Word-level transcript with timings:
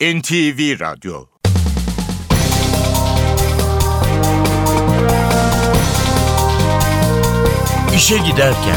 NTV 0.00 0.80
Radyo 0.80 1.26
İşe 7.96 8.18
Giderken 8.18 8.76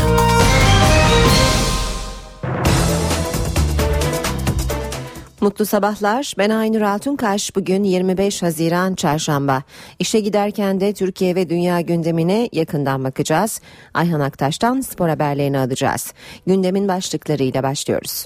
Mutlu 5.41 5.65
sabahlar. 5.65 6.33
Ben 6.37 6.49
Aynur 6.49 6.81
Altunkaş. 6.81 7.55
Bugün 7.55 7.83
25 7.83 8.43
Haziran 8.43 8.95
Çarşamba. 8.95 9.63
İşe 9.99 10.19
giderken 10.19 10.79
de 10.79 10.93
Türkiye 10.93 11.35
ve 11.35 11.49
dünya 11.49 11.81
gündemine 11.81 12.49
yakından 12.51 13.03
bakacağız. 13.03 13.61
Ayhan 13.93 14.19
Aktaş'tan 14.19 14.81
spor 14.81 15.09
haberlerini 15.09 15.59
alacağız. 15.59 16.13
Gündemin 16.47 16.87
başlıklarıyla 16.87 17.63
başlıyoruz. 17.63 18.25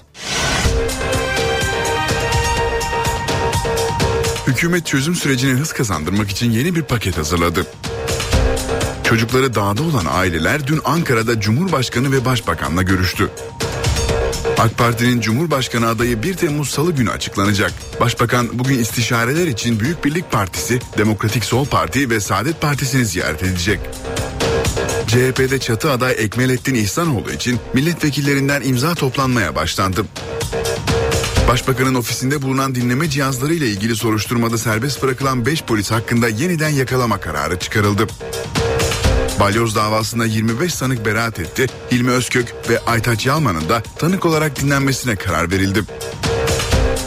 Hükümet 4.48 4.86
çözüm 4.86 5.15
sürecine 5.15 5.51
hız 5.51 5.74
kazandırmak 5.74 6.29
için 6.29 6.51
yeni 6.51 6.75
bir 6.75 6.82
paket 6.82 7.18
hazırladı. 7.18 7.68
Çocukları 9.04 9.55
dağda 9.55 9.83
olan 9.83 10.05
aileler 10.10 10.68
dün 10.68 10.82
Ankara'da 10.86 11.39
Cumhurbaşkanı 11.39 12.11
ve 12.11 12.25
Başbakan'la 12.25 12.83
görüştü. 12.83 13.29
AK 14.57 14.78
Parti'nin 14.78 15.21
Cumhurbaşkanı 15.21 15.88
adayı 15.88 16.24
1 16.24 16.33
Temmuz 16.33 16.69
Salı 16.69 16.91
günü 16.91 17.11
açıklanacak. 17.11 17.74
Başbakan 18.00 18.50
bugün 18.54 18.79
istişareler 18.79 19.47
için 19.47 19.79
Büyük 19.79 20.05
Birlik 20.05 20.32
Partisi, 20.32 20.79
Demokratik 20.97 21.46
Sol 21.46 21.66
Parti 21.66 22.10
ve 22.10 22.19
Saadet 22.19 22.61
Partisi'ni 22.61 23.05
ziyaret 23.05 23.43
edecek. 23.43 23.79
CHP'de 25.07 25.60
çatı 25.60 25.91
aday 25.91 26.16
Ekmelettin 26.18 26.75
İhsanoğlu 26.75 27.32
için 27.32 27.60
milletvekillerinden 27.74 28.61
imza 28.61 28.96
toplanmaya 28.96 29.55
başlandı. 29.55 30.05
Başbakanın 31.47 31.96
ofisinde 31.96 32.42
bulunan 32.42 32.75
dinleme 32.75 33.09
cihazları 33.09 33.53
ile 33.53 33.67
ilgili 33.67 33.95
soruşturmada 33.95 34.58
serbest 34.58 35.03
bırakılan 35.03 35.45
5 35.45 35.64
polis 35.64 35.92
hakkında 35.92 36.30
yeniden 36.30 36.69
yakalama 36.69 37.19
kararı 37.19 37.59
çıkarıldı. 37.59 38.08
Balyoz 39.39 39.75
davasında 39.75 40.25
25 40.25 40.73
sanık 40.73 41.05
beraat 41.05 41.39
etti. 41.39 41.67
Hilmi 41.91 42.11
Özkök 42.11 42.55
ve 42.69 42.80
Aytaç 42.80 43.25
Yalman'ın 43.25 43.69
da 43.69 43.83
tanık 43.97 44.25
olarak 44.25 44.61
dinlenmesine 44.61 45.16
karar 45.16 45.52
verildi. 45.52 45.83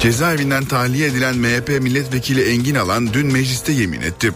Cezaevinden 0.01 0.65
tahliye 0.65 1.09
edilen 1.09 1.37
MHP 1.37 1.69
milletvekili 1.69 2.43
Engin 2.43 2.75
Alan 2.75 3.13
dün 3.13 3.27
mecliste 3.27 3.73
yemin 3.73 4.01
etti. 4.01 4.33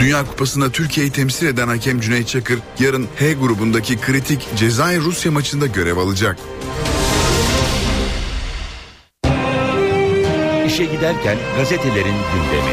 Dünya 0.00 0.26
Kupası'nda 0.26 0.70
Türkiye'yi 0.70 1.12
temsil 1.12 1.46
eden 1.46 1.68
hakem 1.68 2.00
Cüneyt 2.00 2.28
Çakır 2.28 2.58
yarın 2.78 3.08
H 3.18 3.32
grubundaki 3.32 4.00
kritik 4.00 4.48
Cezayir-Rusya 4.56 5.30
maçında 5.30 5.66
görev 5.66 5.96
alacak. 5.96 6.38
İşe 10.72 10.84
Giderken 10.84 11.38
gazetelerin 11.56 12.04
gündemi 12.04 12.72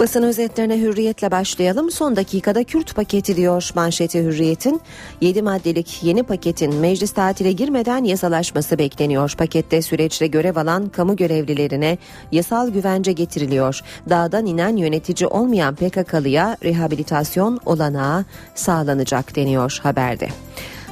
Basın 0.00 0.22
özetlerine 0.22 0.80
hürriyetle 0.80 1.30
başlayalım. 1.30 1.90
Son 1.90 2.16
dakikada 2.16 2.64
Kürt 2.64 2.94
paketi 2.94 3.36
diyor 3.36 3.70
manşeti 3.74 4.22
hürriyetin. 4.22 4.80
7 5.20 5.42
maddelik 5.42 6.02
yeni 6.02 6.22
paketin 6.22 6.74
meclis 6.74 7.12
tatile 7.12 7.52
girmeden 7.52 8.04
yasalaşması 8.04 8.78
bekleniyor. 8.78 9.34
Pakette 9.38 9.82
süreçte 9.82 10.26
görev 10.26 10.56
alan 10.56 10.88
kamu 10.88 11.16
görevlilerine 11.16 11.98
yasal 12.32 12.68
güvence 12.68 13.12
getiriliyor. 13.12 13.80
Dağdan 14.10 14.46
inen 14.46 14.76
yönetici 14.76 15.26
olmayan 15.26 15.74
PKK'lıya 15.74 16.56
rehabilitasyon 16.64 17.60
olanağı 17.66 18.24
sağlanacak 18.54 19.36
deniyor 19.36 19.80
haberde. 19.82 20.28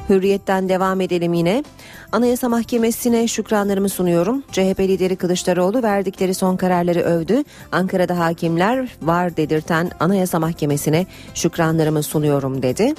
Hürriyetten 0.08 0.68
devam 0.68 1.00
edelim 1.00 1.32
yine. 1.32 1.64
Anayasa 2.12 2.48
Mahkemesi'ne 2.48 3.28
şükranlarımı 3.28 3.88
sunuyorum. 3.88 4.42
CHP 4.52 4.80
lideri 4.80 5.16
Kılıçdaroğlu 5.16 5.82
verdikleri 5.82 6.34
son 6.34 6.56
kararları 6.56 7.00
övdü. 7.00 7.44
Ankara'da 7.72 8.18
hakimler 8.18 8.96
var 9.02 9.36
dedirten 9.36 9.90
Anayasa 10.00 10.38
Mahkemesi'ne 10.38 11.06
şükranlarımı 11.34 12.02
sunuyorum 12.02 12.62
dedi. 12.62 12.94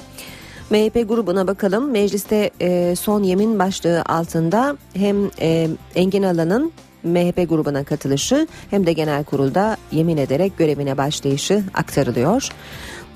MHP 0.70 1.08
grubuna 1.08 1.46
bakalım. 1.46 1.90
Mecliste 1.90 2.50
e, 2.60 2.96
son 2.96 3.22
yemin 3.22 3.58
başlığı 3.58 4.02
altında 4.02 4.76
hem 4.94 5.30
e, 5.40 5.68
Engin 5.94 6.22
Alan'ın 6.22 6.72
MHP 7.04 7.48
grubuna 7.48 7.84
katılışı 7.84 8.46
hem 8.70 8.86
de 8.86 8.92
genel 8.92 9.24
kurulda 9.24 9.76
yemin 9.92 10.16
ederek 10.16 10.58
görevine 10.58 10.98
başlayışı 10.98 11.62
aktarılıyor. 11.74 12.48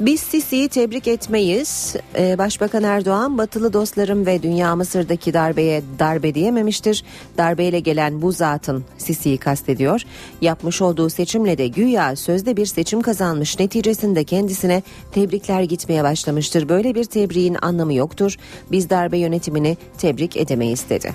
Biz 0.00 0.20
Sisi'yi 0.20 0.68
tebrik 0.68 1.08
etmeyiz. 1.08 1.96
Ee, 2.18 2.38
Başbakan 2.38 2.82
Erdoğan 2.82 3.38
batılı 3.38 3.72
dostlarım 3.72 4.26
ve 4.26 4.42
dünya 4.42 4.76
Mısır'daki 4.76 5.34
darbeye 5.34 5.82
darbe 5.98 6.34
diyememiştir. 6.34 7.04
Darbeyle 7.38 7.80
gelen 7.80 8.22
bu 8.22 8.32
zatın 8.32 8.84
Sisi'yi 8.98 9.38
kastediyor. 9.38 10.02
Yapmış 10.40 10.82
olduğu 10.82 11.10
seçimle 11.10 11.58
de 11.58 11.68
güya 11.68 12.16
sözde 12.16 12.56
bir 12.56 12.66
seçim 12.66 13.00
kazanmış 13.00 13.58
neticesinde 13.58 14.24
kendisine 14.24 14.82
tebrikler 15.12 15.62
gitmeye 15.62 16.04
başlamıştır. 16.04 16.68
Böyle 16.68 16.94
bir 16.94 17.04
tebriğin 17.04 17.56
anlamı 17.62 17.94
yoktur. 17.94 18.36
Biz 18.70 18.90
darbe 18.90 19.18
yönetimini 19.18 19.76
tebrik 19.98 20.36
edemeyiz 20.36 20.84
dedi. 20.90 21.14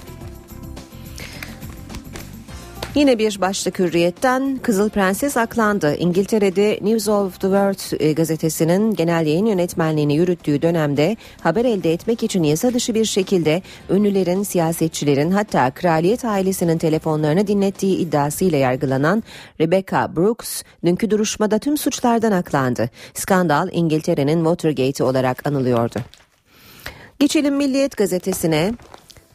Yine 2.96 3.20
bir 3.20 3.42
başlık 3.42 3.80
hürriyetten 3.80 4.60
Kızıl 4.64 4.90
Prenses 4.90 5.38
aklandı. 5.38 5.96
İngiltere'de 5.96 6.80
News 6.82 7.08
of 7.08 7.34
the 7.34 7.48
World 7.48 8.02
e, 8.02 8.14
gazetesinin 8.14 8.94
genel 8.94 9.26
yayın 9.28 9.46
yönetmenliğini 9.46 10.16
yürüttüğü 10.16 10.62
dönemde 10.62 11.18
haber 11.42 11.66
elde 11.66 11.94
etmek 11.94 12.24
için 12.24 12.44
yasa 12.44 12.74
dışı 12.74 12.94
bir 12.94 13.06
şekilde 13.06 13.62
ünlülerin, 13.90 14.44
siyasetçilerin 14.44 15.32
hatta 15.32 15.72
kraliyet 15.72 16.26
ailesinin 16.26 16.78
telefonlarını 16.78 17.48
dinlettiği 17.48 17.98
iddiasıyla 17.98 18.58
yargılanan 18.58 19.24
Rebecca 19.62 20.16
Brooks 20.16 20.64
dünkü 20.86 21.12
duruşmada 21.12 21.60
tüm 21.60 21.78
suçlardan 21.78 22.32
aklandı. 22.32 22.90
Skandal 23.14 23.70
İngiltere'nin 23.72 24.38
Watergate 24.38 25.04
olarak 25.04 25.48
anılıyordu. 25.48 26.00
Geçelim 27.20 27.56
Milliyet 27.56 27.98
gazetesine. 27.98 28.74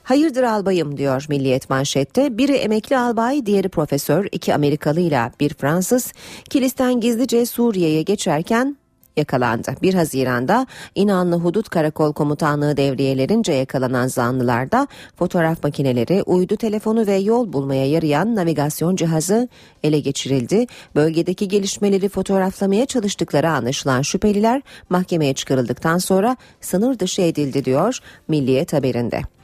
Hayırdır 0.09 0.43
albayım 0.43 0.97
diyor 0.97 1.27
Milliyet 1.29 1.71
manşette. 1.71 2.39
Biri 2.39 2.53
emekli 2.53 2.99
albay, 2.99 3.47
diğeri 3.47 3.69
profesör, 3.69 4.27
iki 4.33 4.55
Amerikalı 4.55 5.01
ile 5.01 5.31
bir 5.41 5.55
Fransız 5.55 6.13
kilisten 6.51 7.01
gizlice 7.01 7.47
Suriye'ye 7.47 8.03
geçerken 8.03 8.77
yakalandı. 9.17 9.75
1 9.83 9.95
Haziran'da 9.95 10.67
İnanlı 10.95 11.37
Hudut 11.37 11.69
Karakol 11.69 12.13
Komutanlığı 12.13 12.77
devriyelerince 12.77 13.53
yakalanan 13.53 14.07
zanlılarda 14.07 14.89
fotoğraf 15.17 15.63
makineleri, 15.63 16.23
uydu 16.23 16.57
telefonu 16.57 17.07
ve 17.07 17.15
yol 17.17 17.53
bulmaya 17.53 17.87
yarayan 17.87 18.37
navigasyon 18.37 18.97
cihazı 18.97 19.49
ele 19.83 20.01
geçirildi. 20.01 20.67
Bölgedeki 20.95 21.49
gelişmeleri 21.49 22.09
fotoğraflamaya 22.09 22.87
çalıştıkları 22.87 23.51
anlaşılan 23.51 24.03
şüpheliler 24.03 24.63
mahkemeye 24.91 25.35
çıkarıldıktan 25.35 25.99
sonra 25.99 26.37
sınır 26.61 26.99
dışı 26.99 27.23
edildi 27.23 27.65
diyor 27.65 27.99
Milliyet 28.29 28.73
haberinde. 28.73 29.38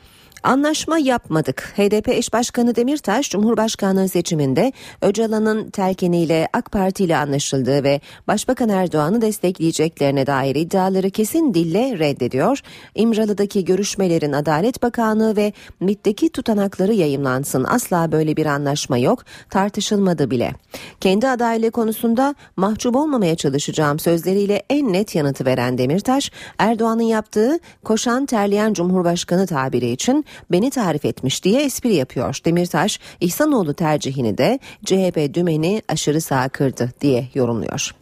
Anlaşma 0.44 0.98
yapmadık. 0.98 1.72
HDP 1.76 2.08
eş 2.08 2.32
başkanı 2.32 2.76
Demirtaş 2.76 3.30
Cumhurbaşkanlığı 3.30 4.08
seçiminde 4.08 4.72
Öcalan'ın 5.02 5.70
telkiniyle 5.70 6.48
AK 6.52 6.72
Parti 6.72 7.04
ile 7.04 7.16
anlaşıldığı 7.16 7.84
ve 7.84 8.00
Başbakan 8.28 8.68
Erdoğan'ı 8.68 9.20
destekleyeceklerine 9.20 10.26
dair 10.26 10.54
iddiaları 10.54 11.10
kesin 11.10 11.54
dille 11.54 11.98
reddediyor. 11.98 12.60
İmralı'daki 12.94 13.64
görüşmelerin 13.64 14.32
Adalet 14.32 14.82
Bakanlığı 14.82 15.36
ve 15.36 15.52
MİT'teki 15.80 16.28
tutanakları 16.28 16.92
yayımlansın. 16.92 17.64
Asla 17.64 18.12
böyle 18.12 18.36
bir 18.36 18.46
anlaşma 18.46 18.98
yok. 18.98 19.24
Tartışılmadı 19.50 20.30
bile. 20.30 20.52
Kendi 21.00 21.28
adaylığı 21.28 21.70
konusunda 21.70 22.34
mahcup 22.56 22.96
olmamaya 22.96 23.34
çalışacağım 23.34 23.98
sözleriyle 23.98 24.62
en 24.70 24.92
net 24.92 25.14
yanıtı 25.14 25.44
veren 25.44 25.78
Demirtaş, 25.78 26.30
Erdoğan'ın 26.58 27.02
yaptığı 27.02 27.58
koşan 27.84 28.26
terleyen 28.26 28.72
Cumhurbaşkanı 28.74 29.46
tabiri 29.46 29.90
için 29.90 30.24
beni 30.52 30.70
tarif 30.70 31.04
etmiş 31.04 31.44
diye 31.44 31.62
espri 31.62 31.94
yapıyor. 31.94 32.38
Demirtaş 32.44 33.00
İhsanoğlu 33.20 33.74
tercihini 33.74 34.38
de 34.38 34.58
CHP 34.84 35.34
dümeni 35.34 35.82
aşırı 35.88 36.20
sağ 36.20 36.48
kırdı 36.48 36.92
diye 37.00 37.28
yorumluyor. 37.34 37.94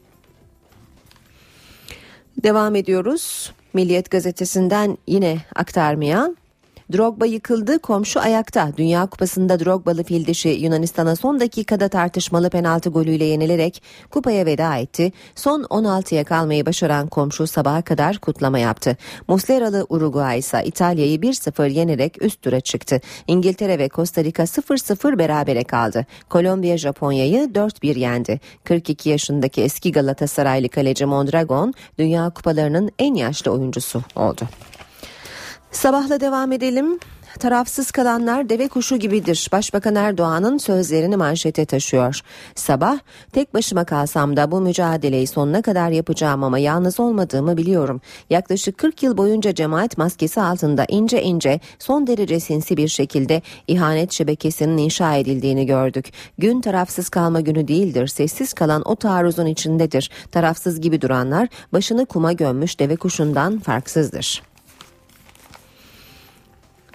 Devam 2.42 2.76
ediyoruz. 2.76 3.52
Milliyet 3.74 4.10
gazetesinden 4.10 4.98
yine 5.06 5.38
aktarmaya 5.54 6.34
Drogba 6.92 7.26
yıkıldı, 7.26 7.78
komşu 7.78 8.20
ayakta. 8.20 8.72
Dünya 8.76 9.06
Kupası'nda 9.06 9.60
Drogba'lı 9.60 10.04
fil 10.04 10.26
dişi 10.26 10.48
Yunanistan'a 10.48 11.16
son 11.16 11.40
dakikada 11.40 11.88
tartışmalı 11.88 12.50
penaltı 12.50 12.90
golüyle 12.90 13.24
yenilerek 13.24 13.82
kupaya 14.10 14.46
veda 14.46 14.76
etti. 14.76 15.12
Son 15.34 15.62
16'ya 15.62 16.24
kalmayı 16.24 16.66
başaran 16.66 17.08
komşu 17.08 17.46
sabaha 17.46 17.82
kadar 17.82 18.18
kutlama 18.18 18.58
yaptı. 18.58 18.96
Musleralı 19.28 19.86
Uruguay 19.88 20.38
ise 20.38 20.62
İtalya'yı 20.64 21.18
1-0 21.18 21.70
yenerek 21.72 22.22
üst 22.22 22.42
tura 22.42 22.60
çıktı. 22.60 23.00
İngiltere 23.26 23.78
ve 23.78 23.88
Costa 23.88 24.24
Rica 24.24 24.44
0-0 24.44 25.18
berabere 25.18 25.64
kaldı. 25.64 26.06
Kolombiya 26.28 26.78
Japonya'yı 26.78 27.44
4-1 27.44 27.98
yendi. 27.98 28.40
42 28.64 29.10
yaşındaki 29.10 29.62
eski 29.62 29.92
Galatasaraylı 29.92 30.68
kaleci 30.68 31.06
Mondragon 31.06 31.74
Dünya 31.98 32.30
Kupalarının 32.30 32.90
en 32.98 33.14
yaşlı 33.14 33.50
oyuncusu 33.50 34.02
oldu. 34.16 34.48
Sabahla 35.72 36.20
devam 36.20 36.52
edelim. 36.52 36.98
Tarafsız 37.38 37.90
kalanlar 37.90 38.48
deve 38.48 38.68
kuşu 38.68 38.96
gibidir. 38.96 39.48
Başbakan 39.52 39.94
Erdoğan'ın 39.94 40.58
sözlerini 40.58 41.16
manşete 41.16 41.64
taşıyor. 41.64 42.20
Sabah, 42.54 42.98
tek 43.32 43.54
başıma 43.54 43.84
kalsam 43.84 44.36
da 44.36 44.50
bu 44.50 44.60
mücadeleyi 44.60 45.26
sonuna 45.26 45.62
kadar 45.62 45.90
yapacağım 45.90 46.44
ama 46.44 46.58
yalnız 46.58 47.00
olmadığımı 47.00 47.56
biliyorum. 47.56 48.00
Yaklaşık 48.30 48.78
40 48.78 49.02
yıl 49.02 49.16
boyunca 49.16 49.54
cemaat 49.54 49.98
maskesi 49.98 50.40
altında 50.40 50.84
ince 50.88 51.22
ince 51.22 51.60
son 51.78 52.06
derece 52.06 52.40
sinsi 52.40 52.76
bir 52.76 52.88
şekilde 52.88 53.42
ihanet 53.68 54.12
şebekesinin 54.12 54.78
inşa 54.78 55.14
edildiğini 55.14 55.66
gördük. 55.66 56.12
Gün 56.38 56.60
tarafsız 56.60 57.08
kalma 57.08 57.40
günü 57.40 57.68
değildir. 57.68 58.06
Sessiz 58.06 58.52
kalan 58.52 58.82
o 58.84 58.96
taarruzun 58.96 59.46
içindedir. 59.46 60.10
Tarafsız 60.30 60.80
gibi 60.80 61.00
duranlar 61.00 61.48
başını 61.72 62.06
kuma 62.06 62.32
gömmüş 62.32 62.78
deve 62.78 62.96
kuşundan 62.96 63.58
farksızdır. 63.58 64.51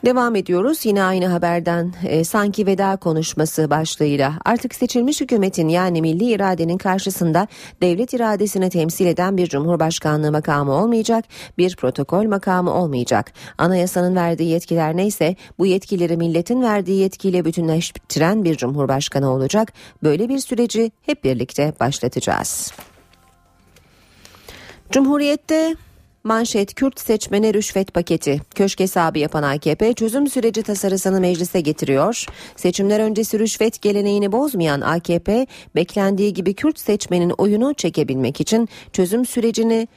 Devam 0.08 0.36
ediyoruz. 0.36 0.86
Yine 0.86 1.04
aynı 1.04 1.28
haberden 1.28 1.94
e, 2.06 2.24
sanki 2.24 2.66
veda 2.66 2.96
konuşması 2.96 3.70
başlığıyla. 3.70 4.34
Artık 4.46 4.76
seçilmiş 4.76 5.22
hükümetin 5.22 5.68
yani 5.68 6.02
milli 6.02 6.32
iradenin 6.32 6.78
karşısında 6.78 7.48
devlet 7.82 8.14
iradesini 8.14 8.70
temsil 8.70 9.06
eden 9.06 9.38
bir 9.38 9.48
cumhurbaşkanlığı 9.48 10.32
makamı 10.32 10.72
olmayacak 10.72 11.26
bir 11.58 11.76
protokol 11.76 12.24
makamı 12.24 12.74
olmayacak. 12.74 13.34
Anayasanın 13.58 14.16
verdiği 14.16 14.50
yetkiler 14.50 14.98
neyse 14.98 15.36
bu 15.60 15.66
yetkileri 15.66 16.18
milletin 16.18 16.62
verdiği 16.62 17.00
yetkiyle 17.00 17.46
bütünleştiren 17.46 18.44
bir 18.44 18.58
cumhurbaşkanı 18.58 19.32
olacak. 19.32 19.74
Böyle 20.04 20.30
bir 20.30 20.40
süreci 20.40 20.92
hep 21.02 21.24
birlikte 21.24 21.74
başlatacağız. 21.80 22.74
Cumhuriyette 24.92 25.76
Manşet 26.28 26.74
Kürt 26.74 27.00
seçmene 27.00 27.54
rüşvet 27.54 27.94
paketi. 27.94 28.42
Köşk 28.56 28.80
hesabı 28.80 29.20
yapan 29.20 29.44
AKP 29.44 29.94
çözüm 29.94 30.28
süreci 30.28 30.64
tasarısını 30.64 31.20
meclise 31.20 31.62
getiriyor. 31.62 32.26
Seçimler 32.56 33.00
öncesi 33.00 33.40
rüşvet 33.40 33.82
geleneğini 33.82 34.32
bozmayan 34.32 34.82
AKP 34.82 35.48
beklendiği 35.76 36.34
gibi 36.34 36.54
Kürt 36.54 36.80
seçmenin 36.80 37.30
oyunu 37.30 37.74
çekebilmek 37.74 38.42
için 38.42 38.70
çözüm 38.94 39.26
sürecini 39.26 39.88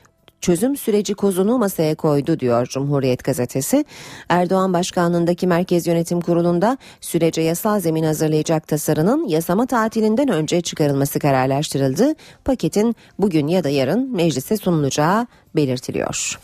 çözüm 0.41 0.77
süreci 0.77 1.15
kozunu 1.15 1.59
masaya 1.59 1.95
koydu 1.95 2.41
diyor 2.41 2.67
Cumhuriyet 2.67 3.25
gazetesi. 3.25 3.85
Erdoğan 4.29 4.73
başkanlığındaki 4.73 5.47
Merkez 5.47 5.87
Yönetim 5.87 6.21
Kurulu'nda 6.21 6.79
sürece 7.01 7.41
yasal 7.41 7.81
zemin 7.81 8.05
hazırlayacak 8.05 8.69
tasarının 8.69 9.29
yasama 9.29 9.67
tatilinden 9.67 10.29
önce 10.29 10.61
çıkarılması 10.61 11.19
kararlaştırıldı. 11.19 12.15
Paketin 12.45 12.97
bugün 13.19 13.47
ya 13.47 13.65
da 13.65 13.69
yarın 13.69 14.17
meclise 14.17 14.57
sunulacağı 14.57 15.27
belirtiliyor. 15.57 16.39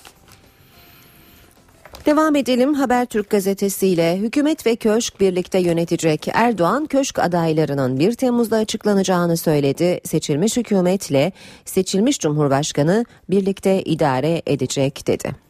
Devam 2.06 2.36
edelim 2.36 2.74
Habertürk 2.74 3.30
gazetesiyle 3.30 4.16
hükümet 4.18 4.66
ve 4.66 4.76
köşk 4.76 5.20
birlikte 5.20 5.58
yönetecek. 5.58 6.28
Erdoğan 6.32 6.86
köşk 6.86 7.18
adaylarının 7.18 7.98
1 7.98 8.12
Temmuz'da 8.12 8.56
açıklanacağını 8.56 9.36
söyledi. 9.36 10.00
Seçilmiş 10.04 10.56
hükümetle 10.56 11.32
seçilmiş 11.64 12.20
cumhurbaşkanı 12.20 13.04
birlikte 13.30 13.82
idare 13.82 14.42
edecek 14.46 15.06
dedi. 15.06 15.45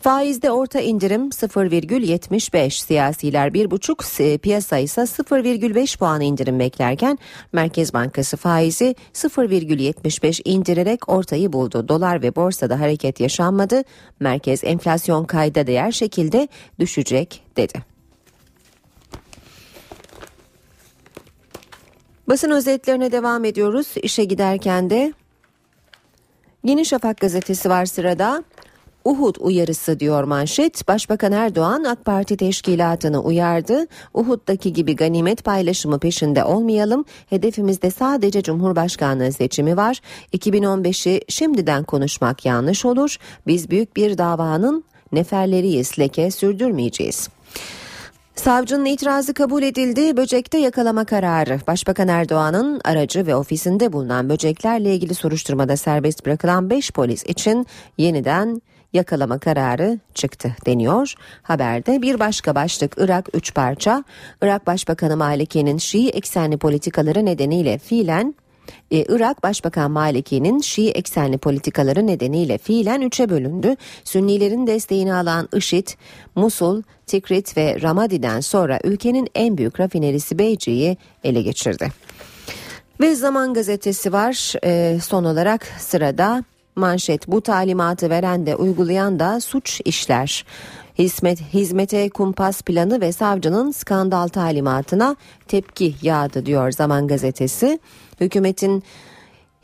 Faizde 0.00 0.50
orta 0.50 0.80
indirim 0.80 1.28
0,75 1.28 2.70
siyasiler 2.70 3.48
1,5 3.48 4.38
piyasa 4.38 4.78
ise 4.78 5.00
0,5 5.00 5.98
puan 5.98 6.20
indirim 6.20 6.58
beklerken 6.58 7.18
Merkez 7.52 7.94
Bankası 7.94 8.36
faizi 8.36 8.94
0,75 9.14 10.42
indirerek 10.44 11.08
ortayı 11.08 11.52
buldu. 11.52 11.88
Dolar 11.88 12.22
ve 12.22 12.36
borsada 12.36 12.80
hareket 12.80 13.20
yaşanmadı. 13.20 13.82
Merkez 14.20 14.64
enflasyon 14.64 15.24
kayda 15.24 15.66
değer 15.66 15.92
şekilde 15.92 16.48
düşecek 16.78 17.44
dedi. 17.56 17.78
Basın 22.28 22.50
özetlerine 22.50 23.12
devam 23.12 23.44
ediyoruz. 23.44 23.86
İşe 24.02 24.24
giderken 24.24 24.90
de 24.90 25.12
Yeni 26.64 26.84
Şafak 26.84 27.20
gazetesi 27.20 27.70
var 27.70 27.86
sırada. 27.86 28.44
Uhud 29.04 29.36
uyarısı 29.40 30.00
diyor 30.00 30.24
manşet. 30.24 30.88
Başbakan 30.88 31.32
Erdoğan 31.32 31.84
AK 31.84 32.04
Parti 32.04 32.36
teşkilatını 32.36 33.22
uyardı. 33.22 33.86
Uhud'daki 34.14 34.72
gibi 34.72 34.96
ganimet 34.96 35.44
paylaşımı 35.44 35.98
peşinde 35.98 36.44
olmayalım. 36.44 37.04
Hedefimizde 37.30 37.90
sadece 37.90 38.42
Cumhurbaşkanlığı 38.42 39.32
seçimi 39.32 39.76
var. 39.76 40.00
2015'i 40.32 41.20
şimdiden 41.28 41.84
konuşmak 41.84 42.46
yanlış 42.46 42.84
olur. 42.84 43.16
Biz 43.46 43.70
büyük 43.70 43.96
bir 43.96 44.18
davanın 44.18 44.84
neferleriyiz. 45.12 45.98
Leke 45.98 46.30
sürdürmeyeceğiz. 46.30 47.28
Savcının 48.38 48.84
itirazı 48.84 49.34
kabul 49.34 49.62
edildi. 49.62 50.16
Böcekte 50.16 50.58
yakalama 50.58 51.04
kararı. 51.04 51.60
Başbakan 51.66 52.08
Erdoğan'ın 52.08 52.80
aracı 52.84 53.26
ve 53.26 53.34
ofisinde 53.34 53.92
bulunan 53.92 54.28
böceklerle 54.28 54.94
ilgili 54.94 55.14
soruşturmada 55.14 55.76
serbest 55.76 56.26
bırakılan 56.26 56.70
5 56.70 56.90
polis 56.90 57.24
için 57.24 57.66
yeniden 57.98 58.62
yakalama 58.92 59.38
kararı 59.38 59.98
çıktı 60.14 60.56
deniyor. 60.66 61.14
Haberde 61.42 62.02
bir 62.02 62.18
başka 62.18 62.54
başlık 62.54 62.94
Irak 62.98 63.28
3 63.34 63.54
parça. 63.54 64.04
Irak 64.42 64.66
Başbakanı 64.66 65.16
Maliki'nin 65.16 65.78
Şii 65.78 66.08
eksenli 66.08 66.56
politikaları 66.56 67.26
nedeniyle 67.26 67.78
fiilen 67.78 68.34
ee, 68.90 69.04
Irak 69.08 69.42
Başbakan 69.42 69.90
Maliki'nin 69.90 70.60
Şii 70.60 70.90
eksenli 70.90 71.38
politikaları 71.38 72.06
nedeniyle 72.06 72.58
fiilen 72.58 73.00
üçe 73.00 73.28
bölündü. 73.28 73.76
Sünnilerin 74.04 74.66
desteğini 74.66 75.14
alan 75.14 75.48
IŞİD, 75.54 75.88
Musul, 76.34 76.82
Tikrit 77.06 77.56
ve 77.56 77.82
Ramadi'den 77.82 78.40
sonra 78.40 78.78
ülkenin 78.84 79.28
en 79.34 79.58
büyük 79.58 79.80
rafinerisi 79.80 80.38
Beyci'yi 80.38 80.96
ele 81.24 81.42
geçirdi. 81.42 81.88
Ve 83.00 83.14
Zaman 83.14 83.54
Gazetesi 83.54 84.12
var. 84.12 84.54
Ee, 84.64 84.98
son 85.02 85.24
olarak 85.24 85.66
sırada 85.78 86.44
manşet 86.78 87.28
bu 87.28 87.40
talimatı 87.40 88.10
veren 88.10 88.46
de 88.46 88.56
uygulayan 88.56 89.18
da 89.18 89.40
suç 89.40 89.80
işler. 89.84 90.44
Hizmet, 90.98 91.40
hizmete 91.40 92.08
kumpas 92.08 92.62
planı 92.62 93.00
ve 93.00 93.12
savcının 93.12 93.70
skandal 93.70 94.28
talimatına 94.28 95.16
tepki 95.48 95.94
yağdı 96.02 96.46
diyor 96.46 96.72
Zaman 96.72 97.08
Gazetesi. 97.08 97.78
Hükümetin 98.20 98.82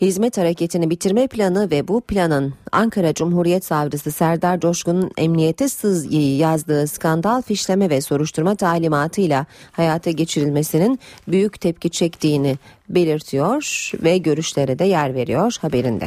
hizmet 0.01 0.39
hareketini 0.39 0.91
bitirme 0.91 1.27
planı 1.27 1.71
ve 1.71 1.89
bu 1.89 2.01
planın 2.01 2.55
Ankara 2.73 3.15
Cumhuriyet 3.15 3.65
Savcısı 3.65 4.13
Serdar 4.13 4.61
Coşkun'un 4.61 5.11
emniyete 5.17 5.69
sız 5.69 6.07
yazdığı 6.13 6.87
skandal 6.87 7.43
fişleme 7.43 7.91
ve 7.91 8.01
soruşturma 8.01 8.55
talimatıyla 8.55 9.47
hayata 9.73 10.11
geçirilmesinin 10.11 11.01
büyük 11.29 11.61
tepki 11.61 11.91
çektiğini 11.91 12.59
belirtiyor 12.89 13.91
ve 14.03 14.19
görüşlere 14.19 14.79
de 14.79 14.85
yer 14.85 15.15
veriyor 15.15 15.57
haberinde. 15.61 16.07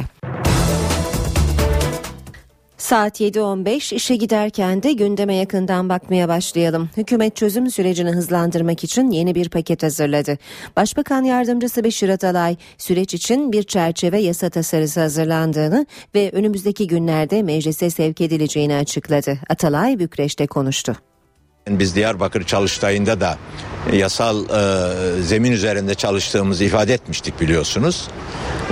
Saat 2.78 3.20
7.15 3.20 3.94
işe 3.94 4.16
giderken 4.16 4.82
de 4.82 4.92
gündeme 4.92 5.34
yakından 5.34 5.88
bakmaya 5.88 6.28
başlayalım. 6.28 6.90
Hükümet 6.96 7.36
çözüm 7.36 7.70
sürecini 7.70 8.10
hızlandırmak 8.10 8.84
için 8.84 9.10
yeni 9.10 9.34
bir 9.34 9.48
paket 9.48 9.82
hazırladı. 9.82 10.38
Başbakan 10.76 11.22
Yardımcısı 11.22 11.84
Beşir 11.84 12.08
Atalay 12.08 12.56
süreç 12.78 13.14
için 13.14 13.52
bir 13.52 13.62
çerçeve 13.62 14.18
yasa 14.18 14.50
tasarısı 14.50 15.00
hazırlandığını 15.00 15.86
ve 16.14 16.30
önümüzdeki 16.32 16.86
günlerde 16.86 17.42
meclise 17.42 17.90
sevk 17.90 18.20
edileceğini 18.20 18.74
açıkladı. 18.74 19.38
Atalay 19.48 19.98
Bükreş'te 19.98 20.46
konuştu. 20.46 20.96
Biz 21.68 21.96
Diyarbakır 21.96 22.44
çalıştayında 22.44 23.20
da 23.20 23.38
yasal 23.92 24.44
e, 24.44 25.22
zemin 25.22 25.52
üzerinde 25.52 25.94
çalıştığımızı 25.94 26.64
ifade 26.64 26.94
etmiştik 26.94 27.40
biliyorsunuz. 27.40 28.08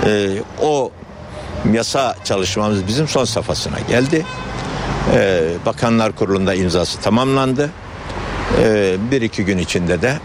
E, 0.05 0.29
o 0.61 0.91
yasa 1.73 2.15
çalışmamız 2.23 2.87
bizim 2.87 3.07
son 3.07 3.25
safhasına 3.25 3.79
geldi. 3.79 4.25
Ee, 5.13 5.41
Bakanlar 5.65 6.11
Kurulu'nda 6.11 6.53
imzası 6.53 7.01
tamamlandı. 7.01 7.69
Ee, 8.59 8.95
bir 9.11 9.21
iki 9.21 9.45
gün 9.45 9.57
içinde 9.57 10.01
de 10.01 10.17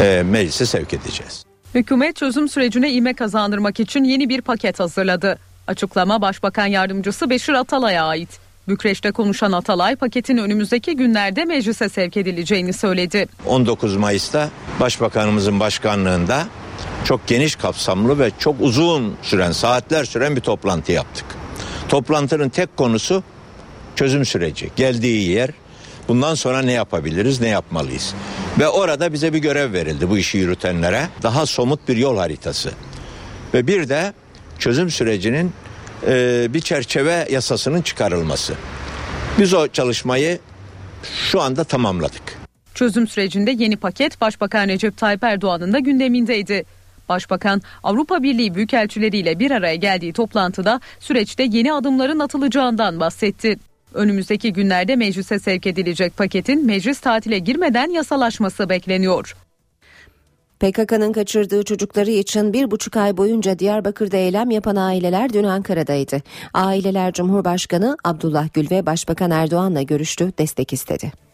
e, 0.00 0.22
meclise 0.22 0.66
sevk 0.66 0.92
edeceğiz. 0.94 1.44
Hükümet 1.74 2.16
çözüm 2.16 2.48
sürecine 2.48 2.92
ivme 2.92 3.14
kazandırmak 3.14 3.80
için 3.80 4.04
yeni 4.04 4.28
bir 4.28 4.40
paket 4.40 4.80
hazırladı. 4.80 5.38
Açıklama 5.66 6.20
Başbakan 6.20 6.66
Yardımcısı 6.66 7.30
Beşir 7.30 7.52
Atalay'a 7.52 8.04
ait. 8.04 8.46
Bükreş'te 8.68 9.12
konuşan 9.12 9.52
Atalay 9.52 9.96
paketin 9.96 10.36
önümüzdeki 10.36 10.96
günlerde 10.96 11.44
meclise 11.44 11.88
sevk 11.88 12.16
edileceğini 12.16 12.72
söyledi. 12.72 13.26
19 13.46 13.96
Mayıs'ta 13.96 14.48
Başbakanımızın 14.80 15.60
başkanlığında 15.60 16.44
çok 17.06 17.26
geniş 17.26 17.56
kapsamlı 17.56 18.18
ve 18.18 18.30
çok 18.38 18.56
uzun 18.60 19.16
süren 19.22 19.52
saatler 19.52 20.04
süren 20.04 20.36
bir 20.36 20.40
toplantı 20.40 20.92
yaptık. 20.92 21.24
Toplantının 21.88 22.48
tek 22.48 22.76
konusu 22.76 23.22
çözüm 23.96 24.24
süreci. 24.24 24.70
Geldiği 24.76 25.30
yer 25.30 25.50
bundan 26.08 26.34
sonra 26.34 26.62
ne 26.62 26.72
yapabiliriz 26.72 27.40
ne 27.40 27.48
yapmalıyız. 27.48 28.14
Ve 28.58 28.68
orada 28.68 29.12
bize 29.12 29.32
bir 29.32 29.38
görev 29.38 29.72
verildi 29.72 30.10
bu 30.10 30.18
işi 30.18 30.38
yürütenlere. 30.38 31.08
Daha 31.22 31.46
somut 31.46 31.88
bir 31.88 31.96
yol 31.96 32.18
haritası. 32.18 32.70
Ve 33.54 33.66
bir 33.66 33.88
de 33.88 34.12
çözüm 34.58 34.90
sürecinin 34.90 35.52
e, 36.06 36.46
bir 36.54 36.60
çerçeve 36.60 37.28
yasasının 37.30 37.82
çıkarılması. 37.82 38.54
Biz 39.38 39.54
o 39.54 39.68
çalışmayı 39.68 40.38
şu 41.30 41.40
anda 41.40 41.64
tamamladık. 41.64 42.38
Çözüm 42.74 43.08
sürecinde 43.08 43.50
yeni 43.50 43.76
paket 43.76 44.20
Başbakan 44.20 44.68
Recep 44.68 44.96
Tayyip 44.96 45.24
Erdoğan'ın 45.24 45.72
da 45.72 45.78
gündemindeydi. 45.78 46.64
Başbakan 47.08 47.62
Avrupa 47.82 48.22
Birliği 48.22 48.54
büyükelçileriyle 48.54 49.38
bir 49.38 49.50
araya 49.50 49.76
geldiği 49.76 50.12
toplantıda 50.12 50.80
süreçte 51.00 51.42
yeni 51.42 51.72
adımların 51.72 52.18
atılacağından 52.18 53.00
bahsetti. 53.00 53.56
Önümüzdeki 53.94 54.52
günlerde 54.52 54.96
meclise 54.96 55.38
sevk 55.38 55.66
edilecek 55.66 56.16
paketin 56.16 56.66
meclis 56.66 57.00
tatile 57.00 57.38
girmeden 57.38 57.90
yasalaşması 57.90 58.68
bekleniyor. 58.68 59.36
PKK'nın 60.60 61.12
kaçırdığı 61.12 61.64
çocukları 61.64 62.10
için 62.10 62.52
bir 62.52 62.70
buçuk 62.70 62.96
ay 62.96 63.16
boyunca 63.16 63.58
Diyarbakır'da 63.58 64.16
eylem 64.16 64.50
yapan 64.50 64.76
aileler 64.76 65.32
dün 65.32 65.44
Ankara'daydı. 65.44 66.22
Aileler 66.54 67.12
Cumhurbaşkanı 67.12 67.96
Abdullah 68.04 68.48
Gül 68.54 68.70
ve 68.70 68.86
Başbakan 68.86 69.30
Erdoğan'la 69.30 69.82
görüştü, 69.82 70.32
destek 70.38 70.72
istedi. 70.72 71.25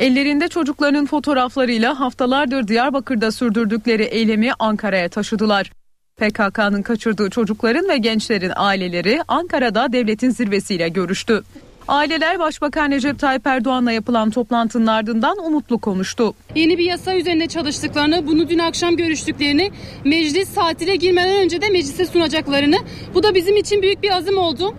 Ellerinde 0.00 0.48
çocuklarının 0.48 1.06
fotoğraflarıyla 1.06 2.00
haftalardır 2.00 2.68
Diyarbakır'da 2.68 3.32
sürdürdükleri 3.32 4.02
eylemi 4.02 4.50
Ankara'ya 4.58 5.08
taşıdılar. 5.08 5.72
PKK'nın 6.16 6.82
kaçırdığı 6.82 7.30
çocukların 7.30 7.88
ve 7.88 7.96
gençlerin 7.96 8.52
aileleri 8.56 9.20
Ankara'da 9.28 9.92
devletin 9.92 10.30
zirvesiyle 10.30 10.88
görüştü. 10.88 11.42
Aileler 11.90 12.38
Başbakan 12.38 12.90
Recep 12.90 13.18
Tayyip 13.18 13.46
Erdoğan'la 13.46 13.92
yapılan 13.92 14.30
toplantının 14.30 14.86
ardından 14.86 15.38
umutlu 15.38 15.78
konuştu. 15.78 16.34
Yeni 16.54 16.78
bir 16.78 16.84
yasa 16.84 17.14
üzerinde 17.14 17.46
çalıştıklarını, 17.46 18.26
bunu 18.26 18.48
dün 18.48 18.58
akşam 18.58 18.96
görüştüklerini, 18.96 19.70
meclis 20.04 20.54
tatile 20.54 20.96
girmeden 20.96 21.36
önce 21.36 21.60
de 21.60 21.68
meclise 21.68 22.06
sunacaklarını, 22.06 22.76
bu 23.14 23.22
da 23.22 23.34
bizim 23.34 23.56
için 23.56 23.82
büyük 23.82 24.02
bir 24.02 24.10
azim 24.10 24.38
oldu. 24.38 24.74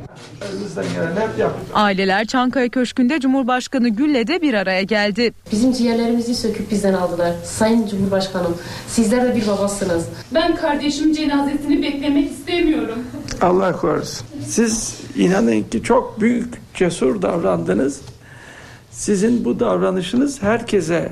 Aileler 1.74 2.26
Çankaya 2.26 2.70
Köşkü'nde 2.70 3.20
Cumhurbaşkanı 3.20 3.90
Gül'le 3.90 4.28
de 4.28 4.42
bir 4.42 4.54
araya 4.54 4.82
geldi. 4.82 5.34
Bizim 5.52 5.74
ciğerlerimizi 5.74 6.36
söküp 6.36 6.72
bizden 6.72 6.94
aldılar. 6.94 7.34
Sayın 7.44 7.88
Cumhurbaşkanım, 7.88 8.58
sizler 8.88 9.26
de 9.26 9.36
bir 9.36 9.48
babasınız. 9.48 10.06
Ben 10.34 10.56
kardeşimin 10.56 11.14
cenazesini 11.14 11.82
beklemek 11.82 12.32
istemiyorum. 12.32 13.00
Allah 13.42 13.78
korusun. 13.78 14.28
Siz 14.46 15.02
inanın 15.16 15.64
ki 15.64 15.84
çok 15.84 16.22
büyük 16.22 16.62
cesur 16.74 17.01
davrandınız. 17.22 18.02
Sizin 18.92 19.46
bu 19.46 19.60
davranışınız 19.60 20.42
herkese 20.44 21.12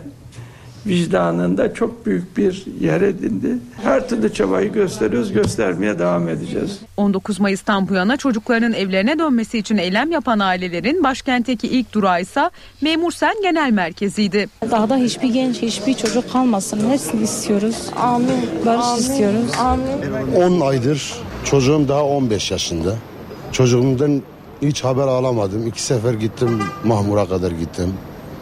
vicdanında 0.85 1.73
çok 1.73 2.05
büyük 2.05 2.37
bir 2.37 2.65
yer 2.79 3.01
edindi. 3.01 3.57
Her 3.83 4.09
türlü 4.09 4.33
çabayı 4.33 4.71
gösteriyoruz, 4.71 5.33
göstermeye 5.33 5.99
devam 5.99 6.29
edeceğiz. 6.29 6.79
19 6.97 7.39
Mayıs'tan 7.39 7.89
bu 7.89 7.93
yana 7.93 8.17
çocuklarının 8.17 8.73
evlerine 8.73 9.19
dönmesi 9.19 9.57
için 9.57 9.77
eylem 9.77 10.11
yapan 10.11 10.39
ailelerin 10.39 11.03
başkentteki 11.03 11.67
ilk 11.67 11.93
durağı 11.93 12.21
ise 12.21 12.49
Memursen 12.81 13.35
Genel 13.41 13.71
Merkezi'ydi. 13.71 14.49
Daha 14.71 14.89
da 14.89 14.97
hiçbir 14.97 15.33
genç, 15.33 15.61
hiçbir 15.61 15.93
çocuk 15.93 16.31
kalmasın. 16.31 16.89
Hepsini 16.89 17.23
istiyoruz. 17.23 17.75
Amin. 17.95 18.49
Barış 18.65 18.99
istiyoruz. 18.99 19.51
Amin. 19.59 20.59
10 20.61 20.67
aydır 20.67 21.13
çocuğum 21.43 21.87
daha 21.87 22.03
15 22.03 22.51
yaşında. 22.51 22.95
Çocuğumdan 23.51 24.21
hiç 24.61 24.83
haber 24.83 25.07
alamadım. 25.07 25.67
İki 25.67 25.81
sefer 25.81 26.13
gittim 26.13 26.59
Mahmur'a 26.83 27.25
kadar 27.29 27.51
gittim. 27.51 27.93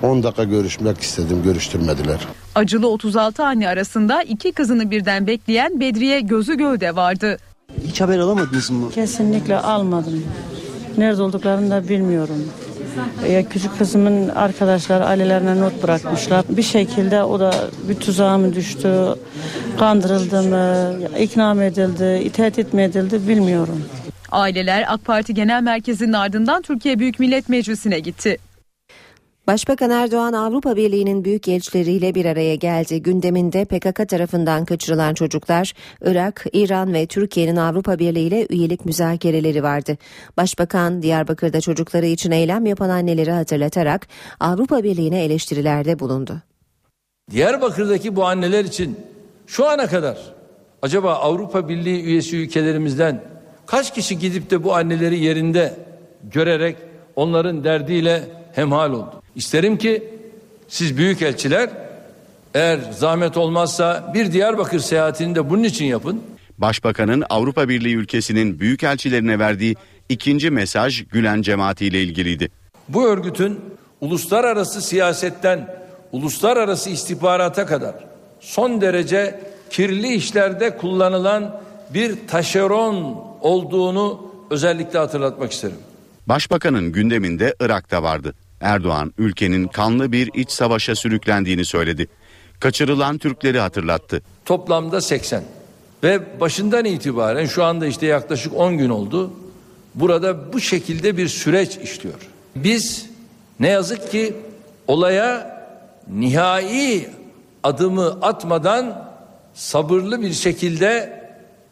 10 0.04 0.24
dakika 0.24 0.44
görüşmek 0.44 1.02
istedim 1.02 1.44
görüştürmediler. 1.44 2.20
Acılı 2.56 2.88
36 2.88 3.44
anne 3.46 3.70
arasında 3.70 4.24
iki 4.24 4.52
kızını 4.52 4.92
birden 4.92 5.28
bekleyen 5.28 5.80
Bedriye 5.80 6.20
Gözü 6.20 6.58
Gövde 6.58 6.96
vardı. 6.96 7.38
Hiç 7.88 8.02
haber 8.02 8.20
alamadınız 8.20 8.72
mı? 8.72 8.92
Kesinlikle 8.92 9.58
almadım. 9.58 10.24
Nerede 10.98 11.22
olduklarını 11.22 11.72
da 11.72 11.90
bilmiyorum. 11.90 12.46
Ya 13.32 13.50
küçük 13.50 13.78
kızımın 13.78 14.30
arkadaşları 14.30 15.06
ailelerine 15.06 15.62
not 15.62 15.84
bırakmışlar. 15.84 16.46
Bir 16.50 16.64
şekilde 16.64 17.24
o 17.24 17.40
da 17.40 17.54
bir 17.90 17.96
tuzağa 17.96 18.38
mı 18.38 18.56
düştü, 18.56 19.16
kandırıldı 19.80 20.44
mı, 20.44 20.94
ikna 21.20 21.54
mı 21.54 21.64
edildi, 21.64 22.24
itaat 22.24 22.74
mi 22.74 22.82
edildi 22.82 23.28
bilmiyorum. 23.28 23.84
Aileler 24.32 24.86
AK 24.88 25.06
Parti 25.06 25.34
Genel 25.34 25.64
Merkezi'nin 25.64 26.14
ardından 26.14 26.62
Türkiye 26.62 27.00
Büyük 27.00 27.20
Millet 27.20 27.50
Meclisi'ne 27.50 28.00
gitti. 28.00 28.38
Başbakan 29.48 29.90
Erdoğan 29.90 30.34
Avrupa 30.34 30.76
Birliği'nin 30.76 31.26
büyük 31.26 31.48
elçileriyle 31.48 32.16
bir 32.16 32.26
araya 32.26 32.56
geldi. 32.56 33.02
Gündeminde 33.04 33.66
PKK 33.66 34.10
tarafından 34.10 34.66
kaçırılan 34.66 35.14
çocuklar, 35.14 35.74
Irak, 36.02 36.46
İran 36.54 36.94
ve 36.94 37.08
Türkiye'nin 37.08 37.56
Avrupa 37.56 38.00
Birliği 38.00 38.28
ile 38.28 38.48
üyelik 38.50 38.86
müzakereleri 38.86 39.64
vardı. 39.64 39.98
Başbakan 40.38 41.02
Diyarbakır'da 41.02 41.62
çocukları 41.62 42.06
için 42.06 42.32
eylem 42.32 42.66
yapan 42.66 42.90
anneleri 42.90 43.32
hatırlatarak 43.32 44.08
Avrupa 44.40 44.84
Birliği'ne 44.84 45.24
eleştirilerde 45.24 46.00
bulundu. 46.00 46.42
Diyarbakır'daki 47.32 48.16
bu 48.16 48.26
anneler 48.26 48.66
için 48.66 49.00
şu 49.48 49.68
ana 49.68 49.88
kadar 49.88 50.18
acaba 50.82 51.14
Avrupa 51.14 51.70
Birliği 51.70 52.04
üyesi 52.04 52.38
ülkelerimizden 52.38 53.37
kaç 53.68 53.94
kişi 53.94 54.20
gidip 54.20 54.50
de 54.50 54.64
bu 54.64 54.76
anneleri 54.76 55.20
yerinde 55.20 55.74
görerek 56.24 56.76
onların 57.16 57.64
derdiyle 57.64 58.24
hemhal 58.54 58.94
oldu? 58.94 59.22
İsterim 59.36 59.78
ki 59.78 60.04
siz 60.68 60.98
büyük 60.98 61.22
elçiler 61.22 61.70
eğer 62.54 62.80
zahmet 62.92 63.38
olmazsa 63.38 64.12
bir 64.14 64.32
Diyarbakır 64.32 64.80
seyahatini 64.80 65.36
de 65.36 65.50
bunun 65.50 65.64
için 65.64 65.86
yapın. 65.86 66.22
Başbakanın 66.58 67.24
Avrupa 67.30 67.70
Birliği 67.70 67.96
ülkesinin 67.96 68.60
büyükelçilerine 68.60 69.40
verdiği 69.40 69.76
ikinci 70.10 70.52
mesaj 70.52 71.04
Gülen 71.12 71.42
cemaati 71.42 71.86
ile 71.86 72.04
ilgiliydi. 72.04 72.50
Bu 72.90 73.08
örgütün 73.08 73.60
uluslararası 74.02 74.82
siyasetten 74.82 75.78
uluslararası 76.12 76.90
istihbarata 76.90 77.66
kadar 77.66 77.96
son 78.40 78.82
derece 78.82 79.40
kirli 79.70 80.14
işlerde 80.14 80.78
kullanılan 80.78 81.62
bir 81.94 82.28
taşeron 82.28 83.27
olduğunu 83.42 84.32
özellikle 84.50 85.00
hatırlatmak 85.00 85.52
isterim. 85.52 85.78
Başbakanın 86.28 86.92
gündeminde 86.92 87.56
Irak'ta 87.60 88.04
vardı. 88.04 88.34
Erdoğan 88.62 89.14
ülkenin 89.18 89.68
kanlı 89.68 90.12
bir 90.12 90.30
iç 90.34 90.52
savaşa 90.52 90.96
sürüklendiğini 90.96 91.66
söyledi. 91.66 92.08
Kaçırılan 92.60 93.18
Türkleri 93.18 93.60
hatırlattı. 93.60 94.22
Toplamda 94.46 95.02
80 95.02 95.44
ve 96.04 96.40
başından 96.40 96.86
itibaren 96.86 97.46
şu 97.46 97.64
anda 97.64 97.88
işte 97.88 98.06
yaklaşık 98.06 98.54
10 98.56 98.78
gün 98.78 98.90
oldu. 98.90 99.32
Burada 99.96 100.54
bu 100.54 100.60
şekilde 100.60 101.18
bir 101.18 101.28
süreç 101.28 101.78
işliyor. 101.78 102.30
Biz 102.56 103.10
ne 103.60 103.68
yazık 103.68 104.12
ki 104.12 104.36
olaya 104.88 105.58
nihai 106.14 107.10
adımı 107.64 108.08
atmadan 108.22 109.10
sabırlı 109.54 110.22
bir 110.22 110.34
şekilde 110.34 111.22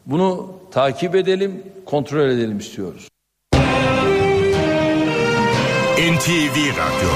bunu 0.06 0.55
takip 0.76 1.14
edelim, 1.14 1.62
kontrol 1.86 2.28
edelim 2.28 2.58
istiyoruz. 2.58 3.08
NTV 5.98 6.56
Radyo 6.70 7.10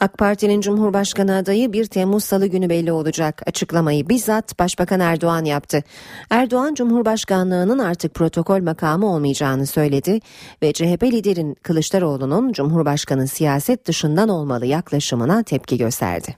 AK 0.00 0.18
Parti'nin 0.18 0.60
Cumhurbaşkanı 0.60 1.36
adayı 1.36 1.72
1 1.72 1.86
Temmuz 1.86 2.24
Salı 2.24 2.46
günü 2.46 2.68
belli 2.68 2.92
olacak. 2.92 3.42
Açıklamayı 3.46 4.08
bizzat 4.08 4.58
Başbakan 4.58 5.00
Erdoğan 5.00 5.44
yaptı. 5.44 5.82
Erdoğan 6.30 6.74
Cumhurbaşkanlığının 6.74 7.78
artık 7.78 8.14
protokol 8.14 8.62
makamı 8.62 9.06
olmayacağını 9.06 9.66
söyledi 9.66 10.20
ve 10.62 10.72
CHP 10.72 11.02
liderin 11.02 11.54
Kılıçdaroğlu'nun 11.54 12.52
Cumhurbaşkanı 12.52 13.28
siyaset 13.28 13.86
dışından 13.86 14.28
olmalı 14.28 14.66
yaklaşımına 14.66 15.42
tepki 15.42 15.78
gösterdi. 15.78 16.36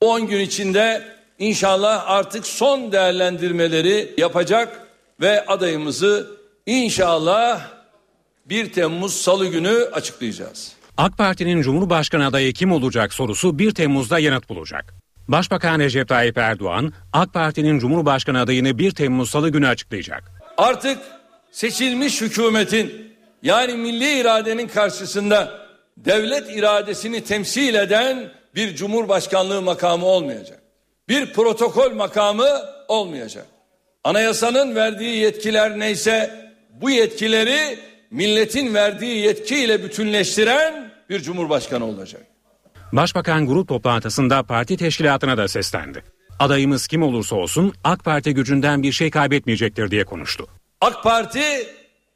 10 0.00 0.26
gün 0.26 0.40
içinde 0.40 1.19
inşallah 1.40 2.04
artık 2.06 2.46
son 2.46 2.92
değerlendirmeleri 2.92 4.14
yapacak 4.18 4.86
ve 5.20 5.46
adayımızı 5.46 6.30
inşallah 6.66 7.60
1 8.46 8.72
Temmuz 8.72 9.16
Salı 9.16 9.46
günü 9.46 9.88
açıklayacağız. 9.92 10.72
AK 10.96 11.18
Parti'nin 11.18 11.62
Cumhurbaşkanı 11.62 12.26
adayı 12.26 12.52
kim 12.52 12.72
olacak 12.72 13.14
sorusu 13.14 13.58
1 13.58 13.70
Temmuz'da 13.74 14.18
yanıt 14.18 14.48
bulacak. 14.48 14.94
Başbakan 15.28 15.78
Recep 15.78 16.08
Tayyip 16.08 16.38
Erdoğan, 16.38 16.92
AK 17.12 17.34
Parti'nin 17.34 17.78
Cumhurbaşkanı 17.78 18.40
adayını 18.40 18.78
1 18.78 18.90
Temmuz 18.90 19.30
Salı 19.30 19.48
günü 19.48 19.68
açıklayacak. 19.68 20.22
Artık 20.56 20.98
seçilmiş 21.52 22.20
hükümetin 22.20 23.12
yani 23.42 23.74
milli 23.74 24.20
iradenin 24.20 24.68
karşısında 24.68 25.60
devlet 25.96 26.56
iradesini 26.56 27.24
temsil 27.24 27.74
eden 27.74 28.32
bir 28.54 28.76
cumhurbaşkanlığı 28.76 29.62
makamı 29.62 30.06
olmayacak. 30.06 30.59
Bir 31.10 31.32
protokol 31.32 31.92
makamı 31.94 32.48
olmayacak. 32.88 33.46
Anayasanın 34.04 34.74
verdiği 34.74 35.16
yetkiler 35.16 35.78
neyse 35.78 36.50
bu 36.70 36.90
yetkileri 36.90 37.78
milletin 38.10 38.74
verdiği 38.74 39.16
yetkiyle 39.16 39.84
bütünleştiren 39.84 40.92
bir 41.08 41.20
cumhurbaşkanı 41.20 41.84
olacak. 41.84 42.22
Başbakan 42.92 43.46
grup 43.46 43.68
toplantısında 43.68 44.42
parti 44.42 44.76
teşkilatına 44.76 45.36
da 45.36 45.48
seslendi. 45.48 46.04
Adayımız 46.38 46.86
kim 46.86 47.02
olursa 47.02 47.36
olsun 47.36 47.72
AK 47.84 48.04
Parti 48.04 48.34
gücünden 48.34 48.82
bir 48.82 48.92
şey 48.92 49.10
kaybetmeyecektir 49.10 49.90
diye 49.90 50.04
konuştu. 50.04 50.46
AK 50.80 51.02
Parti 51.02 51.68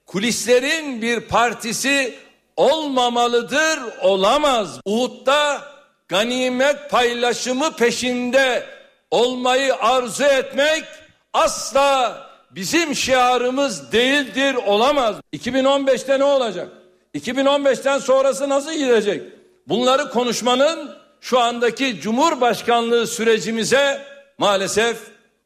kulislerin 0.06 1.02
bir 1.02 1.20
partisi 1.20 2.14
olmamalıdır, 2.56 3.78
olamaz. 4.02 4.80
Uhud'da 4.84 5.62
ganimet 6.08 6.90
paylaşımı 6.90 7.76
peşinde 7.76 8.73
olmayı 9.14 9.74
arzu 9.74 10.24
etmek 10.24 10.84
asla 11.32 12.20
bizim 12.50 12.94
şiarımız 12.94 13.92
değildir, 13.92 14.54
olamaz. 14.66 15.16
2015'te 15.36 16.18
ne 16.18 16.24
olacak? 16.24 16.68
2015'ten 17.14 17.98
sonrası 17.98 18.48
nasıl 18.48 18.72
gidecek? 18.72 19.22
Bunları 19.68 20.10
konuşmanın 20.10 20.90
şu 21.20 21.40
andaki 21.40 22.00
Cumhurbaşkanlığı 22.00 23.06
sürecimize 23.06 24.02
maalesef 24.38 24.96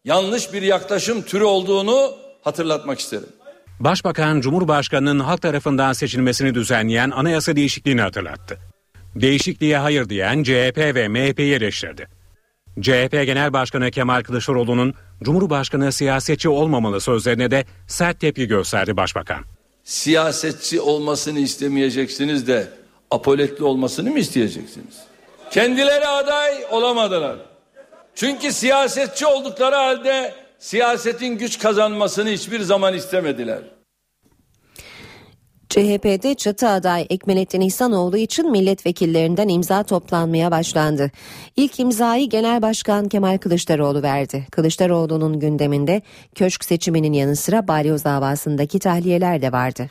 yanlış 0.05 0.53
bir 0.53 0.63
yaklaşım 0.63 1.23
türü 1.23 1.45
olduğunu 1.45 2.15
hatırlatmak 2.43 3.01
isterim. 3.01 3.29
Başbakan 3.81 4.41
Cumhurbaşkanı'nın 4.41 5.21
halk 5.21 5.43
tarafından 5.43 5.93
seçilmesini 5.93 6.55
düzenleyen 6.55 7.11
anayasa 7.11 7.57
değişikliğini 7.57 8.01
hatırlattı. 8.01 8.59
Değişikliğe 9.15 9.79
hayır 9.79 10.09
diyen 10.09 10.43
CHP 10.43 10.79
ve 10.79 11.09
MHP'yi 11.09 11.55
eleştirdi. 11.55 12.18
CHP 12.83 13.13
Genel 13.13 13.53
Başkanı 13.53 13.91
Kemal 13.91 14.23
Kılıçdaroğlu'nun 14.23 14.95
Cumhurbaşkanı 15.23 15.93
siyasetçi 15.93 16.49
olmamalı 16.49 17.01
sözlerine 17.01 17.51
de 17.51 17.65
sert 17.87 18.21
tepki 18.21 18.47
gösterdi 18.47 18.97
Başbakan. 18.97 19.45
Siyasetçi 19.85 20.81
olmasını 20.81 21.39
istemeyeceksiniz 21.39 22.47
de 22.47 22.69
apoletli 23.11 23.65
olmasını 23.65 24.11
mı 24.11 24.19
isteyeceksiniz? 24.19 24.95
Kendileri 25.51 26.07
aday 26.07 26.65
olamadılar. 26.71 27.37
Çünkü 28.15 28.53
siyasetçi 28.53 29.27
oldukları 29.27 29.77
halde 29.77 30.35
siyasetin 30.59 31.39
güç 31.39 31.59
kazanmasını 31.59 32.29
hiçbir 32.29 32.61
zaman 32.61 32.95
istemediler. 32.95 33.61
CHP'de 35.69 36.35
çatı 36.35 36.69
aday 36.69 37.07
Ekmelettin 37.11 37.61
İhsanoğlu 37.61 38.17
için 38.17 38.51
milletvekillerinden 38.51 39.49
imza 39.49 39.83
toplanmaya 39.83 40.51
başlandı. 40.51 41.11
İlk 41.57 41.81
imzayı 41.81 42.29
Genel 42.29 42.63
Başkan 42.63 43.09
Kemal 43.09 43.39
Kılıçdaroğlu 43.39 44.03
verdi. 44.03 44.47
Kılıçdaroğlu'nun 44.53 45.41
gündeminde 45.41 46.03
köşk 46.35 46.65
seçiminin 46.65 47.13
yanı 47.13 47.37
sıra 47.37 47.69
balyoz 47.69 48.05
davasındaki 48.05 48.79
tahliyeler 48.79 49.43
de 49.43 49.53
vardı. 49.53 49.89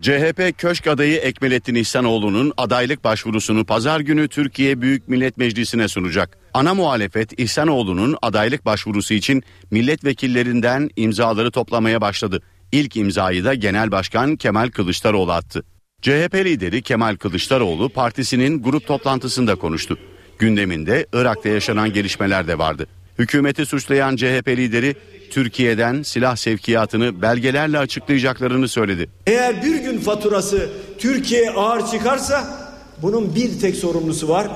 CHP 0.00 0.58
köşk 0.58 0.86
adayı 0.86 1.16
Ekmelettin 1.16 1.74
İhsanoğlu'nun 1.74 2.52
adaylık 2.56 3.04
başvurusunu 3.04 3.64
pazar 3.64 4.00
günü 4.00 4.28
Türkiye 4.28 4.80
Büyük 4.80 5.08
Millet 5.08 5.36
Meclisi'ne 5.36 5.88
sunacak. 5.88 6.38
Ana 6.54 6.74
muhalefet 6.74 7.40
İhsanoğlu'nun 7.40 8.16
adaylık 8.22 8.64
başvurusu 8.64 9.14
için 9.14 9.42
milletvekillerinden 9.70 10.90
imzaları 10.96 11.50
toplamaya 11.50 12.00
başladı. 12.00 12.42
İlk 12.72 12.96
imzayı 12.96 13.44
da 13.44 13.54
Genel 13.54 13.90
Başkan 13.90 14.36
Kemal 14.36 14.70
Kılıçdaroğlu 14.70 15.32
attı. 15.32 15.62
CHP 16.02 16.34
lideri 16.34 16.82
Kemal 16.82 17.16
Kılıçdaroğlu 17.16 17.88
partisinin 17.88 18.62
grup 18.62 18.86
toplantısında 18.86 19.54
konuştu. 19.54 19.98
Gündeminde 20.38 21.06
Irak'ta 21.12 21.48
yaşanan 21.48 21.92
gelişmeler 21.92 22.48
de 22.48 22.58
vardı. 22.58 22.86
Hükümeti 23.18 23.66
suçlayan 23.66 24.16
CHP 24.16 24.48
lideri 24.48 24.94
Türkiye'den 25.30 26.02
silah 26.02 26.36
sevkiyatını 26.36 27.22
belgelerle 27.22 27.78
açıklayacaklarını 27.78 28.68
söyledi. 28.68 29.10
Eğer 29.26 29.62
bir 29.62 29.74
gün 29.74 29.98
faturası 29.98 30.70
Türkiye'ye 30.98 31.50
ağır 31.50 31.86
çıkarsa 31.86 32.68
bunun 33.02 33.34
bir 33.34 33.60
tek 33.60 33.76
sorumlusu 33.76 34.28
var. 34.28 34.48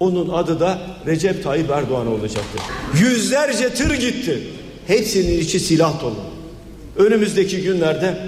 Onun 0.00 0.28
adı 0.28 0.60
da 0.60 0.80
Recep 1.06 1.44
Tayyip 1.44 1.70
Erdoğan 1.70 2.06
olacaktır. 2.06 2.60
Yüzlerce 3.00 3.74
tır 3.74 3.94
gitti. 3.94 4.42
Hepsinin 4.86 5.38
içi 5.40 5.60
silah 5.60 6.02
dolu. 6.02 6.35
Önümüzdeki 6.98 7.62
günlerde 7.62 8.18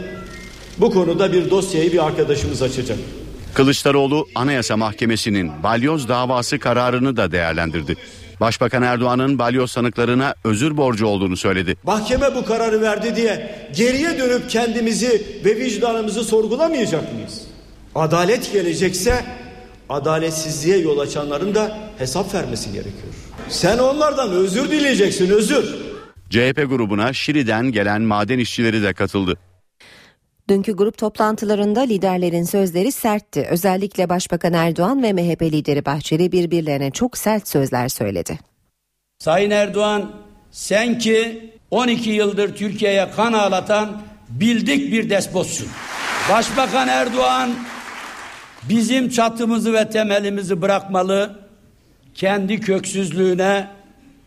bu 0.78 0.90
konuda 0.90 1.32
bir 1.32 1.50
dosyayı 1.50 1.92
bir 1.92 2.06
arkadaşımız 2.06 2.62
açacak. 2.62 2.98
Kılıçdaroğlu 3.54 4.26
Anayasa 4.34 4.76
Mahkemesi'nin 4.76 5.50
balyoz 5.62 6.08
davası 6.08 6.58
kararını 6.58 7.16
da 7.16 7.32
değerlendirdi. 7.32 7.96
Başbakan 8.40 8.83
Erdoğan'ın 8.83 9.38
balyoz 9.38 9.70
sanıklarına 9.70 10.35
özür 10.44 10.76
borcu 10.76 11.07
olduğunu 11.07 11.37
söyledi. 11.37 11.76
Mahkeme 11.83 12.35
bu 12.35 12.44
kararı 12.44 12.81
verdi 12.81 13.16
diye 13.16 13.54
geriye 13.76 14.18
dönüp 14.18 14.50
kendimizi 14.50 15.22
ve 15.44 15.57
vicdanımızı 15.57 16.24
sorgulamayacak 16.24 17.12
mıyız? 17.14 17.40
Adalet 17.94 18.52
gelecekse 18.52 19.24
adaletsizliğe 19.88 20.78
yol 20.78 20.98
açanların 20.98 21.54
da 21.54 21.78
hesap 21.98 22.35
vermesi 22.35 22.72
gerekiyor. 22.72 23.14
Sen 23.48 23.78
onlardan 23.78 24.31
özür 24.31 24.70
dileyeceksin 24.70 25.31
özür. 25.31 25.88
CHP 26.30 26.66
grubuna 26.68 27.12
Şili'den 27.12 27.72
gelen 27.72 28.02
maden 28.02 28.38
işçileri 28.38 28.82
de 28.82 28.94
katıldı. 28.94 29.38
Dünkü 30.48 30.72
grup 30.72 30.98
toplantılarında 30.98 31.80
liderlerin 31.80 32.42
sözleri 32.42 32.92
sertti. 32.92 33.46
Özellikle 33.50 34.08
Başbakan 34.08 34.52
Erdoğan 34.52 35.02
ve 35.02 35.12
MHP 35.12 35.42
lideri 35.42 35.84
Bahçeli 35.84 36.32
birbirlerine 36.32 36.90
çok 36.90 37.18
sert 37.18 37.48
sözler 37.48 37.88
söyledi. 37.88 38.38
Sayın 39.18 39.50
Erdoğan 39.50 40.12
sen 40.50 40.98
ki 40.98 41.50
12 41.70 42.10
yıldır 42.10 42.56
Türkiye'ye 42.56 43.10
kan 43.10 43.32
ağlatan 43.32 44.02
bildik 44.28 44.92
bir 44.92 45.10
despotsun. 45.10 45.68
Başbakan 46.30 46.88
Erdoğan 46.88 47.50
bizim 48.68 49.08
çatımızı 49.08 49.72
ve 49.72 49.90
temelimizi 49.90 50.62
bırakmalı, 50.62 51.38
kendi 52.14 52.60
köksüzlüğüne, 52.60 53.77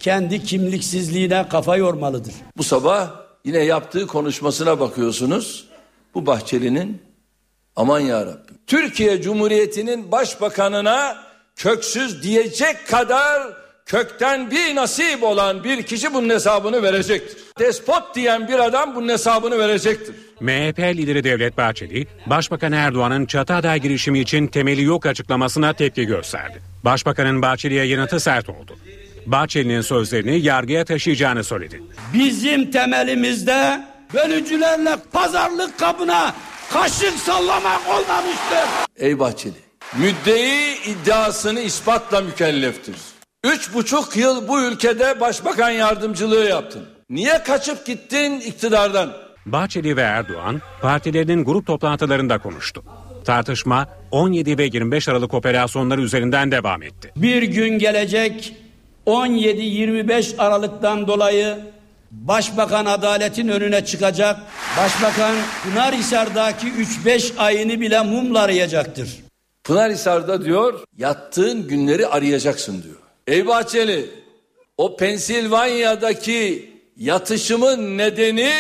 kendi 0.02 0.44
kimliksizliğine 0.44 1.50
kafa 1.50 1.78
yormalıdır. 1.78 2.34
Bu 2.58 2.64
sabah 2.64 3.10
yine 3.46 3.60
yaptığı 3.60 4.08
konuşmasına 4.08 4.80
bakıyorsunuz. 4.80 5.68
Bu 6.14 6.26
Bahçeli'nin 6.26 7.02
aman 7.76 8.00
ya 8.00 8.26
Rabbi. 8.26 8.52
Türkiye 8.68 9.22
Cumhuriyeti'nin 9.22 10.12
başbakanına 10.12 11.18
köksüz 11.56 12.24
diyecek 12.24 12.88
kadar 12.88 13.42
kökten 13.86 14.52
bir 14.52 14.76
nasip 14.76 15.24
olan 15.24 15.64
bir 15.64 15.84
kişi 15.84 16.14
bunun 16.14 16.30
hesabını 16.30 16.84
verecektir. 16.84 17.38
Despot 17.60 18.16
diyen 18.16 18.48
bir 18.48 18.60
adam 18.60 18.96
bunun 18.96 19.10
hesabını 19.10 19.60
verecektir. 19.60 20.16
MHP 20.40 20.80
lideri 20.80 21.24
Devlet 21.24 21.58
Bahçeli, 21.58 22.08
Başbakan 22.26 22.72
Erdoğan'ın 22.72 23.26
çatı 23.26 23.54
aday 23.54 23.80
girişimi 23.80 24.20
için 24.20 24.48
temeli 24.48 24.84
yok 24.84 25.06
açıklamasına 25.06 25.74
tepki 25.74 26.06
gösterdi. 26.06 26.62
Başbakanın 26.86 27.42
Bahçeli'ye 27.42 27.86
yanıtı 27.86 28.20
sert 28.20 28.50
oldu. 28.50 28.76
Bahçeli'nin 29.26 29.82
sözlerini 29.82 30.40
yargıya 30.40 30.86
taşıyacağını 30.86 31.44
söyledi. 31.44 31.84
Bizim 32.14 32.72
temelimizde 32.72 33.82
bölücülerle 34.14 34.96
pazarlık 35.12 35.80
kabına 35.80 36.34
kaşık 36.74 37.14
sallamak 37.14 37.82
olmamıştır. 37.90 38.68
Ey 38.98 39.20
Bahçeli, 39.20 39.54
müddei 39.98 40.74
iddiasını 40.86 41.60
ispatla 41.60 42.22
mükelleftir. 42.22 42.96
Üç 43.44 43.74
buçuk 43.74 44.18
yıl 44.18 44.48
bu 44.48 44.62
ülkede 44.62 45.20
başbakan 45.20 45.70
yardımcılığı 45.70 46.46
yaptın. 46.46 46.86
Niye 47.10 47.44
kaçıp 47.44 47.86
gittin 47.86 48.40
iktidardan? 48.40 49.14
Bahçeli 49.46 49.98
ve 49.98 50.02
Erdoğan 50.02 50.62
partilerinin 50.82 51.44
grup 51.44 51.68
toplantılarında 51.68 52.38
konuştu. 52.38 52.84
Tartışma 53.26 53.88
17 54.12 54.58
ve 54.58 54.64
25 54.64 55.10
Aralık 55.10 55.34
operasyonları 55.34 56.02
üzerinden 56.02 56.52
devam 56.52 56.84
etti. 56.84 57.12
Bir 57.16 57.44
gün 57.44 57.80
gelecek 57.80 58.54
17-25 59.12 60.38
Aralık'tan 60.38 61.08
dolayı 61.08 61.58
Başbakan 62.12 62.86
adaletin 62.86 63.48
önüne 63.48 63.86
çıkacak. 63.86 64.40
Başbakan 64.78 65.36
Pınarhisar'daki 65.64 66.68
3-5 66.68 67.38
ayını 67.38 67.82
bile 67.82 68.02
mumla 68.02 68.42
arayacaktır. 68.42 69.10
Pınarhisar'da 69.64 70.46
diyor 70.46 70.80
yattığın 70.98 71.68
günleri 71.68 72.08
arayacaksın 72.08 72.84
diyor. 72.84 72.96
Ey 73.28 73.48
Bahçeli 73.48 74.10
o 74.78 74.98
Pensilvanya'daki 74.98 76.72
yatışımın 76.98 77.98
nedeni 77.98 78.54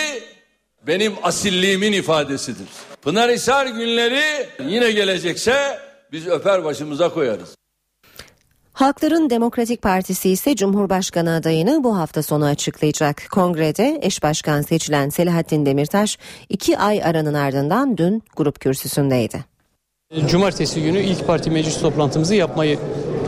benim 0.87 1.13
asilliğimin 1.23 1.93
ifadesidir. 1.93 2.67
Pınarhisar 3.01 3.65
günleri 3.65 4.47
yine 4.67 4.91
gelecekse 4.91 5.79
biz 6.11 6.27
öper 6.27 6.63
başımıza 6.63 7.09
koyarız. 7.09 7.55
Halkların 8.73 9.29
Demokratik 9.29 9.81
Partisi 9.81 10.29
ise 10.29 10.55
Cumhurbaşkanı 10.55 11.35
adayını 11.35 11.83
bu 11.83 11.97
hafta 11.97 12.23
sonu 12.23 12.45
açıklayacak. 12.45 13.23
Kongrede 13.31 13.99
eş 14.01 14.23
başkan 14.23 14.61
seçilen 14.61 15.09
Selahattin 15.09 15.65
Demirtaş 15.65 16.17
iki 16.49 16.77
ay 16.77 17.03
aranın 17.03 17.33
ardından 17.33 17.97
dün 17.97 18.23
grup 18.35 18.59
kürsüsündeydi. 18.59 19.45
Cumartesi 20.27 20.83
günü 20.83 20.99
ilk 20.99 21.27
parti 21.27 21.51
meclis 21.51 21.81
toplantımızı 21.81 22.35
yapmayı 22.35 22.79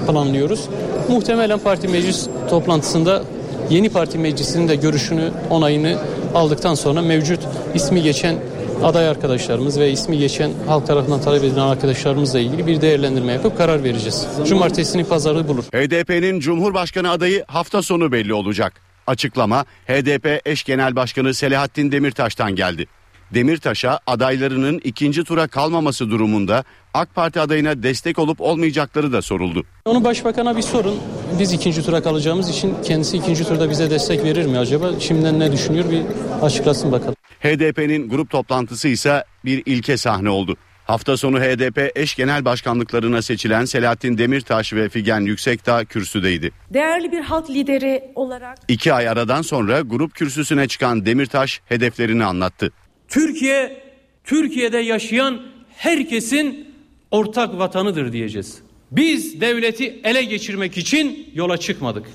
planlıyoruz. 0.08 0.70
Muhtemelen 1.10 1.60
parti 1.60 1.88
meclis 1.88 2.28
toplantısında 2.50 3.24
yeni 3.70 3.90
parti 3.90 4.18
meclisinin 4.18 4.68
de 4.68 4.76
görüşünü, 4.76 5.32
onayını 5.50 5.98
aldıktan 6.36 6.76
sonra 6.76 7.02
mevcut 7.02 7.40
ismi 7.74 8.02
geçen 8.02 8.36
aday 8.84 9.08
arkadaşlarımız 9.08 9.80
ve 9.80 9.92
ismi 9.92 10.18
geçen 10.18 10.52
halk 10.68 10.88
tarafından 10.88 11.22
talep 11.22 11.44
edilen 11.44 11.62
arkadaşlarımızla 11.62 12.40
ilgili 12.40 12.68
bir 12.68 12.82
değerlendirme 12.82 13.34
yapıp 13.34 13.58
karar 13.58 13.84
vereceğiz. 13.84 14.28
Cumartesini 14.48 15.04
pazarı 15.04 15.48
bulur. 15.48 15.64
HDP'nin 15.64 16.40
Cumhurbaşkanı 16.40 17.12
adayı 17.12 17.44
hafta 17.48 17.82
sonu 17.82 18.12
belli 18.12 18.34
olacak. 18.34 18.74
Açıklama 19.08 19.66
HDP 19.88 20.42
eş 20.46 20.64
genel 20.64 20.96
başkanı 20.96 21.34
Selahattin 21.34 21.92
Demirtaş'tan 21.92 22.56
geldi. 22.56 22.88
Demirtaş'a 23.34 24.00
adaylarının 24.08 24.82
ikinci 24.84 25.24
tura 25.24 25.48
kalmaması 25.48 26.10
durumunda 26.10 26.64
AK 26.94 27.16
Parti 27.16 27.40
adayına 27.40 27.84
destek 27.84 28.20
olup 28.20 28.42
olmayacakları 28.42 29.14
da 29.14 29.22
soruldu. 29.22 29.64
Onu 29.86 30.04
başbakana 30.04 30.58
bir 30.58 30.62
sorun. 30.62 30.96
Biz 31.40 31.54
ikinci 31.54 31.86
tura 31.86 32.04
kalacağımız 32.04 32.50
için 32.50 32.76
kendisi 32.84 33.18
ikinci 33.18 33.48
turda 33.48 33.70
bize 33.70 33.90
destek 33.90 34.24
verir 34.24 34.46
mi 34.46 34.58
acaba? 34.58 34.92
Şimdiden 35.00 35.40
ne 35.40 35.52
düşünüyor 35.52 35.86
bir 35.92 36.02
açıklasın 36.42 36.92
bakalım. 36.92 37.16
HDP'nin 37.44 38.10
grup 38.10 38.30
toplantısı 38.30 38.88
ise 38.88 39.24
bir 39.46 39.64
ilke 39.66 39.98
sahne 39.98 40.30
oldu. 40.30 40.58
Hafta 40.86 41.18
sonu 41.18 41.40
HDP 41.40 41.92
eş 41.96 42.16
genel 42.16 42.46
başkanlıklarına 42.46 43.22
seçilen 43.22 43.66
Selahattin 43.66 44.18
Demirtaş 44.18 44.74
ve 44.74 44.90
Figen 44.90 45.22
Yüksekdağ 45.22 45.86
kürsüdeydi. 45.86 46.52
Değerli 46.74 47.12
bir 47.12 47.22
halk 47.22 47.50
lideri 47.50 48.04
olarak 48.16 48.58
İki 48.68 48.94
ay 48.94 49.08
aradan 49.08 49.42
sonra 49.42 49.82
grup 49.82 50.16
kürsüsüne 50.16 50.68
çıkan 50.68 51.06
Demirtaş 51.06 51.62
hedeflerini 51.66 52.26
anlattı. 52.26 52.72
Türkiye, 53.08 53.84
Türkiye'de 54.24 54.78
yaşayan 54.78 55.42
herkesin 55.78 56.74
ortak 57.12 57.58
vatanıdır 57.58 58.14
diyeceğiz. 58.14 58.60
Biz 58.92 59.42
devleti 59.42 60.02
ele 60.04 60.24
geçirmek 60.24 60.78
için 60.78 61.30
yola 61.34 61.58
çıkmadık. 61.58 62.06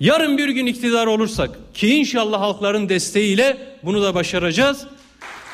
Yarın 0.00 0.38
bir 0.38 0.48
gün 0.48 0.66
iktidar 0.66 1.06
olursak 1.06 1.74
ki 1.74 1.94
inşallah 1.94 2.40
halkların 2.40 2.88
desteğiyle 2.88 3.56
bunu 3.82 4.02
da 4.02 4.14
başaracağız. 4.14 4.86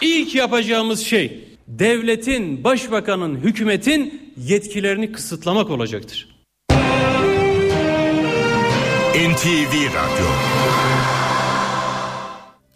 İlk 0.00 0.34
yapacağımız 0.34 1.00
şey 1.00 1.44
devletin, 1.68 2.64
başbakanın, 2.64 3.36
hükümetin 3.36 4.32
yetkilerini 4.36 5.12
kısıtlamak 5.12 5.70
olacaktır. 5.70 6.28
NTV 9.14 9.74
Radyo 9.74 10.26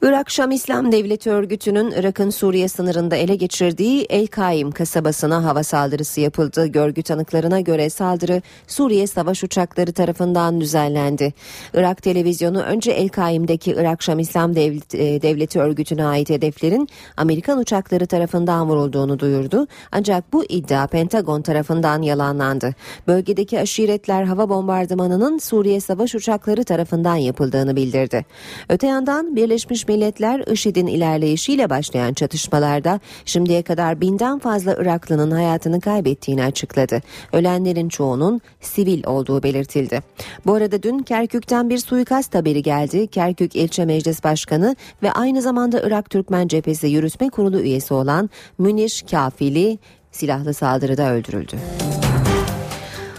Irak 0.04 0.30
Şam 0.30 0.50
İslam 0.50 0.92
Devleti 0.92 1.30
örgütünün 1.30 1.90
Irak'ın 1.96 2.30
Suriye 2.30 2.68
sınırında 2.68 3.16
ele 3.16 3.34
geçirdiği 3.34 4.06
El 4.10 4.26
Kaim 4.26 4.70
kasabasına 4.70 5.44
hava 5.44 5.62
saldırısı 5.62 6.20
yapıldı. 6.20 6.66
Görgü 6.66 7.02
tanıklarına 7.02 7.60
göre 7.60 7.90
saldırı 7.90 8.42
Suriye 8.66 9.06
savaş 9.06 9.44
uçakları 9.44 9.92
tarafından 9.92 10.60
düzenlendi. 10.60 11.32
Irak 11.74 12.02
televizyonu 12.02 12.62
önce 12.62 12.90
El 12.90 13.08
Kaim'deki 13.08 13.70
Irak 13.72 14.02
Şam 14.02 14.18
İslam 14.18 14.56
Devleti, 14.56 14.98
Devleti 14.98 15.60
örgütüne 15.60 16.04
ait 16.04 16.30
hedeflerin 16.30 16.88
Amerikan 17.16 17.58
uçakları 17.58 18.06
tarafından 18.06 18.68
vurulduğunu 18.68 19.18
duyurdu. 19.18 19.66
Ancak 19.92 20.32
bu 20.32 20.44
iddia 20.44 20.86
Pentagon 20.86 21.42
tarafından 21.42 22.02
yalanlandı. 22.02 22.74
Bölgedeki 23.06 23.60
aşiretler 23.60 24.24
hava 24.24 24.48
bombardımanının 24.48 25.38
Suriye 25.38 25.80
savaş 25.80 26.14
uçakları 26.14 26.64
tarafından 26.64 27.16
yapıldığını 27.16 27.76
bildirdi. 27.76 28.24
Öte 28.68 28.86
yandan 28.86 29.36
Birleşmiş 29.36 29.88
Milletler 29.94 30.40
IŞİD'in 30.52 30.86
ilerleyişiyle 30.86 31.70
başlayan 31.70 32.14
çatışmalarda 32.14 33.00
şimdiye 33.24 33.62
kadar 33.62 34.00
binden 34.00 34.38
fazla 34.38 34.74
Iraklının 34.74 35.30
hayatını 35.30 35.80
kaybettiğini 35.80 36.44
açıkladı. 36.44 37.02
Ölenlerin 37.32 37.88
çoğunun 37.88 38.40
sivil 38.60 39.06
olduğu 39.06 39.42
belirtildi. 39.42 40.02
Bu 40.46 40.54
arada 40.54 40.82
dün 40.82 40.98
Kerkük'ten 40.98 41.70
bir 41.70 41.78
suikast 41.78 42.34
haberi 42.34 42.62
geldi. 42.62 43.06
Kerkük 43.06 43.56
İlçe 43.56 43.84
Meclis 43.84 44.24
Başkanı 44.24 44.76
ve 45.02 45.12
aynı 45.12 45.42
zamanda 45.42 45.80
Irak 45.86 46.10
Türkmen 46.10 46.48
Cephesi 46.48 46.86
Yürütme 46.86 47.30
Kurulu 47.30 47.60
üyesi 47.60 47.94
olan 47.94 48.30
Münir 48.58 49.04
Kafili 49.10 49.78
silahlı 50.12 50.54
saldırıda 50.54 51.12
öldürüldü. 51.12 51.56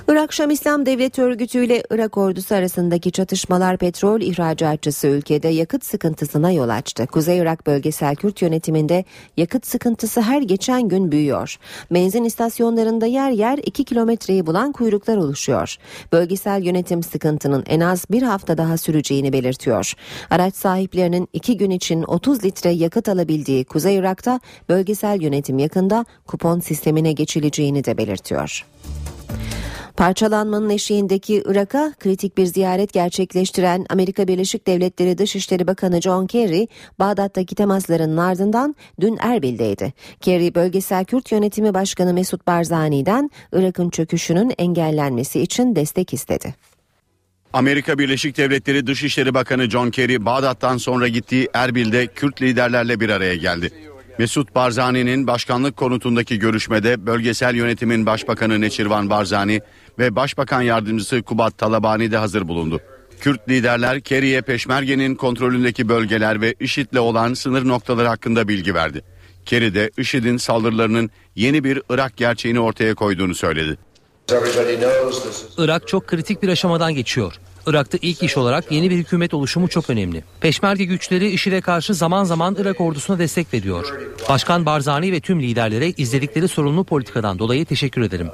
Irak 0.08 0.34
Şam 0.34 0.50
İslam 0.50 0.86
Devleti 0.86 1.22
Örgütü 1.22 1.66
ile 1.66 1.84
Irak 1.92 2.18
ordusu 2.18 2.56
arasındaki 2.56 3.12
çatışmalar 3.12 3.78
petrol 3.78 4.22
ihracatçısı 4.22 5.08
ülkede 5.08 5.48
yakıt 5.48 5.86
sıkıntısına 5.86 6.52
yol 6.52 6.70
açtı. 6.70 7.08
Kuzey 7.08 7.38
Irak 7.38 7.68
Bölgesel 7.68 8.16
Kürt 8.16 8.42
yönetiminde 8.42 9.06
yakıt 9.38 9.68
sıkıntısı 9.68 10.22
her 10.22 10.42
geçen 10.42 10.88
gün 10.90 11.12
büyüyor. 11.12 11.58
Benzin 11.92 12.24
istasyonlarında 12.24 13.06
yer 13.06 13.32
yer 13.32 13.58
2 13.58 13.84
kilometreyi 13.84 14.46
bulan 14.46 14.72
kuyruklar 14.72 15.18
oluşuyor. 15.18 15.76
Bölgesel 16.12 16.64
yönetim 16.64 17.04
sıkıntının 17.04 17.64
en 17.68 17.80
az 17.80 18.06
bir 18.12 18.22
hafta 18.22 18.58
daha 18.58 18.78
süreceğini 18.78 19.34
belirtiyor. 19.34 19.94
Araç 20.30 20.56
sahiplerinin 20.56 21.28
2 21.34 21.58
gün 21.58 21.70
için 21.70 22.04
30 22.04 22.44
litre 22.44 22.70
yakıt 22.70 23.10
alabildiği 23.10 23.66
Kuzey 23.66 23.96
Irak'ta 23.96 24.40
bölgesel 24.70 25.22
yönetim 25.22 25.60
yakında 25.60 26.06
kupon 26.28 26.60
sistemine 26.60 27.12
geçileceğini 27.12 27.84
de 27.84 27.98
belirtiyor. 27.98 28.66
Parçalanmanın 29.98 30.70
eşiğindeki 30.70 31.44
Irak'a 31.46 31.94
kritik 32.00 32.38
bir 32.38 32.46
ziyaret 32.46 32.94
gerçekleştiren 32.94 33.86
Amerika 33.90 34.28
Birleşik 34.28 34.68
Devletleri 34.68 35.18
Dışişleri 35.18 35.68
Bakanı 35.68 36.02
John 36.02 36.28
Kerry, 36.28 36.68
Bağdat'taki 37.00 37.56
temaslarının 37.56 38.18
ardından 38.18 38.76
dün 39.02 39.18
Erbil'deydi. 39.20 39.94
Kerry, 40.22 40.56
Bölgesel 40.56 41.06
Kürt 41.06 41.32
Yönetimi 41.32 41.74
Başkanı 41.74 42.14
Mesut 42.14 42.48
Barzani'den 42.48 43.30
Irak'ın 43.54 43.90
çöküşünün 43.90 44.54
engellenmesi 44.58 45.42
için 45.42 45.76
destek 45.76 46.14
istedi. 46.14 46.56
Amerika 47.54 48.00
Birleşik 48.00 48.38
Devletleri 48.38 48.88
Dışişleri 48.88 49.34
Bakanı 49.34 49.70
John 49.70 49.90
Kerry, 49.90 50.26
Bağdat'tan 50.26 50.78
sonra 50.78 51.08
gittiği 51.08 51.50
Erbil'de 51.54 52.08
Kürt 52.08 52.42
liderlerle 52.42 53.00
bir 53.00 53.10
araya 53.10 53.36
geldi. 53.36 53.72
Mesut 54.20 54.56
Barzani'nin 54.56 55.28
başkanlık 55.28 55.78
konutundaki 55.78 56.40
görüşmede 56.40 57.06
bölgesel 57.06 57.56
yönetimin 57.56 58.06
başbakanı 58.06 58.62
Neçirvan 58.62 59.10
Barzani 59.10 59.62
ve 60.00 60.16
başbakan 60.16 60.62
yardımcısı 60.62 61.22
Kubat 61.24 61.58
Talabani 61.58 62.12
de 62.12 62.18
hazır 62.18 62.48
bulundu. 62.48 62.80
Kürt 63.20 63.50
liderler 63.50 64.02
Kerry'e 64.02 64.42
Peşmerge'nin 64.42 65.16
kontrolündeki 65.16 65.90
bölgeler 65.90 66.42
ve 66.42 66.56
IŞİD'le 66.60 66.98
olan 66.98 67.34
sınır 67.34 67.68
noktaları 67.68 68.08
hakkında 68.08 68.48
bilgi 68.48 68.74
verdi. 68.74 69.02
Kerry 69.46 69.76
de 69.76 69.92
IŞİD'in 69.98 70.38
saldırılarının 70.38 71.10
yeni 71.36 71.64
bir 71.64 71.82
Irak 71.90 72.18
gerçeğini 72.18 72.60
ortaya 72.60 72.96
koyduğunu 72.96 73.36
söyledi. 73.36 73.78
Irak 75.58 75.88
çok 75.88 76.08
kritik 76.08 76.44
bir 76.44 76.50
aşamadan 76.50 76.94
geçiyor. 76.94 77.34
Irak'ta 77.68 77.98
ilk 78.02 78.24
iş 78.24 78.38
olarak 78.38 78.72
yeni 78.72 78.90
bir 78.90 78.98
hükümet 78.98 79.34
oluşumu 79.34 79.68
çok 79.68 79.90
önemli. 79.90 80.24
Peşmerge 80.40 80.84
güçleri 80.84 81.30
IŞİD'e 81.30 81.62
karşı 81.62 81.94
zaman 81.94 82.24
zaman 82.24 82.56
Irak 82.60 82.82
ordusuna 82.82 83.20
destek 83.20 83.54
veriyor. 83.54 84.00
Başkan 84.30 84.66
Barzani 84.66 85.12
ve 85.12 85.20
tüm 85.20 85.42
liderlere 85.42 85.90
izledikleri 85.90 86.48
sorumlu 86.48 86.84
politikadan 86.84 87.40
dolayı 87.40 87.66
teşekkür 87.66 88.02
ederim. 88.02 88.30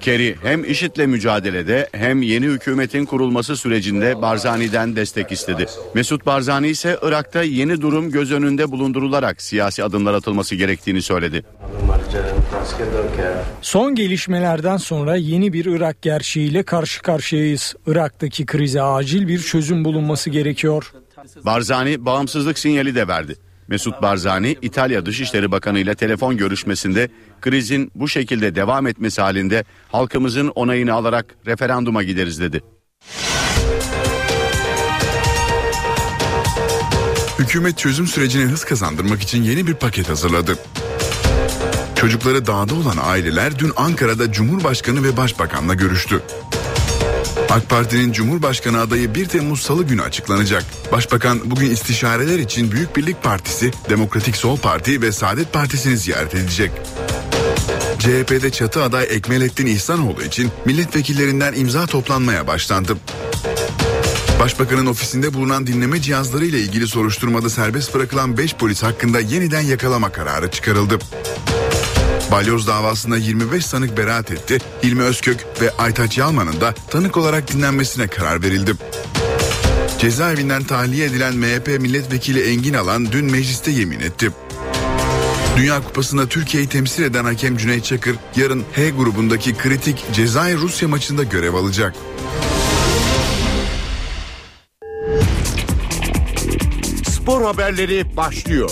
Kerry 0.00 0.36
hem 0.42 0.64
IŞİD'le 0.64 1.06
mücadelede 1.06 1.88
hem 1.92 2.22
yeni 2.22 2.46
hükümetin 2.46 3.04
kurulması 3.04 3.56
sürecinde 3.56 4.22
Barzani'den 4.22 4.96
destek 4.96 5.32
istedi. 5.32 5.66
Mesut 5.94 6.26
Barzani 6.26 6.68
ise 6.68 6.98
Irak'ta 7.02 7.42
yeni 7.42 7.80
durum 7.80 8.10
göz 8.10 8.32
önünde 8.32 8.70
bulundurularak 8.70 9.42
siyasi 9.42 9.84
adımlar 9.84 10.14
atılması 10.14 10.54
gerektiğini 10.54 11.02
söyledi. 11.02 11.44
Son 13.62 13.94
gelişmelerden 13.94 14.76
sonra 14.76 15.16
yeni 15.16 15.52
bir 15.52 15.64
Irak 15.64 16.02
gerçeğiyle 16.02 16.62
karşı 16.62 17.02
karşıyayız. 17.02 17.74
Irak'taki 17.86 18.46
krize 18.46 18.82
acil 18.82 19.28
bir 19.28 19.38
çözüm 19.38 19.84
bulunması 19.84 20.30
gerekiyor. 20.30 20.92
Barzani 21.44 22.04
bağımsızlık 22.04 22.58
sinyali 22.58 22.94
de 22.94 23.08
verdi. 23.08 23.36
Mesut 23.70 24.02
Barzani 24.02 24.56
İtalya 24.62 25.06
Dışişleri 25.06 25.52
Bakanı 25.52 25.78
ile 25.78 25.94
telefon 25.94 26.36
görüşmesinde 26.36 27.08
krizin 27.40 27.90
bu 27.94 28.08
şekilde 28.08 28.54
devam 28.54 28.86
etmesi 28.86 29.20
halinde 29.20 29.64
halkımızın 29.88 30.48
onayını 30.48 30.92
alarak 30.92 31.26
referanduma 31.46 32.02
gideriz 32.02 32.40
dedi. 32.40 32.62
Hükümet 37.38 37.78
çözüm 37.78 38.06
sürecine 38.06 38.44
hız 38.44 38.64
kazandırmak 38.64 39.22
için 39.22 39.42
yeni 39.42 39.66
bir 39.66 39.74
paket 39.74 40.08
hazırladı. 40.08 40.58
Çocukları 41.96 42.46
dağda 42.46 42.74
olan 42.74 42.96
aileler 43.02 43.58
dün 43.58 43.72
Ankara'da 43.76 44.32
Cumhurbaşkanı 44.32 45.04
ve 45.04 45.16
Başbakan'la 45.16 45.74
görüştü. 45.74 46.22
AK 47.50 47.70
Parti'nin 47.70 48.12
Cumhurbaşkanı 48.12 48.80
adayı 48.80 49.14
1 49.14 49.26
Temmuz 49.26 49.60
Salı 49.60 49.82
günü 49.82 50.02
açıklanacak. 50.02 50.64
Başbakan 50.92 51.50
bugün 51.50 51.70
istişareler 51.70 52.38
için 52.38 52.72
Büyük 52.72 52.96
Birlik 52.96 53.22
Partisi, 53.22 53.70
Demokratik 53.90 54.36
Sol 54.36 54.56
Parti 54.56 55.02
ve 55.02 55.12
Saadet 55.12 55.52
Partisi'ni 55.52 55.96
ziyaret 55.96 56.34
edecek. 56.34 56.70
CHP'de 57.98 58.50
çatı 58.50 58.82
aday 58.82 59.06
Ekmelettin 59.10 59.66
İhsanoğlu 59.66 60.22
için 60.22 60.50
milletvekillerinden 60.64 61.52
imza 61.52 61.86
toplanmaya 61.86 62.46
başlandı. 62.46 62.96
Başbakanın 64.40 64.86
ofisinde 64.86 65.34
bulunan 65.34 65.66
dinleme 65.66 66.00
cihazları 66.02 66.44
ile 66.44 66.58
ilgili 66.60 66.86
soruşturmada 66.86 67.50
serbest 67.50 67.94
bırakılan 67.94 68.36
5 68.36 68.54
polis 68.54 68.82
hakkında 68.82 69.20
yeniden 69.20 69.60
yakalama 69.60 70.12
kararı 70.12 70.50
çıkarıldı. 70.50 70.98
Balyoz 72.30 72.66
davasında 72.66 73.16
25 73.16 73.66
sanık 73.66 73.96
beraat 73.96 74.30
etti. 74.30 74.58
Hilmi 74.82 75.02
Özkök 75.02 75.46
ve 75.60 75.70
Aytaç 75.78 76.18
Yalman'ın 76.18 76.60
da 76.60 76.74
tanık 76.90 77.16
olarak 77.16 77.52
dinlenmesine 77.52 78.06
karar 78.06 78.42
verildi. 78.42 78.72
Cezaevinden 79.98 80.64
tahliye 80.64 81.06
edilen 81.06 81.36
MHP 81.36 81.68
milletvekili 81.80 82.42
Engin 82.50 82.74
Alan 82.74 83.12
dün 83.12 83.24
mecliste 83.24 83.70
yemin 83.70 84.00
etti. 84.00 84.30
Dünya 85.56 85.82
Kupası'nda 85.82 86.26
Türkiye'yi 86.26 86.68
temsil 86.68 87.02
eden 87.02 87.24
hakem 87.24 87.56
Cüneyt 87.56 87.84
Çakır 87.84 88.16
yarın 88.36 88.64
H 88.72 88.90
grubundaki 88.90 89.56
kritik 89.56 90.04
Cezayir-Rusya 90.12 90.88
maçında 90.88 91.22
görev 91.22 91.54
alacak. 91.54 91.94
spor 97.30 97.42
haberleri 97.42 98.16
başlıyor. 98.16 98.70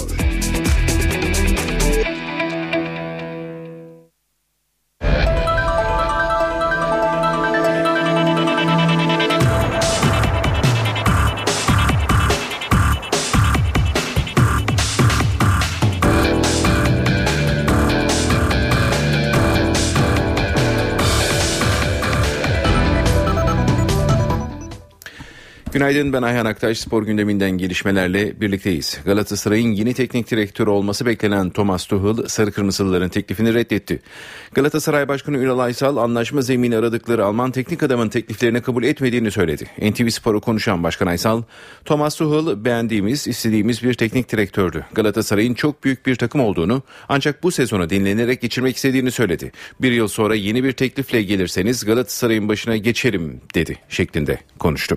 Günaydın 25.78 26.12
ben 26.12 26.22
Ayhan 26.22 26.46
Aktaş 26.46 26.78
spor 26.78 27.02
gündeminden 27.02 27.50
gelişmelerle 27.50 28.40
birlikteyiz. 28.40 29.00
Galatasaray'ın 29.04 29.72
yeni 29.72 29.94
teknik 29.94 30.30
direktörü 30.30 30.70
olması 30.70 31.06
beklenen 31.06 31.50
Thomas 31.50 31.86
Tuchel 31.86 32.26
sarı 32.26 32.52
kırmızılıların 32.52 33.08
teklifini 33.08 33.54
reddetti. 33.54 34.00
Galatasaray 34.54 35.08
Başkanı 35.08 35.38
Ünal 35.38 35.58
Aysal 35.58 35.96
anlaşma 35.96 36.42
zemini 36.42 36.76
aradıkları 36.76 37.24
Alman 37.24 37.50
teknik 37.50 37.82
adamın 37.82 38.08
tekliflerini 38.08 38.60
kabul 38.60 38.84
etmediğini 38.84 39.30
söyledi. 39.30 39.66
NTV 39.82 40.08
Spor'u 40.08 40.40
konuşan 40.40 40.82
Başkan 40.82 41.06
Aysal, 41.06 41.42
Thomas 41.84 42.16
Tuchel 42.16 42.64
beğendiğimiz, 42.64 43.28
istediğimiz 43.28 43.82
bir 43.82 43.94
teknik 43.94 44.32
direktördü. 44.32 44.84
Galatasaray'ın 44.94 45.54
çok 45.54 45.84
büyük 45.84 46.06
bir 46.06 46.16
takım 46.16 46.40
olduğunu 46.40 46.82
ancak 47.08 47.42
bu 47.42 47.50
sezonu 47.50 47.90
dinlenerek 47.90 48.40
geçirmek 48.40 48.76
istediğini 48.76 49.10
söyledi. 49.10 49.52
Bir 49.80 49.92
yıl 49.92 50.08
sonra 50.08 50.34
yeni 50.34 50.64
bir 50.64 50.72
teklifle 50.72 51.22
gelirseniz 51.22 51.84
Galatasaray'ın 51.84 52.48
başına 52.48 52.76
geçerim 52.76 53.40
dedi 53.54 53.76
şeklinde 53.88 54.38
konuştu. 54.58 54.96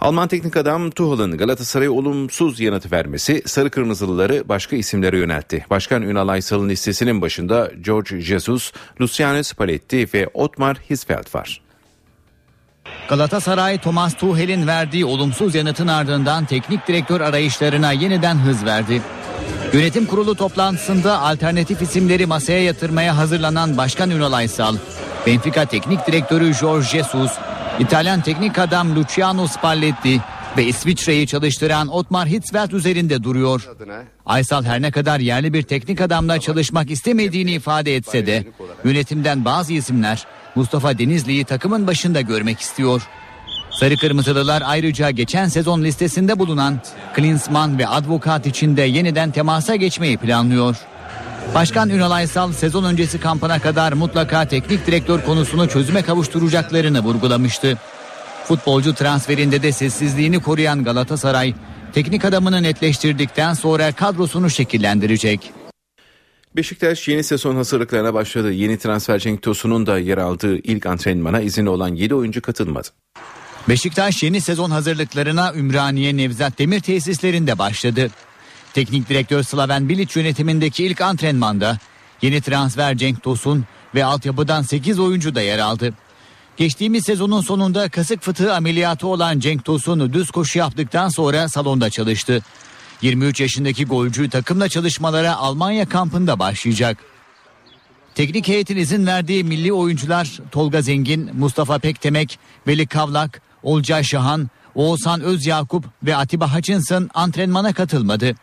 Alman 0.00 0.28
teknik 0.28 0.56
adam 0.56 0.90
Tuchel'ın 0.90 1.38
Galatasaray'a 1.38 1.90
olumsuz 1.90 2.60
yanıt 2.60 2.92
vermesi 2.92 3.42
sarı 3.46 3.70
kırmızılıları 3.70 4.48
başka 4.48 4.76
isimlere 4.76 5.18
yöneltti. 5.18 5.66
Başkan 5.70 6.02
Ünal 6.02 6.28
Aysal'ın 6.28 6.68
listesinin 6.68 7.22
başında 7.22 7.70
George 7.80 8.20
Jesus, 8.20 8.72
Luciano 9.00 9.42
Spalletti 9.42 10.08
ve 10.14 10.28
Otmar 10.34 10.76
Hitzfeld 10.90 11.34
var. 11.34 11.60
Galatasaray 13.08 13.78
Thomas 13.78 14.14
Tuchel'in 14.14 14.66
verdiği 14.66 15.04
olumsuz 15.04 15.54
yanıtın 15.54 15.88
ardından 15.88 16.44
teknik 16.44 16.88
direktör 16.88 17.20
arayışlarına 17.20 17.92
yeniden 17.92 18.34
hız 18.34 18.64
verdi. 18.64 19.02
Yönetim 19.72 20.06
kurulu 20.06 20.34
toplantısında 20.34 21.20
alternatif 21.20 21.82
isimleri 21.82 22.26
masaya 22.26 22.64
yatırmaya 22.64 23.16
hazırlanan 23.16 23.76
Başkan 23.76 24.10
Ünal 24.10 24.32
Aysal, 24.32 24.76
Benfica 25.26 25.64
teknik 25.64 26.06
direktörü 26.06 26.52
George 26.60 26.86
Jesus, 26.86 27.32
İtalyan 27.78 28.20
teknik 28.20 28.58
adam 28.58 28.96
Luciano 28.96 29.46
Spalletti 29.46 30.20
ve 30.56 30.64
İsviçre'yi 30.64 31.26
çalıştıran 31.26 31.88
Otmar 31.88 32.28
Hitzfeld 32.28 32.70
üzerinde 32.70 33.22
duruyor. 33.22 33.68
Aysal 34.26 34.64
her 34.64 34.82
ne 34.82 34.90
kadar 34.90 35.20
yerli 35.20 35.52
bir 35.52 35.62
teknik 35.62 36.00
adamla 36.00 36.40
çalışmak 36.40 36.90
istemediğini 36.90 37.52
ifade 37.52 37.96
etse 37.96 38.26
de 38.26 38.44
yönetimden 38.84 39.44
bazı 39.44 39.72
isimler 39.72 40.26
Mustafa 40.54 40.98
Denizli'yi 40.98 41.44
takımın 41.44 41.86
başında 41.86 42.20
görmek 42.20 42.60
istiyor. 42.60 43.08
Sarı 43.70 43.96
Kırmızılılar 43.96 44.62
ayrıca 44.66 45.10
geçen 45.10 45.48
sezon 45.48 45.82
listesinde 45.84 46.38
bulunan 46.38 46.80
Klinsmann 47.14 47.78
ve 47.78 47.88
Advokat 47.88 48.46
için 48.46 48.76
de 48.76 48.82
yeniden 48.82 49.30
temasa 49.30 49.76
geçmeyi 49.76 50.16
planlıyor. 50.16 50.76
Başkan 51.54 51.90
Ünal 51.90 52.10
Aysal 52.10 52.52
sezon 52.52 52.84
öncesi 52.84 53.20
kampına 53.20 53.58
kadar 53.58 53.92
mutlaka 53.92 54.48
teknik 54.48 54.86
direktör 54.86 55.20
konusunu 55.20 55.68
çözüme 55.68 56.02
kavuşturacaklarını 56.02 57.00
vurgulamıştı. 57.00 57.78
Futbolcu 58.44 58.94
transferinde 58.94 59.62
de 59.62 59.72
sessizliğini 59.72 60.42
koruyan 60.42 60.84
Galatasaray, 60.84 61.54
teknik 61.92 62.24
adamını 62.24 62.62
netleştirdikten 62.62 63.54
sonra 63.54 63.92
kadrosunu 63.92 64.50
şekillendirecek. 64.50 65.52
Beşiktaş 66.56 67.08
yeni 67.08 67.24
sezon 67.24 67.56
hazırlıklarına 67.56 68.14
başladı. 68.14 68.52
Yeni 68.52 68.78
transfer 68.78 69.18
Cenk 69.18 69.42
Tosun'un 69.42 69.86
da 69.86 69.98
yer 69.98 70.18
aldığı 70.18 70.56
ilk 70.56 70.86
antrenmana 70.86 71.40
izinli 71.40 71.68
olan 71.68 71.94
7 71.94 72.14
oyuncu 72.14 72.42
katılmadı. 72.42 72.88
Beşiktaş 73.68 74.22
yeni 74.22 74.40
sezon 74.40 74.70
hazırlıklarına 74.70 75.52
Ümraniye 75.54 76.16
Nevzat 76.16 76.58
Demir 76.58 76.80
tesislerinde 76.80 77.58
başladı. 77.58 78.10
Teknik 78.78 79.08
direktör 79.08 79.42
Slaven 79.42 79.88
Bilic 79.88 80.20
yönetimindeki 80.20 80.84
ilk 80.84 81.00
antrenmanda 81.00 81.78
yeni 82.22 82.40
transfer 82.40 82.96
Cenk 82.96 83.22
Tosun 83.22 83.64
ve 83.94 84.04
altyapıdan 84.04 84.62
8 84.62 84.98
oyuncu 84.98 85.34
da 85.34 85.40
yer 85.40 85.58
aldı. 85.58 85.94
Geçtiğimiz 86.56 87.04
sezonun 87.04 87.40
sonunda 87.40 87.88
kasık 87.88 88.22
fıtığı 88.22 88.54
ameliyatı 88.54 89.06
olan 89.06 89.38
Cenk 89.38 89.64
Tosun 89.64 90.12
düz 90.12 90.30
koşu 90.30 90.58
yaptıktan 90.58 91.08
sonra 91.08 91.48
salonda 91.48 91.90
çalıştı. 91.90 92.42
23 93.02 93.40
yaşındaki 93.40 93.84
golcü 93.84 94.30
takımla 94.30 94.68
çalışmalara 94.68 95.36
Almanya 95.36 95.88
kampında 95.88 96.38
başlayacak. 96.38 96.98
Teknik 98.14 98.48
heyetin 98.48 98.76
izin 98.76 99.06
verdiği 99.06 99.44
milli 99.44 99.72
oyuncular 99.72 100.38
Tolga 100.52 100.82
Zengin, 100.82 101.30
Mustafa 101.36 101.78
Pektemek, 101.78 102.38
Veli 102.66 102.86
Kavlak, 102.86 103.42
Olcay 103.62 104.04
Şahan, 104.04 104.50
Oğuzhan 104.74 105.20
Özyakup 105.20 105.84
ve 106.02 106.16
Atiba 106.16 106.54
Hutchinson 106.54 107.10
antrenmana 107.14 107.72
katılmadı. 107.72 108.34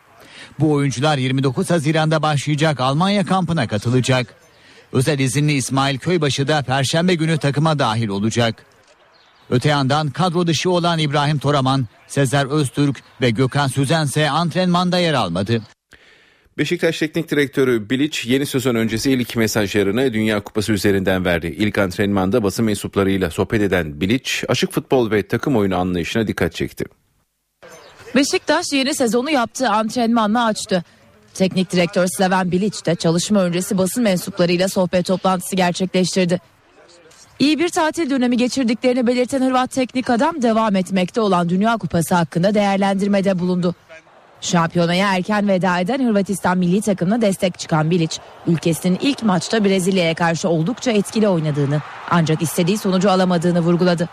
Bu 0.60 0.72
oyuncular 0.72 1.18
29 1.18 1.70
Haziran'da 1.70 2.22
başlayacak 2.22 2.80
Almanya 2.80 3.26
kampına 3.26 3.68
katılacak. 3.68 4.34
Özel 4.92 5.18
izinli 5.18 5.52
İsmail 5.52 5.98
Köybaşı 5.98 6.48
da 6.48 6.62
Perşembe 6.62 7.14
günü 7.14 7.38
takıma 7.38 7.78
dahil 7.78 8.08
olacak. 8.08 8.66
Öte 9.50 9.68
yandan 9.68 10.10
kadro 10.10 10.46
dışı 10.46 10.70
olan 10.70 10.98
İbrahim 10.98 11.38
Toraman, 11.38 11.86
Sezer 12.06 12.46
Öztürk 12.46 13.02
ve 13.20 13.30
Gökhan 13.30 13.68
Süzen 13.68 14.04
ise 14.04 14.30
antrenmanda 14.30 14.98
yer 14.98 15.14
almadı. 15.14 15.62
Beşiktaş 16.58 16.98
Teknik 16.98 17.30
Direktörü 17.30 17.90
Bilic 17.90 18.18
yeni 18.24 18.46
sezon 18.46 18.74
öncesi 18.74 19.12
ilk 19.12 19.36
mesajlarını 19.36 20.12
Dünya 20.12 20.40
Kupası 20.40 20.72
üzerinden 20.72 21.24
verdi. 21.24 21.46
İlk 21.46 21.78
antrenmanda 21.78 22.42
basın 22.42 22.64
mensuplarıyla 22.64 23.30
sohbet 23.30 23.62
eden 23.62 24.00
Bilic, 24.00 24.30
açık 24.48 24.72
futbol 24.72 25.10
ve 25.10 25.28
takım 25.28 25.56
oyunu 25.56 25.76
anlayışına 25.76 26.28
dikkat 26.28 26.54
çekti. 26.54 26.84
Beşiktaş 28.14 28.72
yeni 28.72 28.94
sezonu 28.94 29.30
yaptığı 29.30 29.70
antrenmanla 29.70 30.44
açtı. 30.44 30.84
Teknik 31.34 31.72
direktör 31.72 32.06
Slaven 32.06 32.50
Bilic 32.50 32.84
de 32.86 32.94
çalışma 32.94 33.42
öncesi 33.42 33.78
basın 33.78 34.02
mensuplarıyla 34.02 34.68
sohbet 34.68 35.06
toplantısı 35.06 35.56
gerçekleştirdi. 35.56 36.40
İyi 37.38 37.58
bir 37.58 37.68
tatil 37.68 38.10
dönemi 38.10 38.36
geçirdiklerini 38.36 39.06
belirten 39.06 39.42
Hırvat 39.42 39.70
teknik 39.70 40.10
adam 40.10 40.42
devam 40.42 40.76
etmekte 40.76 41.20
olan 41.20 41.48
Dünya 41.48 41.76
Kupası 41.76 42.14
hakkında 42.14 42.54
değerlendirmede 42.54 43.38
bulundu. 43.38 43.74
Şampiyonaya 44.40 45.14
erken 45.14 45.48
veda 45.48 45.80
eden 45.80 46.08
Hırvatistan 46.08 46.58
milli 46.58 46.80
takımına 46.80 47.20
destek 47.20 47.58
çıkan 47.58 47.90
Bilic, 47.90 48.16
ülkesinin 48.46 48.98
ilk 49.00 49.22
maçta 49.22 49.64
Brezilya'ya 49.64 50.14
karşı 50.14 50.48
oldukça 50.48 50.90
etkili 50.90 51.28
oynadığını 51.28 51.80
ancak 52.10 52.42
istediği 52.42 52.78
sonucu 52.78 53.10
alamadığını 53.10 53.60
vurguladı. 53.60 54.08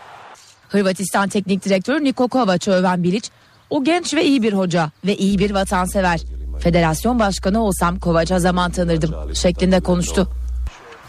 Hırvatistan 0.68 1.28
teknik 1.28 1.64
direktörü 1.64 2.04
Niko 2.04 2.28
Kovac'ı 2.28 2.70
öven 2.70 3.02
Bilic, 3.02 3.28
o 3.70 3.84
genç 3.84 4.14
ve 4.14 4.24
iyi 4.24 4.42
bir 4.42 4.52
hoca 4.52 4.90
ve 5.06 5.16
iyi 5.16 5.38
bir 5.38 5.50
vatansever. 5.50 6.20
Federasyon 6.60 7.18
başkanı 7.18 7.64
olsam 7.64 7.98
Kovac'a 7.98 8.38
zaman 8.38 8.70
tanırdım 8.70 9.34
şeklinde 9.34 9.80
konuştu. 9.80 10.28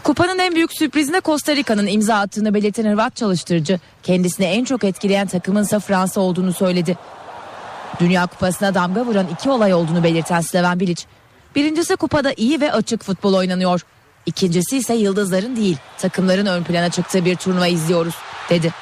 Kupanın 0.02 0.38
en 0.38 0.54
büyük 0.54 0.72
sürprizine 0.72 1.20
Costa 1.24 1.56
Rica'nın 1.56 1.86
imza 1.86 2.16
attığını 2.16 2.54
belirten 2.54 2.84
Hırvat 2.84 3.16
çalıştırıcı 3.16 3.80
kendisini 4.02 4.46
en 4.46 4.64
çok 4.64 4.84
etkileyen 4.84 5.26
takımınsa 5.26 5.80
Fransa 5.80 6.20
olduğunu 6.20 6.52
söyledi. 6.52 6.98
Dünya 8.00 8.26
Kupası'na 8.26 8.74
damga 8.74 9.06
vuran 9.06 9.26
iki 9.32 9.50
olay 9.50 9.74
olduğunu 9.74 10.04
belirten 10.04 10.40
Slaven 10.40 10.80
Bilic, 10.80 11.04
birincisi 11.54 11.96
kupada 11.96 12.32
iyi 12.36 12.60
ve 12.60 12.72
açık 12.72 13.02
futbol 13.02 13.34
oynanıyor. 13.34 13.80
İkincisi 14.26 14.76
ise 14.76 14.94
yıldızların 14.94 15.56
değil 15.56 15.76
takımların 15.98 16.46
ön 16.46 16.64
plana 16.64 16.90
çıktığı 16.90 17.24
bir 17.24 17.36
turnuva 17.36 17.66
izliyoruz 17.66 18.14
dedi. 18.50 18.72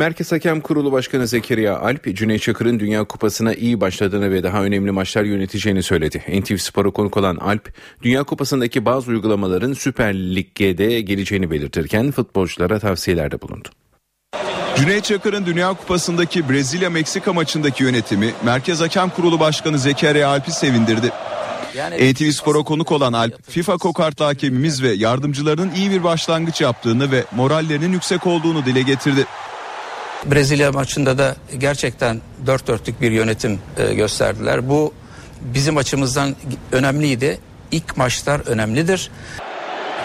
Merkez 0.00 0.32
Hakem 0.32 0.60
Kurulu 0.60 0.92
Başkanı 0.92 1.26
Zekeriya 1.26 1.78
Alp, 1.78 2.16
Cüneyt 2.16 2.42
Çakır'ın 2.42 2.80
Dünya 2.80 3.04
Kupası'na 3.04 3.54
iyi 3.54 3.80
başladığını 3.80 4.30
ve 4.30 4.42
daha 4.42 4.62
önemli 4.62 4.90
maçlar 4.90 5.24
yöneteceğini 5.24 5.82
söyledi. 5.82 6.40
NTV 6.40 6.56
Spor'a 6.56 6.90
konuk 6.90 7.16
olan 7.16 7.36
Alp, 7.36 7.74
Dünya 8.02 8.24
Kupası'ndaki 8.24 8.84
bazı 8.84 9.10
uygulamaların 9.10 9.72
Süper 9.72 10.14
Lig'e 10.14 10.78
de 10.78 11.00
geleceğini 11.00 11.50
belirtirken 11.50 12.10
futbolculara 12.10 12.78
tavsiyelerde 12.78 13.42
bulundu. 13.42 13.68
Cüneyt 14.76 15.04
Çakır'ın 15.04 15.46
Dünya 15.46 15.68
Kupası'ndaki 15.68 16.48
Brezilya-Meksika 16.48 17.32
maçındaki 17.32 17.82
yönetimi 17.82 18.30
Merkez 18.44 18.80
Hakem 18.80 19.10
Kurulu 19.10 19.40
Başkanı 19.40 19.78
Zekeriya 19.78 20.28
Alp'i 20.28 20.52
sevindirdi. 20.52 21.10
NTV 22.00 22.30
Spor'a 22.30 22.62
konuk 22.62 22.92
olan 22.92 23.12
Alp, 23.12 23.50
FIFA 23.50 23.76
kokartlı 23.76 24.24
hakemimiz 24.24 24.82
ve 24.82 24.88
yardımcılarının 24.92 25.70
iyi 25.74 25.90
bir 25.90 26.04
başlangıç 26.04 26.60
yaptığını 26.60 27.12
ve 27.12 27.24
morallerinin 27.36 27.92
yüksek 27.92 28.26
olduğunu 28.26 28.66
dile 28.66 28.82
getirdi. 28.82 29.26
Brezilya 30.26 30.72
maçında 30.72 31.18
da 31.18 31.36
gerçekten 31.58 32.20
dört 32.46 32.66
dörtlük 32.66 33.00
bir 33.00 33.10
yönetim 33.10 33.60
e, 33.76 33.94
gösterdiler. 33.94 34.68
Bu 34.68 34.94
bizim 35.40 35.76
açımızdan 35.76 36.36
önemliydi. 36.72 37.38
İlk 37.70 37.96
maçlar 37.96 38.40
önemlidir. 38.46 39.10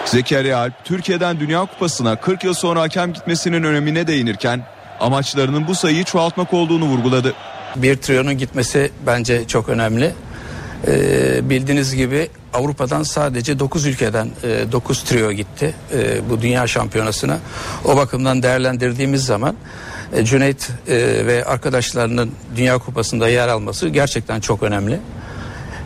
Zekeriya 0.04 0.58
Alp, 0.58 0.84
Türkiye'den 0.84 1.40
Dünya 1.40 1.60
Kupası'na 1.60 2.20
40 2.20 2.44
yıl 2.44 2.54
sonra 2.54 2.80
hakem 2.80 3.12
gitmesinin 3.12 3.62
önemine 3.62 4.06
değinirken 4.06 4.66
amaçlarının 5.00 5.66
bu 5.66 5.74
sayıyı 5.74 6.04
çoğaltmak 6.04 6.54
olduğunu 6.54 6.84
vurguladı. 6.84 7.34
Bir 7.76 7.96
triyonun 7.96 8.38
gitmesi 8.38 8.90
bence 9.06 9.48
çok 9.48 9.68
önemli. 9.68 10.12
Ee, 10.86 11.50
bildiğiniz 11.50 11.94
gibi 11.94 12.28
Avrupa'dan 12.54 13.02
sadece 13.02 13.58
9 13.58 13.86
ülkeden 13.86 14.30
e, 14.42 14.72
9 14.72 15.02
trio 15.02 15.32
gitti 15.32 15.74
e, 15.92 16.30
bu 16.30 16.42
dünya 16.42 16.66
şampiyonasına. 16.66 17.38
O 17.84 17.96
bakımdan 17.96 18.42
değerlendirdiğimiz 18.42 19.24
zaman 19.24 19.56
e, 20.12 20.24
Cüneyt 20.24 20.70
e, 20.88 20.96
ve 21.26 21.44
arkadaşlarının 21.44 22.32
Dünya 22.56 22.78
Kupası'nda 22.78 23.28
yer 23.28 23.48
alması 23.48 23.88
gerçekten 23.88 24.40
çok 24.40 24.62
önemli. 24.62 25.00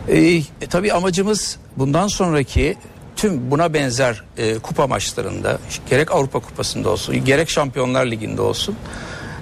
E, 0.07 0.17
e, 0.17 0.43
tabii 0.69 0.93
amacımız 0.93 1.57
bundan 1.77 2.07
sonraki 2.07 2.77
tüm 3.15 3.51
buna 3.51 3.73
benzer 3.73 4.23
e, 4.37 4.57
kupa 4.57 4.87
maçlarında 4.87 5.57
gerek 5.89 6.11
Avrupa 6.11 6.39
Kupası'nda 6.39 6.89
olsun 6.89 7.25
gerek 7.25 7.49
Şampiyonlar 7.49 8.05
Ligi'nde 8.05 8.41
olsun 8.41 8.75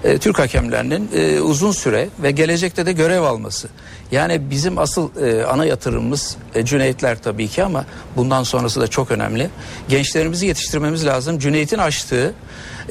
e, 0.04 0.18
Türk 0.18 0.38
hakemlerinin 0.38 1.10
e, 1.14 1.40
uzun 1.40 1.72
süre 1.72 2.08
ve 2.22 2.30
gelecekte 2.30 2.86
de 2.86 2.92
görev 2.92 3.22
alması. 3.22 3.68
Yani 4.12 4.50
bizim 4.50 4.78
asıl 4.78 5.16
e, 5.22 5.44
ana 5.44 5.64
yatırımımız 5.64 6.36
e, 6.54 6.64
Cüneytler 6.64 7.22
tabii 7.22 7.48
ki 7.48 7.64
ama 7.64 7.84
bundan 8.16 8.42
sonrası 8.42 8.80
da 8.80 8.86
çok 8.86 9.10
önemli. 9.10 9.50
Gençlerimizi 9.88 10.46
yetiştirmemiz 10.46 11.06
lazım. 11.06 11.38
Cüneyt'in 11.38 11.78
açtığı, 11.78 12.34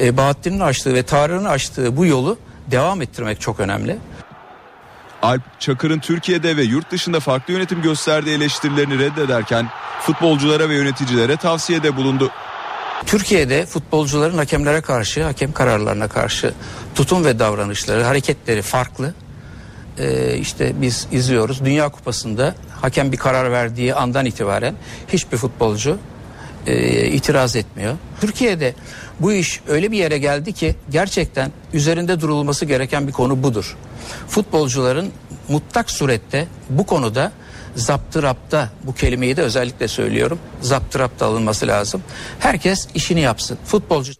e, 0.02 0.18
Bahattin'in 0.18 0.60
açtığı 0.60 0.94
ve 0.94 1.04
Tarık'ın 1.04 1.46
açtığı 1.46 1.98
bu 1.98 2.06
yolu 2.06 2.38
devam 2.72 3.02
ettirmek 3.02 3.42
çok 3.42 3.60
önemli. 3.60 3.98
Alp 5.22 5.42
Çakır'ın 5.60 6.00
Türkiye'de 6.00 6.58
ve 6.58 6.64
yurt 6.64 6.92
dışında 6.92 7.20
farklı 7.20 7.54
yönetim 7.54 7.82
gösterdiği 7.82 8.36
eleştirilerini 8.36 9.00
reddederken 9.00 9.70
futbolculara 10.02 10.70
ve 10.70 10.76
yöneticilere 10.76 11.38
tavsiyede 11.38 11.96
bulundu. 11.96 12.32
Türkiye'de 13.06 13.66
futbolcuların 13.66 14.38
hakemlere 14.38 14.82
karşı, 14.82 15.24
hakem 15.24 15.52
kararlarına 15.52 16.08
karşı 16.08 16.54
tutum 16.96 17.26
ve 17.26 17.40
davranışları, 17.40 18.04
hareketleri 18.04 18.62
farklı. 18.62 19.14
Ee, 19.98 20.38
işte 20.38 20.82
biz 20.82 21.08
izliyoruz. 21.12 21.66
Dünya 21.66 21.90
Kupası'nda 21.90 22.56
hakem 22.82 23.12
bir 23.12 23.18
karar 23.18 23.52
verdiği 23.52 23.96
andan 23.96 24.26
itibaren 24.26 24.76
hiçbir 25.08 25.38
futbolcu 25.38 25.98
e, 26.68 27.06
itiraz 27.08 27.56
etmiyor. 27.56 27.98
Türkiye'de 28.22 28.74
bu 29.20 29.34
iş 29.34 29.62
öyle 29.68 29.92
bir 29.92 29.98
yere 29.98 30.18
geldi 30.18 30.54
ki 30.54 30.76
gerçekten 30.90 31.52
üzerinde 31.74 32.22
durulması 32.22 32.66
gereken 32.66 33.08
bir 33.08 33.14
konu 33.14 33.44
budur. 33.44 33.78
Futbolcuların 34.28 35.12
mutlak 35.48 35.92
surette 35.92 36.48
bu 36.70 36.86
konuda 36.86 37.32
zaptırapta 37.76 38.70
bu 38.84 38.96
kelimeyi 38.96 39.38
de 39.38 39.42
özellikle 39.42 39.88
söylüyorum. 39.88 40.40
Zaptırapta 40.62 41.26
alınması 41.26 41.68
lazım. 41.68 42.04
Herkes 42.40 42.88
işini 42.94 43.22
yapsın. 43.22 43.58
Futbolcu 43.66 44.14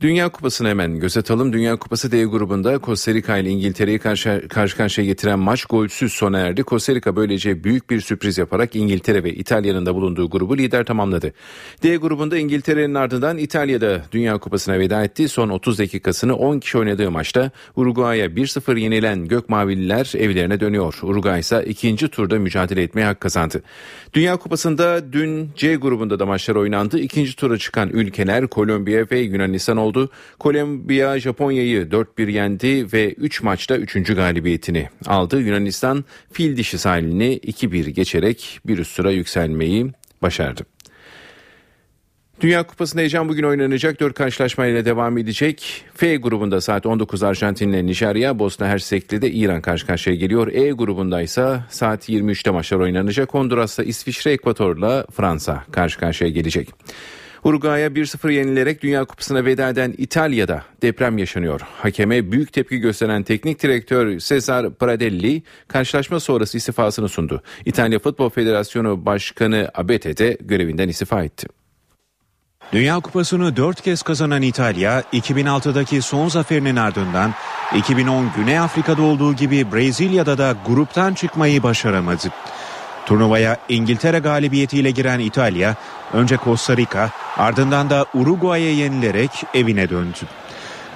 Dünya 0.00 0.28
Kupası'nı 0.28 0.68
hemen 0.68 1.00
göz 1.00 1.16
atalım. 1.16 1.52
Dünya 1.52 1.76
Kupası 1.76 2.12
D 2.12 2.24
grubunda 2.24 2.80
Costa 2.82 3.14
Rica 3.14 3.36
ile 3.36 3.50
İngiltere'yi 3.50 3.98
karşı, 3.98 4.48
karşı 4.48 4.76
karşıya 4.76 5.06
getiren 5.06 5.38
maç 5.38 5.64
golsüz 5.64 6.12
sona 6.12 6.38
erdi. 6.38 6.64
Costa 6.66 6.94
Rica 6.94 7.16
böylece 7.16 7.64
büyük 7.64 7.90
bir 7.90 8.00
sürpriz 8.00 8.38
yaparak 8.38 8.76
İngiltere 8.76 9.24
ve 9.24 9.34
İtalya'nın 9.34 9.86
da 9.86 9.94
bulunduğu 9.94 10.30
grubu 10.30 10.58
lider 10.58 10.84
tamamladı. 10.84 11.32
D 11.82 11.96
grubunda 11.96 12.38
İngiltere'nin 12.38 12.94
ardından 12.94 13.38
İtalya'da 13.38 14.02
Dünya 14.12 14.38
Kupası'na 14.38 14.78
veda 14.78 15.04
etti. 15.04 15.28
Son 15.28 15.48
30 15.48 15.78
dakikasını 15.78 16.36
10 16.36 16.58
kişi 16.58 16.78
oynadığı 16.78 17.10
maçta 17.10 17.50
Uruguay'a 17.76 18.26
1-0 18.26 18.78
yenilen 18.78 19.28
Gökmavililer 19.28 20.12
evlerine 20.18 20.60
dönüyor. 20.60 20.98
Uruguay 21.02 21.40
ise 21.40 21.64
ikinci 21.66 22.08
turda 22.08 22.38
mücadele 22.38 22.82
etmeye 22.82 23.04
hak 23.04 23.20
kazandı. 23.20 23.62
Dünya 24.14 24.36
Kupası'nda 24.36 25.12
dün 25.12 25.50
C 25.56 25.76
grubunda 25.76 26.18
da 26.18 26.26
maçlar 26.26 26.54
oynandı. 26.54 26.98
İkinci 26.98 27.36
tura 27.36 27.58
çıkan 27.58 27.88
ülkeler 27.88 28.46
Kolombiya 28.46 29.06
ve 29.10 29.18
Yunanistan. 29.18 29.85
Kolombiya 30.38 31.18
Japonya'yı 31.20 31.82
4-1 31.82 32.30
yendi 32.30 32.92
ve 32.92 33.12
3 33.12 33.42
maçta 33.42 33.76
3. 33.76 34.14
galibiyetini 34.14 34.88
aldı. 35.06 35.40
Yunanistan 35.40 36.04
fil 36.32 36.56
dişi 36.56 36.78
sahilini 36.78 37.38
2-1 37.38 37.90
geçerek 37.90 38.60
bir 38.66 38.78
üst 38.78 38.92
sıra 38.96 39.10
yükselmeyi 39.10 39.92
başardı. 40.22 40.66
Dünya 42.40 42.62
Kupası'nda 42.62 43.00
heyecan 43.00 43.28
bugün 43.28 43.42
oynanacak. 43.42 44.00
Dört 44.00 44.14
karşılaşmayla 44.14 44.84
devam 44.84 45.18
edecek. 45.18 45.84
F 45.94 46.16
grubunda 46.16 46.60
saat 46.60 46.86
19 46.86 47.22
Arjantin 47.22 47.68
ile 47.68 47.86
Nijerya, 47.86 48.38
Bosna 48.38 48.66
Hersek'le 48.66 49.22
de 49.22 49.30
İran 49.30 49.60
karşı 49.60 49.86
karşıya 49.86 50.16
geliyor. 50.16 50.52
E 50.52 50.70
grubunda 50.70 51.22
ise 51.22 51.60
saat 51.70 52.08
23'te 52.08 52.50
maçlar 52.50 52.78
oynanacak. 52.78 53.34
Honduras'ta 53.34 53.82
İsviçre, 53.82 54.32
Ekvator'la 54.32 55.06
Fransa 55.12 55.64
karşı 55.72 55.98
karşıya 55.98 56.30
gelecek. 56.30 56.68
Uruguay'a 57.46 57.88
1-0 57.88 58.32
yenilerek 58.32 58.82
Dünya 58.82 59.04
Kupası'na 59.04 59.44
veda 59.44 59.68
eden 59.68 59.94
İtalya'da 59.98 60.62
deprem 60.82 61.18
yaşanıyor. 61.18 61.60
Hakeme 61.60 62.32
büyük 62.32 62.52
tepki 62.52 62.78
gösteren 62.78 63.22
teknik 63.22 63.62
direktör 63.62 64.18
Cesar 64.18 64.74
Pradelli 64.74 65.42
karşılaşma 65.68 66.20
sonrası 66.20 66.56
istifasını 66.56 67.08
sundu. 67.08 67.42
İtalya 67.64 67.98
Futbol 67.98 68.30
Federasyonu 68.30 69.06
Başkanı 69.06 69.70
Abete 69.74 70.16
de 70.16 70.38
görevinden 70.40 70.88
istifa 70.88 71.24
etti. 71.24 71.46
Dünya 72.72 73.00
Kupası'nı 73.00 73.56
4 73.56 73.80
kez 73.80 74.02
kazanan 74.02 74.42
İtalya, 74.42 75.00
2006'daki 75.00 76.02
son 76.02 76.28
zaferinin 76.28 76.76
ardından 76.76 77.34
2010 77.76 78.30
Güney 78.36 78.58
Afrika'da 78.58 79.02
olduğu 79.02 79.34
gibi 79.34 79.72
Brezilya'da 79.72 80.38
da 80.38 80.56
gruptan 80.66 81.14
çıkmayı 81.14 81.62
başaramadı. 81.62 82.28
Turnuvaya 83.06 83.56
İngiltere 83.68 84.18
galibiyetiyle 84.18 84.90
giren 84.90 85.18
İtalya, 85.18 85.74
önce 86.12 86.38
Costa 86.44 86.76
Rica, 86.76 87.10
ardından 87.36 87.90
da 87.90 88.06
Uruguay'a 88.14 88.72
yenilerek 88.72 89.30
evine 89.54 89.90
döndü. 89.90 90.18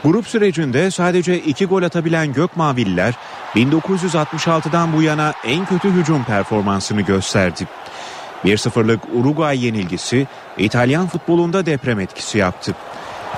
Grup 0.04 0.26
sürecinde 0.26 0.90
sadece 0.90 1.38
iki 1.38 1.66
gol 1.66 1.82
atabilen 1.82 2.32
Gökmaviller, 2.32 3.14
1966'dan 3.54 4.92
bu 4.92 5.02
yana 5.02 5.32
en 5.44 5.66
kötü 5.66 5.90
hücum 5.90 6.24
performansını 6.24 7.00
gösterdi. 7.00 7.66
1-0'lık 8.44 9.00
Uruguay 9.14 9.64
yenilgisi 9.64 10.26
İtalyan 10.58 11.08
futbolunda 11.08 11.66
deprem 11.66 12.00
etkisi 12.00 12.38
yaptı. 12.38 12.74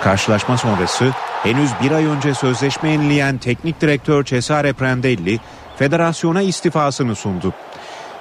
Karşılaşma 0.02 0.56
sonrası 0.56 1.11
henüz 1.42 1.70
bir 1.82 1.90
ay 1.90 2.04
önce 2.04 2.35
sözleşme 2.35 2.90
yenileyen 2.90 3.38
teknik 3.38 3.80
direktör 3.80 4.24
Cesare 4.24 4.72
Prandelli 4.72 5.40
federasyona 5.78 6.42
istifasını 6.42 7.14
sundu. 7.14 7.52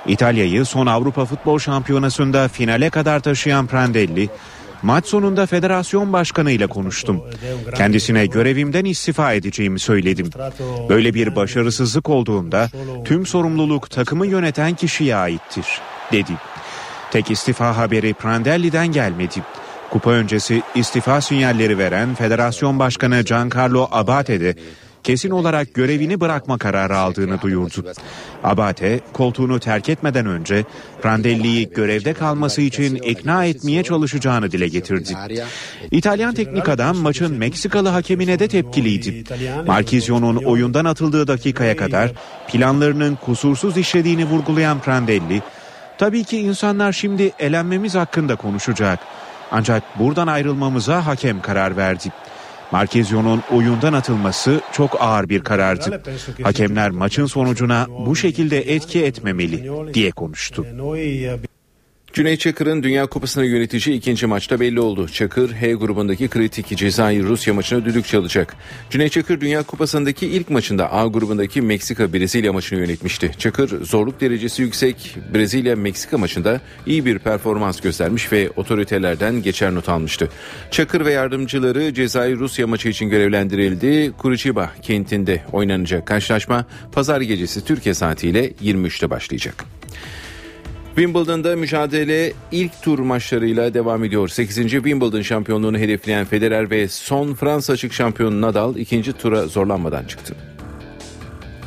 İtalya'yı 0.08 0.66
son 0.66 0.86
Avrupa 0.86 1.26
Futbol 1.26 1.60
Şampiyonası'nda 1.60 2.48
finale 2.48 2.90
kadar 2.90 3.20
taşıyan 3.20 3.68
Prandelli, 3.68 4.30
maç 4.82 5.06
sonunda 5.06 5.46
federasyon 5.46 6.14
başkanı 6.14 6.52
ile 6.52 6.68
konuştum. 6.68 7.22
Kendisine 7.76 8.26
görevimden 8.26 8.86
istifa 8.86 9.34
edeceğimi 9.34 9.80
söyledim. 9.80 10.30
Böyle 10.90 11.14
bir 11.14 11.36
başarısızlık 11.36 12.10
olduğunda 12.10 12.70
tüm 13.06 13.26
sorumluluk 13.26 13.90
takımı 13.90 14.28
yöneten 14.28 14.76
kişiye 14.76 15.16
aittir, 15.16 15.66
dedi. 16.12 16.34
Tek 17.12 17.32
istifa 17.32 17.78
haberi 17.78 18.14
Prandelli'den 18.14 18.88
gelmedi. 18.88 19.42
Kupa 19.90 20.12
öncesi 20.12 20.62
istifa 20.76 21.22
sinyalleri 21.22 21.78
veren 21.78 22.16
Federasyon 22.16 22.80
Başkanı 22.80 23.22
Giancarlo 23.22 23.88
Abate 23.92 24.42
de 24.42 24.56
kesin 25.04 25.30
olarak 25.30 25.74
görevini 25.74 26.20
bırakma 26.20 26.58
kararı 26.58 26.98
aldığını 26.98 27.42
duyurdu. 27.42 27.92
Abate 28.44 29.00
koltuğunu 29.14 29.60
terk 29.60 29.90
etmeden 29.90 30.26
önce 30.26 30.66
Prandelli'yi 31.02 31.70
görevde 31.70 32.14
kalması 32.14 32.62
için 32.62 32.96
ikna 32.96 33.46
etmeye 33.46 33.84
çalışacağını 33.84 34.52
dile 34.52 34.68
getirdi. 34.68 35.18
İtalyan 35.92 36.34
teknik 36.34 36.70
adam 36.70 36.98
maçın 36.98 37.34
Meksikalı 37.34 37.90
hakemine 37.90 38.40
de 38.40 38.48
tepkiliydi. 38.48 39.24
Marquisio'nun 39.68 40.36
oyundan 40.36 40.86
atıldığı 40.86 41.28
dakikaya 41.28 41.78
kadar 41.78 42.12
planlarının 42.52 43.16
kusursuz 43.16 43.78
işlediğini 43.78 44.26
vurgulayan 44.26 44.80
Prandelli, 44.80 45.42
Tabii 46.02 46.24
ki 46.24 46.38
insanlar 46.38 46.92
şimdi 46.92 47.32
elenmemiz 47.40 47.96
hakkında 47.96 48.36
konuşacak. 48.36 49.00
Ancak 49.52 50.00
buradan 50.00 50.28
ayrılmamıza 50.28 51.06
hakem 51.06 51.42
karar 51.42 51.78
verdi. 51.78 52.12
Markezio'nun 52.72 53.44
oyundan 53.52 53.94
atılması 53.94 54.62
çok 54.72 55.02
ağır 55.02 55.30
bir 55.30 55.40
karardı. 55.40 56.02
Hakemler 56.44 56.91
maçın 56.91 57.26
sonucuna 57.26 57.88
bu 58.06 58.16
şekilde 58.16 58.74
etki 58.74 59.06
etmemeli 59.06 59.93
diye 59.93 60.12
konuştu. 60.12 60.66
Cüneyt 62.14 62.39
Çakır'ın 62.39 62.84
Dünya 62.84 63.05
Kupası'na 63.05 63.43
yönetici 63.43 63.95
ikinci 63.95 64.26
maçta 64.26 64.59
belli 64.59 64.80
oldu. 64.80 65.07
Çakır 65.07 65.51
H 65.51 65.74
grubundaki 65.74 66.28
kritik 66.28 66.78
Cezayir 66.78 67.24
Rusya 67.24 67.53
maçına 67.53 67.86
düdük 67.86 68.05
çalacak. 68.07 68.55
Cüneyt 68.89 69.12
Çakır 69.12 69.41
Dünya 69.41 69.64
Kupası'ndaki 69.64 70.28
ilk 70.28 70.49
maçında 70.49 70.93
A 70.93 71.07
grubundaki 71.07 71.62
Meksika 71.62 72.14
Brezilya 72.14 72.53
maçını 72.53 72.80
yönetmişti. 72.80 73.32
Çakır 73.38 73.86
zorluk 73.86 74.22
derecesi 74.22 74.62
yüksek 74.62 75.18
Brezilya 75.34 75.76
Meksika 75.76 76.18
maçında 76.18 76.62
iyi 76.86 77.05
bir 77.05 77.20
performans 77.20 77.82
göstermiş 77.82 78.32
ve 78.32 78.49
otoritelerden 78.55 79.43
geçer 79.43 79.76
not 79.76 79.89
almıştı. 79.89 80.30
Çakır 80.72 81.05
ve 81.05 81.12
yardımcıları 81.12 81.93
Cezayir 81.93 82.38
Rusya 82.38 82.68
maçı 82.68 82.89
için 82.89 83.09
görevlendirildi. 83.09 84.12
Curitiba 84.22 84.72
kentinde 84.82 85.43
oynanacak 85.51 86.07
karşılaşma 86.07 86.66
pazar 86.91 87.22
gecesi 87.22 87.66
Türkiye 87.66 87.95
saatiyle 87.95 88.51
23'te 88.51 89.09
başlayacak. 89.09 89.66
Wimbledon'da 90.96 91.56
mücadele 91.56 92.34
ilk 92.52 92.82
tur 92.82 93.00
maçlarıyla 93.00 93.74
devam 93.74 94.04
ediyor. 94.04 94.28
8. 94.28 94.56
Wimbledon 94.56 95.22
şampiyonluğunu 95.22 95.78
hedefleyen 95.78 96.26
Federer 96.26 96.70
ve 96.72 96.88
son 96.88 97.34
Fransa 97.34 97.74
açık 97.74 97.94
şampiyonu 97.94 98.42
Nadal 98.42 98.76
ikinci 98.76 99.14
tura 99.14 99.48
zorlanmadan 99.48 100.06
çıktı. 100.06 100.36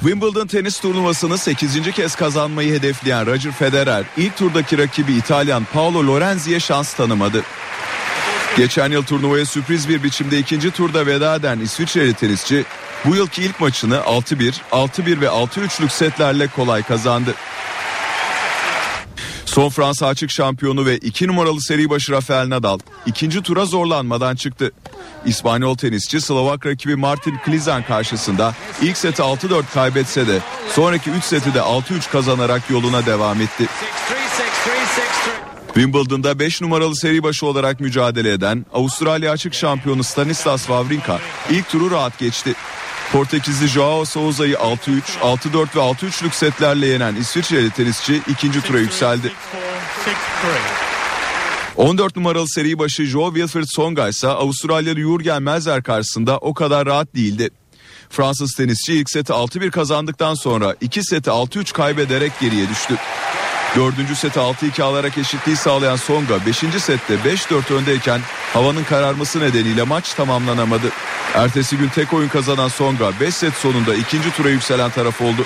Wimbledon 0.01 0.47
tenis 0.47 0.81
turnuvasını 0.81 1.39
8. 1.39 1.91
kez 1.91 2.15
kazanmayı 2.15 2.75
hedefleyen 2.75 3.27
Roger 3.27 3.53
Federer 3.53 4.05
ilk 4.17 4.37
turdaki 4.37 4.79
rakibi 4.79 5.13
İtalyan 5.13 5.67
Paolo 5.73 6.07
Lorenzi'ye 6.07 6.61
şans 6.61 6.95
tanımadı. 6.95 7.43
Geçen 8.57 8.91
yıl 8.91 9.03
turnuvaya 9.03 9.47
sürpriz 9.47 9.89
bir 9.89 10.03
biçimde 10.03 10.39
ikinci 10.39 10.71
turda 10.71 11.07
veda 11.07 11.37
eden 11.37 11.59
İsviçreli 11.59 12.15
tenisçi 12.15 12.65
bu 13.05 13.17
yılki 13.17 13.43
ilk 13.43 13.61
maçını 13.61 13.97
6-1, 13.97 14.55
6-1 14.73 15.21
ve 15.21 15.27
6-3'lük 15.27 15.91
setlerle 15.91 16.47
kolay 16.47 16.83
kazandı. 16.83 17.35
Son 19.47 19.69
Fransa 19.69 20.07
açık 20.07 20.31
şampiyonu 20.31 20.87
ve 20.87 20.99
2 20.99 21.29
numaralı 21.29 21.61
seri 21.63 21.91
başı 21.91 22.13
Rafael 22.13 22.49
Nadal 22.49 22.79
ikinci 23.07 23.43
tura 23.43 23.65
zorlanmadan 23.65 24.37
çıktı. 24.37 24.73
İspanyol 25.27 25.77
tenisçi 25.77 26.21
Slovak 26.21 26.67
rakibi 26.67 26.97
Martin 26.97 27.39
Klizan 27.45 27.83
karşısında 27.83 28.55
ilk 28.83 28.97
seti 28.97 29.23
6-4 29.23 29.63
kaybetse 29.75 30.27
de 30.27 30.39
sonraki 30.73 31.11
3 31.11 31.25
seti 31.25 31.55
de 31.55 31.59
6-3 31.59 32.11
kazanarak 32.13 32.71
yoluna 32.71 33.07
devam 33.07 33.41
etti. 33.41 33.67
Wimbledon'da 35.67 36.39
5 36.39 36.61
numaralı 36.61 36.97
seri 36.97 37.23
başı 37.23 37.47
olarak 37.47 37.81
mücadele 37.81 38.33
eden 38.33 38.67
Avustralya 38.75 39.33
açık 39.33 39.55
şampiyonu 39.55 40.05
Stanislas 40.05 40.61
Wawrinka 40.61 41.19
ilk 41.51 41.69
turu 41.69 41.91
rahat 41.91 42.19
geçti. 42.19 42.55
Portekizli 43.15 43.69
Joao 43.69 44.05
Souza'yı 44.05 44.55
6-3, 44.55 45.01
6-4 45.21 45.77
ve 45.77 45.81
6-3'lük 45.81 46.35
setlerle 46.35 46.87
yenen 46.87 47.15
İsviçreli 47.15 47.71
tenisçi 47.71 48.23
ikinci 48.29 48.63
tura 48.63 48.79
yükseldi. 48.79 49.33
14 51.77 52.17
numaralı 52.17 52.49
seri 52.49 52.79
başı 52.79 53.05
Joe 53.05 53.35
Wilfried 53.35 53.69
Songa 53.69 54.09
ise 54.09 54.29
Avustralyalı 54.29 55.01
Jurgen 55.01 55.43
Melzer 55.43 55.83
karşısında 55.83 56.39
o 56.39 56.55
kadar 56.55 56.87
rahat 56.87 57.15
değildi. 57.15 57.51
Fransız 58.11 58.55
tenisçi 58.57 58.95
ilk 58.95 59.11
seti 59.11 59.33
6-1 59.33 59.71
kazandıktan 59.71 60.35
sonra 60.35 60.77
iki 60.81 61.03
seti 61.03 61.31
6-3 61.31 61.73
kaybederek 61.73 62.33
geriye 62.41 62.69
düştü. 62.69 62.95
Dördüncü 63.77 64.15
seti 64.15 64.39
6-2 64.39 64.83
alarak 64.83 65.19
eşitliği 65.19 65.57
sağlayan 65.57 65.97
Songa 65.97 66.47
5. 66.47 66.57
sette 66.57 67.15
5-4 67.15 67.75
öndeyken 67.75 68.21
havanın 68.53 68.85
kararması 68.85 69.41
nedeniyle 69.41 69.83
maç 69.83 70.15
tamamlanamadı. 70.15 70.87
Ertesi 71.35 71.77
gün 71.77 71.89
tek 71.89 72.13
oyun 72.13 72.29
kazanan 72.29 72.69
Songa 72.69 73.13
5 73.21 73.35
set 73.35 73.55
sonunda 73.55 73.95
ikinci 73.95 74.37
tura 74.37 74.51
yükselen 74.51 74.91
taraf 74.91 75.21
oldu. 75.21 75.45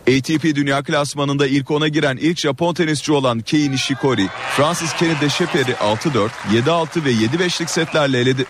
ATP 0.00 0.44
Dünya 0.44 0.82
Klasmanı'nda 0.82 1.46
ilk 1.46 1.70
ona 1.70 1.88
giren 1.88 2.16
ilk 2.16 2.38
Japon 2.38 2.74
tenisçi 2.74 3.12
olan 3.12 3.40
Kei 3.40 3.70
Nishikori, 3.70 4.26
Fransız 4.56 4.92
Kenny 4.92 5.20
Deşeper'i 5.20 5.72
6-4, 5.72 6.28
7-6 6.52 7.04
ve 7.04 7.12
7-5'lik 7.12 7.70
setlerle 7.70 8.20
eledi. 8.20 8.46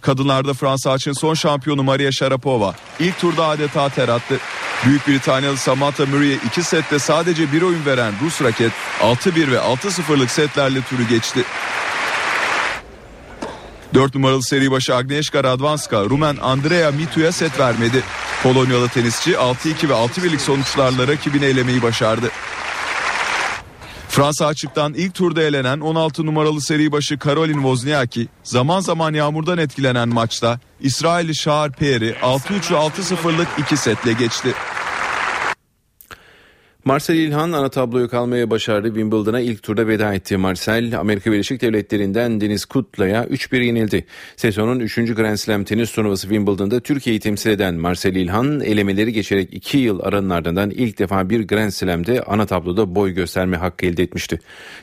Kadınlarda 0.00 0.54
Fransa 0.54 0.90
açın 0.90 1.12
son 1.12 1.34
şampiyonu 1.34 1.82
Maria 1.82 2.12
Sharapova 2.12 2.74
ilk 3.00 3.18
turda 3.18 3.46
adeta 3.46 3.88
ter 3.88 4.08
attı. 4.08 4.38
Büyük 4.86 5.08
Britanyalı 5.08 5.56
Samantha 5.56 6.06
Murray'e 6.06 6.36
iki 6.46 6.62
sette 6.62 6.98
sadece 6.98 7.52
bir 7.52 7.62
oyun 7.62 7.86
veren 7.86 8.12
Rus 8.22 8.42
raket 8.42 8.72
6-1 9.00 9.50
ve 9.50 9.56
6-0'lık 9.56 10.30
setlerle 10.30 10.82
turu 10.82 11.08
geçti. 11.08 11.44
4 13.94 14.14
numaralı 14.14 14.42
seri 14.42 14.70
başı 14.70 14.96
Agnieszka 14.96 15.44
Radwanska 15.44 16.00
Rumen 16.04 16.36
Andrea 16.42 16.90
Mitu'ya 16.90 17.32
set 17.32 17.60
vermedi. 17.60 18.02
Polonyalı 18.42 18.88
tenisçi 18.88 19.32
6-2 19.32 19.88
ve 19.88 19.92
6-1'lik 19.92 20.40
sonuçlarla 20.40 21.08
rakibini 21.08 21.44
elemeyi 21.44 21.82
başardı. 21.82 22.30
Fransa 24.18 24.46
açıktan 24.46 24.94
ilk 24.94 25.14
turda 25.14 25.42
elenen 25.42 25.80
16 25.80 26.26
numaralı 26.26 26.60
seri 26.60 26.92
başı 26.92 27.18
Karolin 27.18 27.54
Wozniacki 27.54 28.28
zaman 28.42 28.80
zaman 28.80 29.14
yağmurdan 29.14 29.58
etkilenen 29.58 30.08
maçta 30.08 30.60
İsrailli 30.80 31.36
Şahar 31.36 31.72
Peyer'i 31.72 32.10
6-3 32.10 32.72
ve 32.72 32.76
6-0'lık 32.76 33.48
2 33.58 33.76
setle 33.76 34.12
geçti. 34.12 34.54
Marcel 36.84 37.14
İlhan 37.14 37.52
ana 37.52 37.68
tabloyu 37.68 38.08
kalmaya 38.08 38.50
başardı. 38.50 38.88
Wimbledon'a 38.88 39.40
ilk 39.40 39.62
turda 39.62 39.86
veda 39.86 40.14
etti. 40.14 40.36
Marcel, 40.36 40.98
Amerika 40.98 41.32
Birleşik 41.32 41.60
Devletleri'nden 41.60 42.40
Deniz 42.40 42.64
Kutla'ya 42.64 43.24
3-1 43.24 43.64
yenildi. 43.64 44.04
Sezonun 44.36 44.80
3. 44.80 44.94
Grand 44.96 45.36
Slam 45.36 45.64
tenis 45.64 45.92
turnuvası 45.92 46.22
Wimbledon'da 46.22 46.80
Türkiye'yi 46.80 47.20
temsil 47.20 47.50
eden 47.50 47.74
Marcel 47.74 48.14
İlhan, 48.14 48.60
elemeleri 48.60 49.12
geçerek 49.12 49.48
2 49.52 49.78
yıl 49.78 50.00
aranın 50.02 50.30
ardından 50.30 50.70
ilk 50.70 50.98
defa 50.98 51.30
bir 51.30 51.48
Grand 51.48 51.70
Slam'de 51.70 52.22
ana 52.22 52.46
tabloda 52.46 52.94
boy 52.94 53.12
gösterme 53.12 53.56
hakkı 53.56 53.86
elde 53.86 54.02
etmişti. 54.02 54.38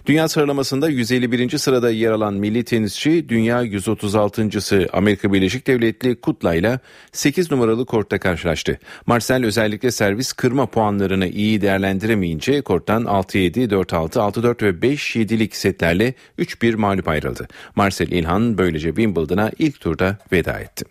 Dünya 0.06 0.28
sıralamasında 0.28 0.90
151. 0.90 1.58
sırada 1.58 1.92
yer 1.92 2.12
alan 2.12 2.34
milli 2.34 2.64
tenisçi, 2.64 3.30
dünya 3.30 3.64
136.sı 3.64 4.88
Amerika 4.94 5.34
Birleşik 5.34 5.68
Devletli 5.68 6.16
Kutla 6.16 6.56
ile 6.56 6.80
8 7.12 7.52
numaralı 7.52 7.86
kortta 7.86 8.20
karşılaştı. 8.20 8.80
Marcel 9.06 9.46
özellikle 9.46 9.92
servis 9.92 10.34
kırma 10.34 10.66
puanlarını 10.66 11.28
iyi 11.28 11.62
değerlendirdi 11.62 11.85
değerlendiremeyince 11.86 12.62
korttan 12.62 13.04
6-7, 13.04 13.70
4-6, 13.70 14.20
6-4 14.20 14.64
ve 14.64 14.70
5-7'lik 14.70 15.56
setlerle 15.56 16.14
3-1 16.40 16.76
mağlup 16.76 17.08
ayrıldı. 17.08 17.48
Marcel 17.76 18.08
İlhan 18.08 18.58
böylece 18.58 18.88
Wimbledon'a 18.88 19.52
ilk 19.60 19.80
turda 19.80 20.18
veda 20.32 20.60
etti. 20.60 20.86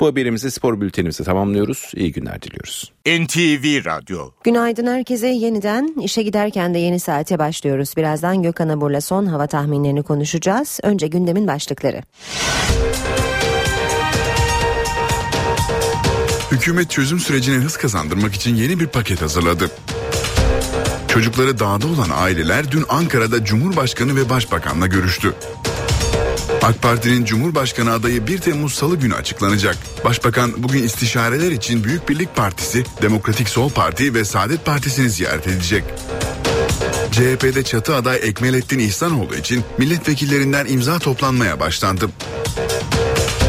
Bu 0.00 0.06
haberimizi 0.06 0.50
spor 0.50 0.80
bültenimizi 0.80 1.24
tamamlıyoruz. 1.24 1.92
İyi 1.96 2.12
günler 2.12 2.42
diliyoruz. 2.42 2.92
NTV 3.06 3.84
Radyo. 3.84 4.30
Günaydın 4.44 4.86
herkese 4.86 5.28
yeniden 5.28 5.94
işe 6.02 6.22
giderken 6.22 6.74
de 6.74 6.78
yeni 6.78 7.00
saate 7.00 7.38
başlıyoruz. 7.38 7.96
Birazdan 7.96 8.42
Gökhan 8.42 8.68
Abur'la 8.68 9.00
son 9.00 9.26
hava 9.26 9.46
tahminlerini 9.46 10.02
konuşacağız. 10.02 10.80
Önce 10.82 11.06
gündemin 11.06 11.46
başlıkları. 11.46 12.02
Hükümet 16.52 16.90
çözüm 16.90 17.18
sürecine 17.18 17.56
hız 17.56 17.76
kazandırmak 17.76 18.34
için 18.34 18.56
yeni 18.56 18.80
bir 18.80 18.86
paket 18.86 19.22
hazırladı. 19.22 19.70
Çocukları 21.20 21.58
dağda 21.58 21.86
olan 21.86 22.10
aileler 22.12 22.70
dün 22.70 22.84
Ankara'da 22.88 23.44
Cumhurbaşkanı 23.44 24.16
ve 24.16 24.28
Başbakan'la 24.30 24.86
görüştü. 24.86 25.34
AK 26.62 26.82
Parti'nin 26.82 27.24
Cumhurbaşkanı 27.24 27.92
adayı 27.92 28.26
1 28.26 28.38
Temmuz 28.38 28.74
Salı 28.74 28.96
günü 28.96 29.14
açıklanacak. 29.14 29.76
Başbakan 30.04 30.52
bugün 30.56 30.82
istişareler 30.82 31.50
için 31.50 31.84
Büyük 31.84 32.08
Birlik 32.08 32.36
Partisi, 32.36 32.84
Demokratik 33.02 33.48
Sol 33.48 33.70
Parti 33.70 34.14
ve 34.14 34.24
Saadet 34.24 34.64
Partisi'ni 34.64 35.10
ziyaret 35.10 35.46
edecek. 35.46 35.84
CHP'de 37.12 37.62
çatı 37.62 37.94
aday 37.94 38.16
Ekmelettin 38.22 38.78
İhsanoğlu 38.78 39.36
için 39.36 39.64
milletvekillerinden 39.78 40.66
imza 40.66 40.98
toplanmaya 40.98 41.60
başlandı. 41.60 42.10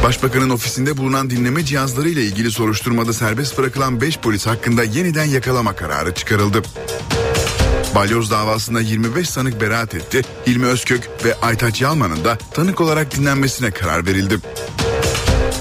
Başbakanın 0.03 0.49
ofisinde 0.49 0.97
bulunan 0.97 1.29
dinleme 1.29 1.65
cihazları 1.65 2.09
ile 2.09 2.23
ilgili 2.23 2.51
soruşturmada 2.51 3.13
serbest 3.13 3.57
bırakılan 3.57 4.01
5 4.01 4.17
polis 4.17 4.47
hakkında 4.47 4.83
yeniden 4.83 5.25
yakalama 5.25 5.75
kararı 5.75 6.13
çıkarıldı. 6.13 6.61
Balyoz 7.95 8.31
davasında 8.31 8.81
25 8.81 9.29
sanık 9.29 9.61
beraat 9.61 9.95
etti. 9.95 10.21
Hilmi 10.47 10.65
Özkök 10.65 11.09
ve 11.25 11.35
Aytaç 11.41 11.81
Yalman'ın 11.81 12.23
da 12.23 12.37
tanık 12.53 12.81
olarak 12.81 13.15
dinlenmesine 13.15 13.71
karar 13.71 14.07
verildi. 14.07 14.37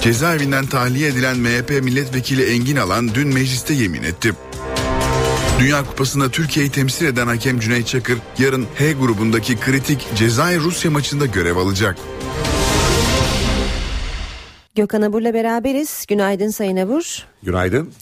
Cezaevinden 0.03 0.67
tahliye 0.67 1.09
edilen 1.09 1.39
MHP 1.39 1.71
milletvekili 1.71 2.45
Engin 2.55 2.77
Alan 2.77 3.15
dün 3.15 3.29
mecliste 3.29 3.75
yemin 3.75 4.03
etti. 4.03 4.33
Dünya 5.61 5.85
Kupası'nda 5.85 6.31
Türkiye'yi 6.31 6.73
temsil 6.73 7.07
eden 7.07 7.27
hakem 7.27 7.61
Cüneyt 7.61 7.87
Çakır 7.87 8.19
yarın 8.39 8.67
H 8.79 8.93
grubundaki 8.93 9.61
kritik 9.61 10.07
Cezayir-Rusya 10.15 10.91
maçında 10.91 11.27
görev 11.27 11.57
alacak. 11.57 11.99
Gökhan 14.75 15.03
Abur'la 15.03 15.35
beraberiz. 15.35 16.05
Günaydın 16.09 16.51
Sayın 16.51 16.77
Abur. 16.77 17.27
Günaydın. 17.43 17.93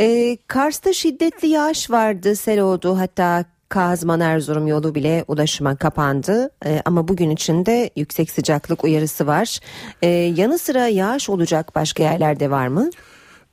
Ee, 0.00 0.36
Kars'ta 0.46 0.92
şiddetli 0.92 1.48
yağış 1.48 1.90
vardı, 1.90 2.36
sel 2.36 2.60
oldu 2.60 2.98
hatta 2.98 3.44
Kazman 3.68 4.20
Erzurum 4.20 4.66
yolu 4.66 4.94
bile 4.94 5.24
ulaşıma 5.28 5.76
kapandı 5.76 6.50
ee, 6.66 6.82
ama 6.84 7.08
bugün 7.08 7.30
içinde 7.30 7.90
yüksek 7.96 8.30
sıcaklık 8.30 8.84
uyarısı 8.84 9.26
var. 9.26 9.58
Ee, 10.02 10.08
yanı 10.08 10.58
sıra 10.58 10.86
yağış 10.86 11.30
olacak 11.30 11.74
başka 11.74 12.02
yerlerde 12.02 12.50
var 12.50 12.68
mı? 12.68 12.90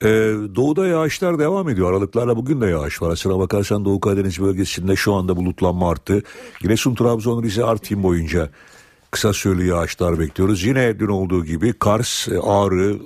Ee, 0.02 0.08
doğuda 0.56 0.88
yağışlar 0.88 1.40
devam 1.40 1.70
ediyor. 1.70 1.92
Aralıklarla 1.92 2.38
bugün 2.38 2.62
de 2.62 2.66
yağış 2.66 3.02
var. 3.02 3.10
Aslına 3.12 3.40
bakarsan 3.40 3.86
Doğu 3.86 4.00
Karadeniz 4.00 4.40
bölgesinde 4.40 4.96
şu 4.96 5.14
anda 5.14 5.36
bulutlanma 5.36 5.90
arttı. 5.90 6.24
Giresun, 6.62 6.96
Trabzon, 6.96 7.44
Rize, 7.44 7.64
Artvin 7.64 8.04
boyunca 8.04 8.50
kısa 9.12 9.34
süreli 9.34 9.68
yağışlar 9.68 10.20
bekliyoruz. 10.20 10.64
Yine 10.64 11.00
dün 11.00 11.08
olduğu 11.08 11.46
gibi 11.46 11.74
Kars, 11.74 12.28
Ağrı, 12.44 12.98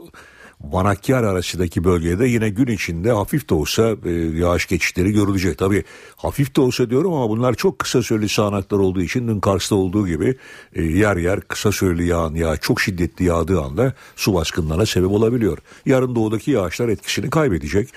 Vanakkar 0.63 1.23
arasındaki 1.23 1.83
bölgede 1.83 2.27
yine 2.27 2.49
gün 2.49 2.67
içinde 2.67 3.11
hafif 3.11 3.49
de 3.49 3.53
olsa 3.53 3.95
e, 4.05 4.09
yağış 4.11 4.67
geçişleri 4.67 5.11
görülecek. 5.11 5.57
Tabii 5.57 5.83
hafif 6.15 6.55
de 6.55 6.61
olsa 6.61 6.89
diyorum 6.89 7.13
ama 7.13 7.29
bunlar 7.29 7.53
çok 7.53 7.79
kısa 7.79 8.03
süreli 8.03 8.29
sağanaklar 8.29 8.77
olduğu 8.77 9.01
için 9.01 9.27
dün 9.27 9.39
Kars'ta 9.39 9.75
olduğu 9.75 10.07
gibi 10.07 10.35
e, 10.73 10.83
yer 10.83 11.17
yer 11.17 11.41
kısa 11.41 11.71
süreli 11.71 12.07
yağan 12.07 12.33
yağ 12.33 12.57
çok 12.57 12.81
şiddetli 12.81 13.25
yağdığı 13.25 13.61
anda 13.61 13.93
su 14.15 14.33
baskınlarına 14.33 14.85
sebep 14.85 15.11
olabiliyor. 15.11 15.57
Yarın 15.85 16.15
doğudaki 16.15 16.51
yağışlar 16.51 16.89
etkisini 16.89 17.29
kaybedecek. 17.29 17.89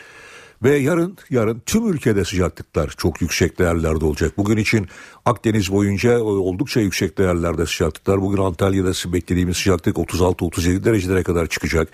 Ve 0.62 0.76
yarın 0.76 1.16
yarın 1.30 1.62
tüm 1.66 1.88
ülkede 1.88 2.24
sıcaklıklar 2.24 2.94
çok 2.96 3.22
yüksek 3.22 3.58
değerlerde 3.58 4.04
olacak. 4.04 4.32
Bugün 4.38 4.56
için 4.56 4.88
Akdeniz 5.24 5.72
boyunca 5.72 6.20
oldukça 6.20 6.80
yüksek 6.80 7.18
değerlerde 7.18 7.66
sıcaklıklar. 7.66 8.22
Bugün 8.22 8.42
Antalya'da 8.42 9.12
beklediğimiz 9.12 9.56
sıcaklık 9.56 9.96
36-37 9.96 10.84
derecelere 10.84 11.22
kadar 11.22 11.46
çıkacak. 11.46 11.88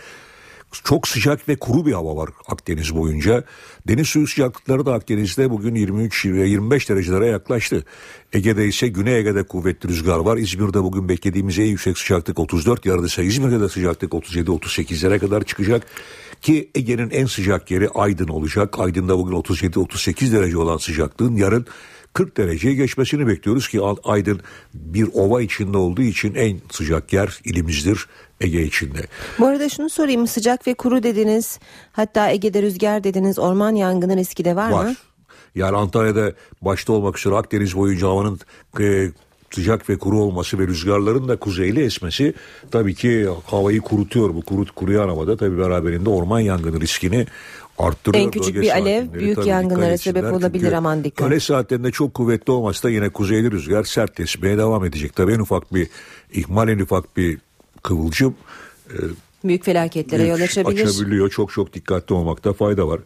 Çok 0.73 1.09
sıcak 1.09 1.49
ve 1.49 1.57
kuru 1.57 1.87
bir 1.87 1.93
hava 1.93 2.17
var 2.17 2.31
Akdeniz 2.47 2.95
boyunca. 2.95 3.45
Deniz 3.89 4.09
suyu 4.09 4.27
sıcaklıkları 4.27 4.87
da 4.87 4.95
Akdeniz'de 4.95 5.51
bugün 5.51 5.75
23-25 5.75 6.89
derecelere 6.89 7.27
yaklaştı. 7.27 7.85
Ege'de 8.33 8.67
ise 8.67 8.89
Güney 8.89 9.19
Ege'de 9.19 9.43
kuvvetli 9.43 9.89
rüzgar 9.89 10.19
var. 10.19 10.37
İzmir'de 10.37 10.83
bugün 10.83 11.09
beklediğimiz 11.09 11.59
en 11.59 11.65
yüksek 11.65 11.99
sıcaklık 11.99 12.39
34. 12.39 12.87
Yarın 12.87 13.05
ise 13.05 13.25
İzmir'de 13.25 13.61
de 13.61 13.69
sıcaklık 13.69 14.13
37-38'lere 14.13 15.19
kadar 15.19 15.45
çıkacak. 15.45 15.87
Ki 16.43 16.71
Ege'nin 16.75 17.11
en 17.11 17.27
sıcak 17.27 17.71
yeri 17.71 17.89
Aydın 17.89 18.29
olacak. 18.29 18.79
Aydın'da 18.79 19.19
bugün 19.19 19.35
37-38 19.35 20.33
derece 20.33 20.59
olan 20.59 20.77
sıcaklığın 20.77 21.37
yarın 21.37 21.67
40 22.19 22.37
dereceye 22.37 22.75
geçmesini 22.75 23.27
bekliyoruz 23.27 23.69
ki 23.69 23.81
Aydın 24.05 24.41
bir 24.75 25.09
ova 25.15 25.43
içinde 25.43 25.77
olduğu 25.77 26.03
için 26.03 26.35
en 26.35 26.59
sıcak 26.71 27.13
yer 27.13 27.41
ilimizdir 27.45 28.07
Ege 28.41 28.63
içinde. 28.63 29.07
Bu 29.39 29.47
arada 29.47 29.69
şunu 29.69 29.91
sorayım 29.91 30.27
sıcak 30.27 30.67
ve 30.67 30.75
kuru 30.75 31.03
dediniz 31.03 31.59
hatta 31.93 32.31
Ege'de 32.31 32.63
rüzgar 32.63 33.05
dediniz 33.05 33.39
orman 33.39 33.75
yangını 33.75 34.17
riski 34.17 34.45
de 34.45 34.57
var, 34.57 34.71
var. 34.71 34.85
mı? 34.85 34.95
Yani 35.55 35.77
Antalya'da 35.77 36.33
başta 36.63 36.93
olmak 36.93 37.19
üzere 37.19 37.35
Akdeniz 37.35 37.77
boyunca 37.77 38.09
havanın 38.09 38.41
e, 38.81 39.11
sıcak 39.51 39.91
ve 39.91 39.99
kuru 39.99 40.21
olması 40.21 40.59
ve 40.59 40.67
rüzgarların 40.67 41.29
da 41.29 41.37
kuzeyli 41.37 41.85
esmesi 41.85 42.35
tabii 42.71 42.95
ki 42.95 43.29
havayı 43.47 43.81
kurutuyor. 43.81 44.35
Bu 44.35 44.43
kurut 44.43 44.71
kuruyan 44.71 45.09
havada 45.09 45.37
tabii 45.37 45.59
beraberinde 45.59 46.11
orman 46.11 46.41
yangını 46.41 46.81
riskini 46.81 47.27
arttırıyor. 47.79 48.25
En 48.25 48.31
küçük 48.31 48.55
bir 48.55 48.71
alev 48.71 49.13
büyük 49.13 49.47
yangınlara 49.47 49.99
sebep 49.99 50.33
olabilir 50.33 50.73
aman 50.73 51.05
dikkat. 51.05 51.27
Öğle 51.27 51.41
saatlerinde 51.41 51.91
çok 51.91 52.15
kuvvetli 52.15 52.53
olmasa 52.53 52.89
da 52.89 52.93
yine 52.93 53.09
kuzeyli 53.09 53.51
rüzgar 53.51 53.85
sert 53.85 54.21
esmeye 54.21 54.59
devam 54.59 54.85
edecek. 54.85 55.17
Tabii 55.17 55.33
en 55.33 55.39
ufak 55.39 55.75
bir 55.75 55.89
ihmal 56.33 56.69
en 56.69 56.79
ufak 56.79 57.17
bir 57.17 57.39
kıvılcım 57.83 58.35
e, 58.91 58.97
büyük 59.45 59.65
felaketlere 59.65 60.23
büyük 60.23 60.39
yol 60.39 60.45
açabilir. 60.45 60.87
Açabiliyor. 60.87 61.31
Çok 61.31 61.53
çok 61.53 61.73
dikkatli 61.73 62.15
olmakta 62.15 62.53
fayda 62.53 62.89
var. 62.89 63.01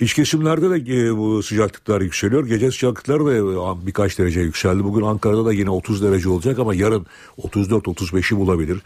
İç 0.00 0.14
kesimlerde 0.14 0.70
de 0.70 1.06
e, 1.06 1.16
bu 1.16 1.42
sıcaklıklar 1.42 2.00
yükseliyor. 2.00 2.46
Gece 2.46 2.70
sıcaklıkları 2.70 3.26
da 3.26 3.34
e, 3.34 3.86
birkaç 3.86 4.18
derece 4.18 4.40
yükseldi. 4.40 4.84
Bugün 4.84 5.02
Ankara'da 5.02 5.44
da 5.44 5.52
yine 5.52 5.70
30 5.70 6.02
derece 6.02 6.28
olacak 6.28 6.58
ama 6.58 6.74
yarın 6.74 7.06
34-35'i 7.38 8.36
bulabilir. 8.36 8.78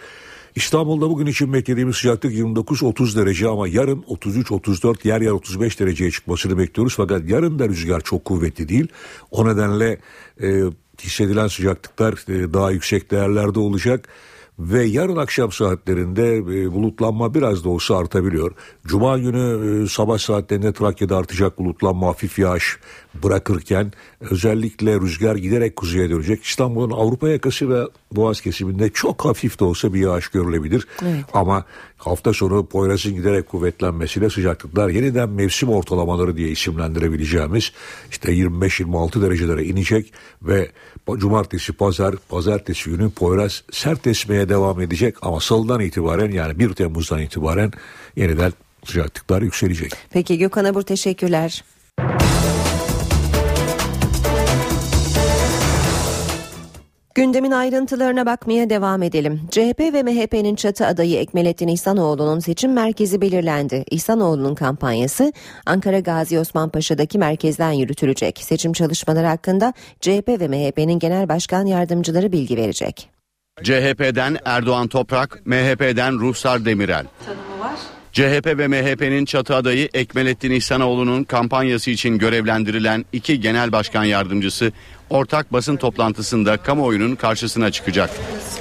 İstanbul'da 0.55 1.11
bugün 1.11 1.26
için 1.26 1.52
beklediğimiz 1.52 1.96
sıcaklık 1.96 2.32
29-30 2.32 3.16
derece 3.16 3.48
ama 3.48 3.68
yarın 3.68 4.02
33-34 4.02 5.09
yer 5.09 5.20
yer 5.20 5.30
35 5.30 5.80
dereceye 5.80 6.11
çıkmasını 6.11 6.59
bekliyoruz. 6.59 6.94
Fakat 6.96 7.28
yarın 7.28 7.59
da 7.59 7.68
rüzgar 7.68 8.00
çok 8.00 8.24
kuvvetli 8.24 8.68
değil. 8.68 8.88
O 9.30 9.48
nedenle 9.48 9.98
e, 10.42 10.62
hissedilen 11.02 11.46
sıcaklıklar 11.46 12.12
e, 12.28 12.52
daha 12.52 12.70
yüksek 12.70 13.11
değerlerde 13.11 13.61
olacak 13.61 14.09
ve 14.59 14.84
yarın 14.84 15.16
akşam 15.16 15.52
saatlerinde 15.52 16.36
e, 16.36 16.72
bulutlanma 16.72 17.34
biraz 17.34 17.64
da 17.64 17.68
olsa 17.68 17.98
artabiliyor. 17.98 18.52
Cuma 18.86 19.18
günü 19.18 19.82
e, 19.84 19.88
sabah 19.88 20.18
saatlerinde 20.18 20.72
Trakya'da 20.72 21.16
artacak 21.16 21.59
bulutlanma 21.59 22.07
hafif 22.07 22.38
yağış 22.38 22.78
bırakırken 23.23 23.93
özellikle 24.21 25.01
rüzgar 25.01 25.37
giderek 25.37 25.77
kuzeye 25.77 26.11
dönecek. 26.11 26.45
İstanbul'un 26.45 26.91
Avrupa 26.91 27.29
yakası 27.29 27.71
ve 27.71 27.85
Boğaz 28.12 28.41
kesiminde 28.41 28.91
çok 28.91 29.25
hafif 29.25 29.61
de 29.61 29.65
olsa 29.65 29.95
bir 29.95 30.01
yağış 30.01 30.29
görülebilir. 30.29 30.87
Evet. 31.03 31.25
Ama 31.33 31.65
hafta 31.97 32.33
sonu 32.33 32.67
Poyraz'ın 32.67 33.15
giderek 33.15 33.49
kuvvetlenmesiyle 33.49 34.31
sıcaklıklar 34.31 34.89
yeniden 34.89 35.29
mevsim 35.29 35.69
ortalamaları 35.69 36.37
diye 36.37 36.49
isimlendirebileceğimiz 36.49 37.73
işte 38.11 38.33
25-26 38.33 39.23
derecelere 39.23 39.65
inecek 39.65 40.12
ve 40.43 40.71
cumartesi 41.17 41.73
pazar 41.73 42.15
pazartesi 42.29 42.91
günü 42.91 43.11
Poyraz 43.11 43.62
sert 43.73 44.07
esmeye 44.07 44.49
devam 44.49 44.81
edecek 44.81 45.17
ama 45.23 45.41
salıdan 45.41 45.81
itibaren 45.81 46.31
yani 46.31 46.59
1 46.59 46.75
Temmuz'dan 46.75 47.21
itibaren 47.21 47.73
yeniden 48.17 48.53
sıcaklıklar 48.85 49.43
yükselecek. 49.43 49.93
Peki 50.11 50.39
Gökhan 50.39 50.65
Abur 50.65 50.83
teşekkürler. 50.83 51.65
Gündemin 57.15 57.51
ayrıntılarına 57.51 58.27
bakmaya 58.27 58.71
devam 58.71 59.03
edelim. 59.03 59.41
CHP 59.51 59.81
ve 59.81 60.03
MHP'nin 60.03 60.55
çatı 60.55 60.87
adayı 60.87 61.19
Ekmelettin 61.19 61.69
İhsanoğlu'nun 61.69 62.39
seçim 62.39 62.73
merkezi 62.73 63.21
belirlendi. 63.21 63.85
İhsanoğlu'nun 63.91 64.55
kampanyası 64.55 65.33
Ankara 65.67 66.01
Gazi 66.01 66.39
Osman 66.39 66.69
Paşa'daki 66.69 67.19
merkezden 67.19 67.73
yürütülecek. 67.73 68.39
Seçim 68.39 68.73
çalışmaları 68.73 69.27
hakkında 69.27 69.73
CHP 70.01 70.29
ve 70.29 70.49
MHP'nin 70.49 70.99
genel 70.99 71.29
başkan 71.29 71.67
yardımcıları 71.67 72.33
bilgi 72.33 72.57
verecek. 72.57 73.11
CHP'den 73.62 74.39
Erdoğan 74.45 74.89
Toprak, 74.89 75.43
MHP'den 75.47 76.19
Ruhsar 76.21 76.65
Demirel. 76.65 77.07
Tanımı 77.27 77.61
var. 77.61 77.79
CHP 78.15 78.47
ve 78.47 78.69
MHP'nin 78.69 79.25
çatı 79.25 79.55
adayı 79.55 79.89
Ekmelettin 79.95 80.51
İhsanoğlu'nun 80.51 81.25
kampanyası 81.25 81.91
için 81.91 82.19
görevlendirilen 82.19 83.05
iki 83.12 83.41
genel 83.41 83.73
başkan 83.73 84.05
yardımcısı 84.05 84.73
ortak 85.11 85.53
basın 85.53 85.77
toplantısında 85.77 86.57
kamuoyunun 86.57 87.15
karşısına 87.15 87.71
çıkacak. 87.71 88.11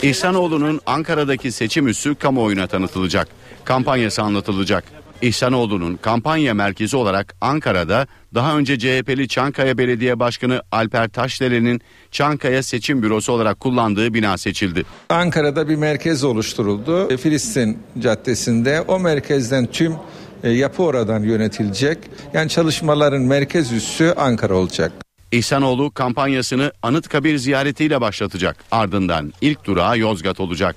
İhsanoğlu'nun 0.04 0.82
Ankara'daki 0.86 1.52
seçim 1.52 1.88
üssü 1.88 2.16
kamuoyuna 2.16 2.68
tanıtılacak. 2.68 3.28
Kampanyası 3.66 4.22
anlatılacak. 4.22 5.03
İhsanoğlu'nun 5.24 5.96
kampanya 5.96 6.54
merkezi 6.54 6.98
olarak 6.98 7.36
Ankara'da 7.42 8.08
daha 8.34 8.58
önce 8.58 8.80
CHP'li 8.80 9.28
Çankaya 9.28 9.78
Belediye 9.78 10.20
Başkanı 10.20 10.62
Alper 10.72 11.10
Taşdelen'in 11.10 11.82
Çankaya 12.12 12.64
Seçim 12.64 13.04
Bürosu 13.04 13.32
olarak 13.32 13.60
kullandığı 13.60 14.14
bina 14.14 14.38
seçildi. 14.38 14.84
Ankara'da 15.10 15.70
bir 15.70 15.76
merkez 15.76 16.24
oluşturuldu. 16.24 17.18
Filistin 17.18 17.78
Caddesi'nde 18.00 18.82
o 18.82 19.00
merkezden 19.00 19.66
tüm 19.66 19.96
e, 20.44 20.50
yapı 20.50 20.84
oradan 20.84 21.24
yönetilecek. 21.24 21.98
Yani 22.34 22.50
çalışmaların 22.50 23.22
merkez 23.22 23.72
üssü 23.72 24.14
Ankara 24.18 24.54
olacak. 24.54 24.92
İhsanoğlu 25.32 25.92
kampanyasını 25.92 26.72
Anıtkabir 26.82 27.38
ziyaretiyle 27.38 28.02
başlatacak. 28.02 28.58
Ardından 28.72 29.34
ilk 29.42 29.66
durağı 29.66 30.00
Yozgat 30.00 30.40
olacak. 30.40 30.76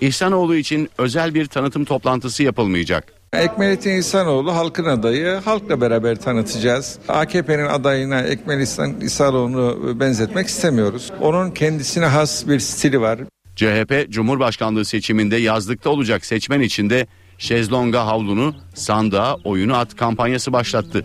İhsanoğlu 0.00 0.56
için 0.56 0.90
özel 0.98 1.34
bir 1.34 1.46
tanıtım 1.46 1.84
toplantısı 1.84 2.42
yapılmayacak. 2.42 3.19
Ekmelettin 3.32 3.96
İhsanoğlu 3.96 4.54
halkın 4.54 4.84
adayı. 4.84 5.40
Halkla 5.44 5.80
beraber 5.80 6.16
tanıtacağız. 6.16 6.98
AKP'nin 7.08 7.66
adayına 7.66 8.20
Ekmelettin 8.20 9.00
İhsanoğlu'nu 9.00 10.00
benzetmek 10.00 10.46
istemiyoruz. 10.46 11.12
Onun 11.20 11.50
kendisine 11.50 12.06
has 12.06 12.48
bir 12.48 12.60
stili 12.60 13.00
var. 13.00 13.18
CHP 13.56 14.10
Cumhurbaşkanlığı 14.10 14.84
seçiminde 14.84 15.36
yazlıkta 15.36 15.90
olacak 15.90 16.24
seçmen 16.26 16.60
içinde 16.60 17.06
şezlonga 17.38 18.06
havlunu, 18.06 18.54
sandığa 18.74 19.34
oyunu 19.44 19.76
at 19.76 19.96
kampanyası 19.96 20.52
başlattı. 20.52 21.04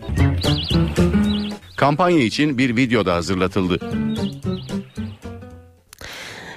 Kampanya 1.78 2.20
için 2.20 2.58
bir 2.58 2.76
video 2.76 3.06
da 3.06 3.16
hazırlatıldı. 3.16 3.80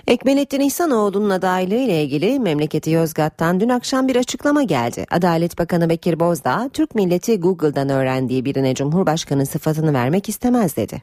Ekmelettin 0.09 0.61
İhsanoğlu'nun 0.61 1.31
adaylığı 1.31 1.75
ile 1.75 2.03
ilgili 2.03 2.41
memleketi 2.41 2.91
Yozgat'tan 2.91 3.61
dün 3.61 3.69
akşam 3.69 4.09
bir 4.09 4.17
açıklama 4.17 4.63
geldi. 4.63 5.07
Adalet 5.11 5.59
Bakanı 5.59 5.91
Bekir 5.91 6.21
Bozdağ, 6.21 6.71
Türk 6.73 6.95
milleti 6.95 7.41
Google'dan 7.41 7.89
öğrendiği 7.89 8.45
birine 8.45 8.75
Cumhurbaşkanı 8.75 9.47
sıfatını 9.47 9.95
vermek 9.95 10.29
istemez 10.29 10.77
dedi. 10.77 11.03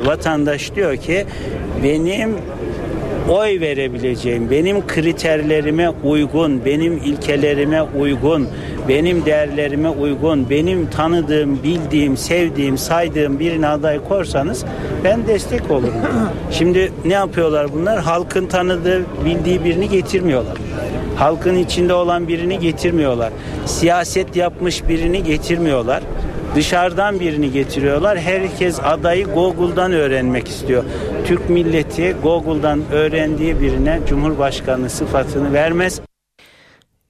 Vatandaş 0.00 0.74
diyor 0.74 0.96
ki 0.96 1.26
benim 1.82 2.38
oy 3.28 3.60
verebileceğim, 3.60 4.50
benim 4.50 4.86
kriterlerime 4.86 5.90
uygun, 6.04 6.64
benim 6.64 6.92
ilkelerime 6.96 7.82
uygun, 7.82 8.48
benim 8.88 9.26
değerlerime 9.26 9.88
uygun, 9.88 10.50
benim 10.50 10.90
tanıdığım, 10.90 11.62
bildiğim, 11.62 12.16
sevdiğim, 12.16 12.78
saydığım 12.78 13.40
birine 13.40 13.68
aday 13.68 14.04
korsanız 14.08 14.64
ben 15.04 15.26
destek 15.26 15.70
olurum. 15.70 15.94
Şimdi 16.50 16.92
ne 17.04 17.12
yapıyorlar 17.12 17.72
bunlar? 17.72 18.00
Halkın 18.00 18.46
tanıdığı, 18.46 19.02
bildiği 19.24 19.64
birini 19.64 19.88
getirmiyorlar. 19.88 20.56
Halkın 21.16 21.56
içinde 21.56 21.94
olan 21.94 22.28
birini 22.28 22.58
getirmiyorlar. 22.58 23.32
Siyaset 23.66 24.36
yapmış 24.36 24.88
birini 24.88 25.22
getirmiyorlar. 25.22 26.02
Dışarıdan 26.56 27.20
birini 27.20 27.52
getiriyorlar. 27.52 28.18
Herkes 28.18 28.80
adayı 28.82 29.24
Google'dan 29.24 29.92
öğrenmek 29.92 30.48
istiyor. 30.48 30.84
Türk 31.24 31.50
milleti 31.50 32.16
Google'dan 32.22 32.82
öğrendiği 32.92 33.60
birine 33.60 34.00
Cumhurbaşkanı 34.08 34.90
sıfatını 34.90 35.52
vermez. 35.52 36.00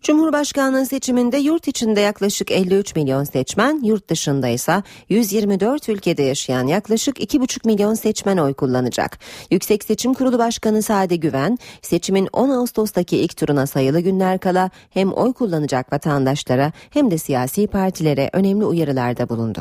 Cumhurbaşkanlığı 0.06 0.86
seçiminde 0.86 1.36
yurt 1.36 1.68
içinde 1.68 2.00
yaklaşık 2.00 2.50
53 2.50 2.96
milyon 2.96 3.24
seçmen, 3.24 3.80
yurt 3.84 4.10
dışında 4.10 4.48
ise 4.48 4.82
124 5.08 5.88
ülkede 5.88 6.22
yaşayan 6.22 6.66
yaklaşık 6.66 7.18
2,5 7.18 7.66
milyon 7.66 7.94
seçmen 7.94 8.36
oy 8.36 8.54
kullanacak. 8.54 9.18
Yüksek 9.50 9.84
Seçim 9.84 10.14
Kurulu 10.14 10.38
Başkanı 10.38 10.82
Sade 10.82 11.16
Güven, 11.16 11.58
seçimin 11.82 12.28
10 12.32 12.50
Ağustos'taki 12.50 13.16
ilk 13.16 13.36
turuna 13.36 13.66
sayılı 13.66 14.00
günler 14.00 14.38
kala 14.38 14.70
hem 14.90 15.12
oy 15.12 15.32
kullanacak 15.32 15.92
vatandaşlara 15.92 16.72
hem 16.90 17.10
de 17.10 17.18
siyasi 17.18 17.66
partilere 17.66 18.30
önemli 18.32 18.64
uyarılarda 18.64 19.28
bulundu. 19.28 19.60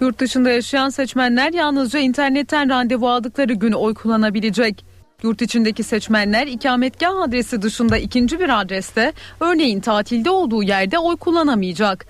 Yurt 0.00 0.18
dışında 0.18 0.50
yaşayan 0.50 0.88
seçmenler 0.88 1.52
yalnızca 1.52 1.98
internetten 1.98 2.70
randevu 2.70 3.08
aldıkları 3.08 3.52
gün 3.52 3.72
oy 3.72 3.94
kullanabilecek. 3.94 4.93
Yurt 5.24 5.42
içindeki 5.42 5.82
seçmenler 5.82 6.46
ikametgah 6.46 7.22
adresi 7.22 7.62
dışında 7.62 7.98
ikinci 7.98 8.40
bir 8.40 8.60
adreste 8.60 9.12
örneğin 9.40 9.80
tatilde 9.80 10.30
olduğu 10.30 10.62
yerde 10.62 10.98
oy 10.98 11.16
kullanamayacak. 11.16 12.06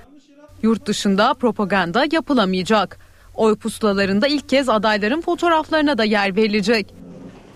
Yurt 0.63 0.87
dışında 0.87 1.35
propaganda 1.35 2.07
yapılamayacak. 2.13 2.99
Oy 3.35 3.57
pusulalarında 3.57 4.27
ilk 4.27 4.49
kez 4.49 4.69
adayların 4.69 5.21
fotoğraflarına 5.21 5.99
da 5.99 6.05
yer 6.05 6.37
verilecek. 6.37 6.95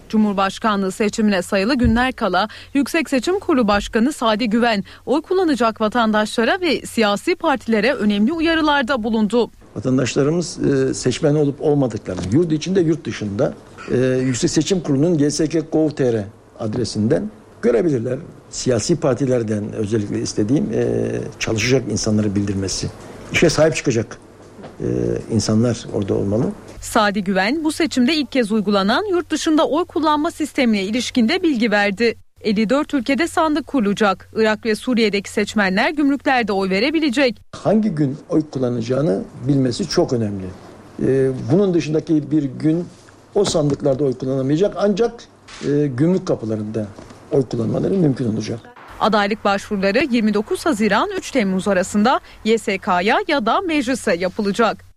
Cumhurbaşkanlığı 0.08 0.92
seçimine 0.92 1.42
sayılı 1.42 1.74
günler 1.74 2.12
kala 2.12 2.48
Yüksek 2.74 3.10
Seçim 3.10 3.38
Kurulu 3.38 3.68
Başkanı 3.68 4.12
Sadi 4.12 4.48
Güven 4.50 4.84
oy 5.06 5.22
kullanacak 5.22 5.80
vatandaşlara 5.80 6.60
ve 6.60 6.86
siyasi 6.86 7.34
partilere 7.34 7.92
önemli 7.92 8.32
uyarılarda 8.32 9.02
bulundu. 9.02 9.50
Vatandaşlarımız 9.76 10.58
e, 10.58 10.94
seçmen 10.94 11.34
olup 11.34 11.60
olmadıklarını 11.60 12.34
yurt 12.34 12.52
içinde 12.52 12.80
yurt 12.80 13.04
dışında 13.04 13.54
e, 13.92 14.18
Yüksek 14.18 14.50
Seçim 14.50 14.80
Kurulu'nun 14.80 15.18
gsk.gov.tr 15.18 16.24
adresinden 16.58 17.30
görebilirler. 17.62 18.18
Siyasi 18.50 18.96
partilerden 18.96 19.72
özellikle 19.72 20.20
istediğim 20.20 20.72
e, 20.72 21.06
çalışacak 21.38 21.82
insanları 21.90 22.34
bildirmesi. 22.34 22.86
İşe 23.32 23.50
sahip 23.50 23.76
çıkacak 23.76 24.18
insanlar 25.30 25.86
orada 25.94 26.14
olmalı. 26.14 26.44
Sadi 26.80 27.24
Güven 27.24 27.64
bu 27.64 27.72
seçimde 27.72 28.14
ilk 28.14 28.32
kez 28.32 28.52
uygulanan 28.52 29.04
yurt 29.10 29.30
dışında 29.30 29.68
oy 29.68 29.84
kullanma 29.84 30.30
sistemine 30.30 30.82
ilişkinde 30.82 31.42
bilgi 31.42 31.70
verdi. 31.70 32.14
54 32.40 32.94
ülkede 32.94 33.28
sandık 33.28 33.66
kurulacak. 33.66 34.30
Irak 34.36 34.66
ve 34.66 34.74
Suriye'deki 34.74 35.30
seçmenler 35.30 35.90
gümrüklerde 35.90 36.52
oy 36.52 36.70
verebilecek. 36.70 37.42
Hangi 37.52 37.88
gün 37.88 38.16
oy 38.28 38.42
kullanacağını 38.50 39.22
bilmesi 39.48 39.88
çok 39.88 40.12
önemli. 40.12 40.44
Ee, 41.06 41.30
bunun 41.52 41.74
dışındaki 41.74 42.30
bir 42.30 42.42
gün 42.42 42.84
o 43.38 43.44
sandıklarda 43.44 44.04
oy 44.04 44.18
kullanamayacak 44.18 44.74
ancak 44.78 45.24
e, 45.68 45.86
gümrük 45.86 46.26
kapılarında 46.26 46.86
oy 47.32 47.42
kullanmaları 47.42 47.94
mümkün 47.94 48.32
olacak. 48.34 48.60
Adaylık 49.00 49.44
başvuruları 49.44 50.04
29 50.10 50.66
Haziran 50.66 51.10
3 51.18 51.30
Temmuz 51.30 51.68
arasında 51.68 52.20
YSK'ya 52.44 53.18
ya 53.28 53.46
da 53.46 53.60
meclise 53.60 54.16
yapılacak. 54.16 54.88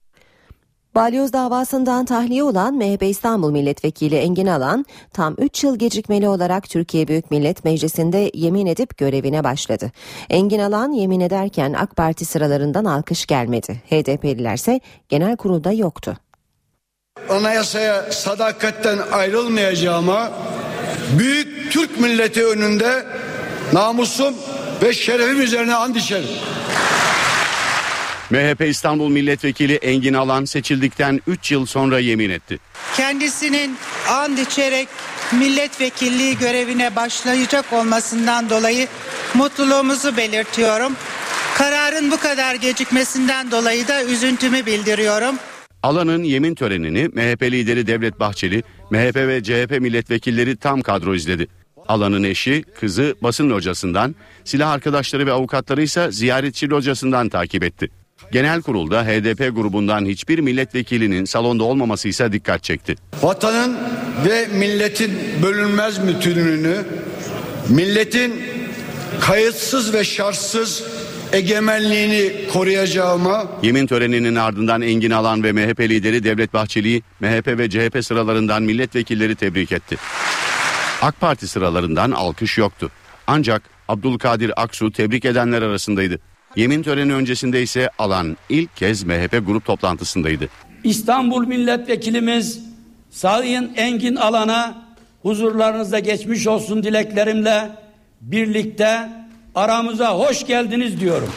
Balyoz 0.96 1.34
davasından 1.34 2.06
tahliye 2.06 2.44
olan 2.44 2.76
MHP 2.76 3.04
İstanbul 3.04 3.52
Milletvekili 3.52 4.16
Engin 4.16 4.48
Alan 4.48 4.86
tam 5.14 5.36
3 5.38 5.64
yıl 5.64 5.76
gecikmeli 5.80 6.28
olarak 6.28 6.70
Türkiye 6.70 7.08
Büyük 7.08 7.32
Millet 7.32 7.66
Meclisi'nde 7.66 8.32
yemin 8.34 8.66
edip 8.66 8.98
görevine 8.98 9.44
başladı. 9.44 9.92
Engin 10.30 10.60
Alan 10.60 10.92
yemin 10.92 11.20
ederken 11.20 11.74
AK 11.74 11.96
Parti 11.96 12.26
sıralarından 12.26 12.86
alkış 12.86 13.26
gelmedi. 13.26 13.82
HDP'lilerse 13.90 14.80
genel 15.10 15.38
kurulda 15.38 15.72
yoktu. 15.72 16.18
Anayasaya 17.30 18.12
sadakatten 18.12 19.00
ayrılmayacağıma 19.12 20.32
büyük 21.20 21.72
Türk 21.72 22.00
milleti 22.00 22.46
önünde 22.46 23.06
namusum 23.74 24.34
ve 24.84 24.94
şerefim 24.94 25.42
üzerine 25.42 25.76
and 25.76 25.96
içerim. 25.96 26.30
MHP 28.30 28.62
İstanbul 28.62 29.10
Milletvekili 29.10 29.76
Engin 29.76 30.14
Alan 30.14 30.46
seçildikten 30.46 31.22
3 31.28 31.52
yıl 31.52 31.66
sonra 31.66 32.00
yemin 32.00 32.30
etti. 32.30 32.60
Kendisinin 32.98 33.78
and 34.10 34.38
içerek 34.38 34.88
milletvekilliği 35.32 36.38
görevine 36.38 36.96
başlayacak 36.96 37.74
olmasından 37.74 38.50
dolayı 38.50 38.88
mutluluğumuzu 39.34 40.18
belirtiyorum. 40.18 40.96
Kararın 41.58 42.12
bu 42.12 42.20
kadar 42.20 42.56
gecikmesinden 42.56 43.52
dolayı 43.52 43.88
da 43.88 44.04
üzüntümü 44.04 44.66
bildiriyorum. 44.66 45.36
Alan'ın 45.84 46.24
yemin 46.24 46.56
törenini 46.56 47.08
MHP 47.08 47.44
lideri 47.44 47.88
Devlet 47.88 48.20
Bahçeli, 48.20 48.64
MHP 48.90 49.16
ve 49.16 49.44
CHP 49.44 49.82
milletvekilleri 49.82 50.58
tam 50.58 50.82
kadro 50.82 51.16
izledi. 51.16 51.48
Alan'ın 51.88 52.24
eşi, 52.24 52.64
kızı 52.80 53.16
basın 53.24 53.50
locasından, 53.50 54.16
silah 54.44 54.72
arkadaşları 54.72 55.26
ve 55.26 55.32
avukatları 55.32 55.82
ise 55.82 56.12
ziyaretçi 56.12 56.70
locasından 56.70 57.30
takip 57.30 57.64
etti. 57.64 57.90
Genel 58.32 58.62
kurulda 58.62 59.06
HDP 59.06 59.56
grubundan 59.56 60.06
hiçbir 60.06 60.40
milletvekilinin 60.40 61.26
salonda 61.26 61.64
olmaması 61.64 62.08
ise 62.08 62.32
dikkat 62.32 62.64
çekti. 62.64 62.96
Vatanın 63.22 63.78
ve 64.26 64.48
milletin 64.48 65.12
bölünmez 65.44 66.08
bütünlüğünü, 66.08 66.86
milletin 67.70 68.42
kayıtsız 69.22 69.94
ve 69.94 70.04
şartsız 70.04 70.84
egemenliğini 71.34 72.48
koruyacağıma 72.54 73.48
Yemin 73.64 73.88
töreninin 73.88 74.36
ardından 74.36 74.82
Engin 74.82 75.12
Alan 75.12 75.44
ve 75.44 75.52
MHP 75.52 75.80
lideri 75.80 76.24
Devlet 76.24 76.54
Bahçeli'yi 76.54 77.04
MHP 77.20 77.48
ve 77.48 77.70
CHP 77.70 78.06
sıralarından 78.06 78.64
milletvekilleri 78.64 79.36
tebrik 79.36 79.72
etti. 79.72 79.98
AK 81.02 81.20
Parti 81.20 81.48
sıralarından 81.48 82.12
alkış 82.12 82.58
yoktu. 82.58 82.92
Ancak 83.28 83.62
Abdülkadir 83.88 84.64
Aksu 84.64 84.92
tebrik 84.92 85.26
edenler 85.26 85.62
arasındaydı. 85.62 86.20
Yemin 86.56 86.84
töreni 86.84 87.14
öncesinde 87.14 87.62
ise 87.62 87.90
Alan 88.00 88.38
ilk 88.50 88.76
kez 88.76 89.04
MHP 89.04 89.42
grup 89.46 89.66
toplantısındaydı. 89.66 90.50
İstanbul 90.84 91.48
Milletvekilimiz 91.48 92.60
Sayın 93.10 93.72
Engin 93.76 94.16
Alan'a 94.16 94.86
huzurlarınızda 95.22 96.00
geçmiş 96.00 96.48
olsun 96.48 96.84
dileklerimle 96.84 97.72
birlikte 98.22 99.10
aramıza 99.56 100.18
hoş 100.18 100.46
geldiniz 100.48 101.00
diyorum. 101.00 101.30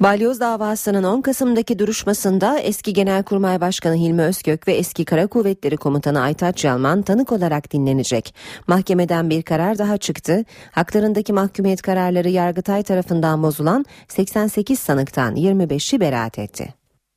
Balyoz 0.00 0.40
davasının 0.40 1.04
10 1.04 1.20
Kasım'daki 1.20 1.78
duruşmasında 1.78 2.58
eski 2.58 2.92
Genelkurmay 2.92 3.60
Başkanı 3.60 3.94
Hilmi 3.94 4.22
Özkök 4.22 4.68
ve 4.68 4.72
eski 4.72 5.04
Kara 5.04 5.26
Kuvvetleri 5.26 5.76
Komutanı 5.76 6.20
Aytaç 6.22 6.64
Yalman 6.64 7.02
tanık 7.02 7.32
olarak 7.32 7.72
dinlenecek. 7.72 8.34
Mahkemeden 8.66 9.30
bir 9.30 9.42
karar 9.42 9.78
daha 9.78 9.98
çıktı. 9.98 10.44
Haklarındaki 10.70 11.32
mahkumiyet 11.32 11.82
kararları 11.82 12.28
Yargıtay 12.28 12.82
tarafından 12.82 13.42
bozulan 13.42 13.84
88 14.08 14.78
sanıktan 14.78 15.36
25'i 15.36 16.00
beraat 16.00 16.38
etti. 16.38 16.74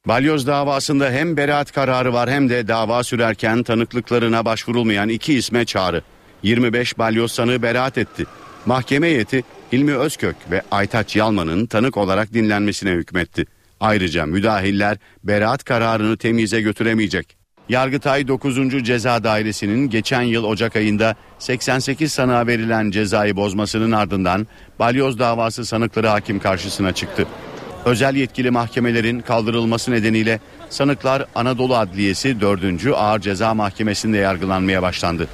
Balyoz 0.07 0.47
davasında 0.47 1.11
hem 1.11 1.37
beraat 1.37 1.71
kararı 1.71 2.13
var 2.13 2.29
hem 2.29 2.49
de 2.49 2.67
dava 2.67 3.03
sürerken 3.03 3.63
tanıklıklarına 3.63 4.45
başvurulmayan 4.45 5.09
iki 5.09 5.33
isme 5.33 5.65
çağrı. 5.65 6.01
25 6.43 6.97
balyoz 6.97 7.31
sanığı 7.31 7.61
beraat 7.61 7.97
etti. 7.97 8.25
Mahkeme 8.65 9.07
heyeti 9.07 9.43
Hilmi 9.71 9.95
Özkök 9.95 10.35
ve 10.51 10.61
Aytaç 10.71 11.15
Yalman'ın 11.15 11.65
tanık 11.65 11.97
olarak 11.97 12.33
dinlenmesine 12.33 12.91
hükmetti. 12.91 13.45
Ayrıca 13.79 14.25
müdahiller 14.25 14.97
beraat 15.23 15.63
kararını 15.63 16.17
temize 16.17 16.61
götüremeyecek. 16.61 17.37
Yargıtay 17.69 18.27
9. 18.27 18.83
Ceza 18.83 19.23
Dairesi'nin 19.23 19.89
geçen 19.89 20.21
yıl 20.21 20.43
Ocak 20.43 20.75
ayında 20.75 21.15
88 21.39 22.11
sanığa 22.11 22.47
verilen 22.47 22.91
cezayı 22.91 23.35
bozmasının 23.35 23.91
ardından 23.91 24.47
balyoz 24.79 25.19
davası 25.19 25.65
sanıkları 25.65 26.07
hakim 26.07 26.39
karşısına 26.39 26.91
çıktı. 26.91 27.27
Özel 27.85 28.15
yetkili 28.15 28.51
mahkemelerin 28.51 29.19
kaldırılması 29.19 29.91
nedeniyle 29.91 30.39
sanıklar 30.69 31.25
Anadolu 31.35 31.75
Adliyesi 31.75 32.41
4. 32.41 32.63
Ağır 32.95 33.19
Ceza 33.19 33.53
Mahkemesi'nde 33.53 34.17
yargılanmaya 34.17 34.81
başlandı. 34.81 35.27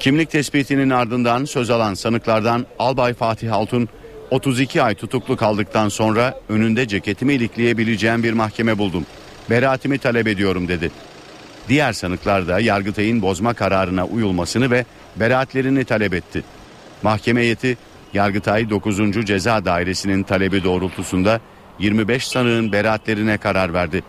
Kimlik 0.00 0.30
tespitinin 0.30 0.90
ardından 0.90 1.44
söz 1.44 1.70
alan 1.70 1.94
sanıklardan 1.94 2.66
Albay 2.78 3.14
Fatih 3.14 3.54
Altun 3.54 3.88
32 4.30 4.82
ay 4.82 4.94
tutuklu 4.94 5.36
kaldıktan 5.36 5.88
sonra 5.88 6.34
önünde 6.48 6.88
ceketimi 6.88 7.34
ilikleyebileceğim 7.34 8.22
bir 8.22 8.32
mahkeme 8.32 8.78
buldum. 8.78 9.06
Beraatimi 9.50 9.98
talep 9.98 10.26
ediyorum 10.26 10.68
dedi. 10.68 10.90
Diğer 11.68 11.92
sanıklar 11.92 12.48
da 12.48 12.60
Yargıtay'ın 12.60 13.22
bozma 13.22 13.54
kararına 13.54 14.06
uyulmasını 14.06 14.70
ve 14.70 14.84
beraatlerini 15.16 15.84
talep 15.84 16.14
etti. 16.14 16.44
Mahkeme 17.02 17.40
heyeti 17.40 17.78
Yargıtay 18.14 18.70
9. 18.70 19.26
Ceza 19.26 19.64
Dairesi'nin 19.64 20.22
talebi 20.22 20.64
doğrultusunda 20.64 21.40
25 21.78 22.26
sanığın 22.26 22.72
beraatlerine 22.72 23.38
karar 23.38 23.72
verdi. 23.74 24.02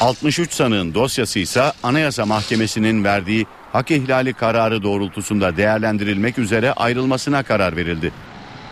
63 0.00 0.52
sanığın 0.52 0.94
dosyası 0.94 1.38
ise 1.38 1.72
Anayasa 1.82 2.26
Mahkemesi'nin 2.26 3.04
verdiği 3.04 3.46
hak 3.72 3.90
ihlali 3.90 4.32
kararı 4.32 4.82
doğrultusunda 4.82 5.56
değerlendirilmek 5.56 6.38
üzere 6.38 6.72
ayrılmasına 6.72 7.42
karar 7.42 7.76
verildi. 7.76 8.12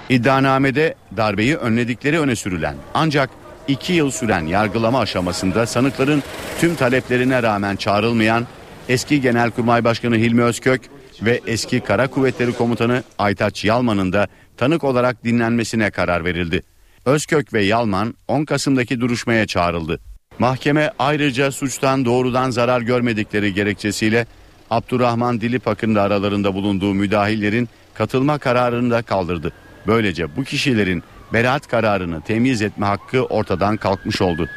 İddianamede 0.09 0.95
darbeyi 1.17 1.57
önledikleri 1.57 2.21
öne 2.21 2.37
sürülen 2.37 2.75
ancak 2.95 3.31
iki 3.69 3.93
yıl 3.93 4.11
süren 4.11 4.47
yargılama 4.47 5.01
aşamasında 5.01 5.67
sanıkların 5.67 6.23
tüm 6.61 6.75
taleplerine 6.75 7.43
rağmen 7.43 7.77
çağrılmayan 7.77 8.47
eski 8.89 9.21
Genelkurmay 9.21 9.85
Başkanı 9.85 10.17
Hilmi 10.17 10.43
Özkök 10.43 10.81
ve 11.23 11.41
eski 11.47 11.81
Kara 11.81 12.07
Kuvvetleri 12.07 12.53
Komutanı 12.53 13.03
Aytaç 13.19 13.65
Yalman'ın 13.65 14.13
da 14.13 14.29
tanık 14.57 14.85
olarak 14.85 15.25
dinlenmesine 15.25 15.91
karar 15.91 16.25
verildi. 16.25 16.63
Özkök 17.05 17.53
ve 17.53 17.65
Yalman 17.65 18.15
10 18.29 18.45
Kasım'daki 18.45 19.01
duruşmaya 19.01 19.47
çağrıldı. 19.47 20.01
Mahkeme 20.39 20.91
ayrıca 20.99 21.53
suçtan 21.53 22.05
doğrudan 22.05 22.51
zarar 22.51 22.81
görmedikleri 22.81 23.55
gerekçesiyle 23.55 24.27
Abdurrahman 24.71 25.41
Dilipak'ın 25.41 25.95
da 25.95 26.03
aralarında 26.03 26.55
bulunduğu 26.55 26.95
müdahillerin 26.95 27.69
katılma 27.95 28.39
kararını 28.39 28.91
da 28.91 29.03
kaldırdı. 29.03 29.53
Böylece 29.87 30.37
bu 30.37 30.45
kişilerin 30.45 31.03
beraat 31.33 31.67
kararını 31.67 32.21
temyiz 32.21 32.63
etme 32.63 32.87
hakkı 32.87 33.25
ortadan 33.25 33.77
kalkmış 33.77 34.23
oldu. 34.23 34.49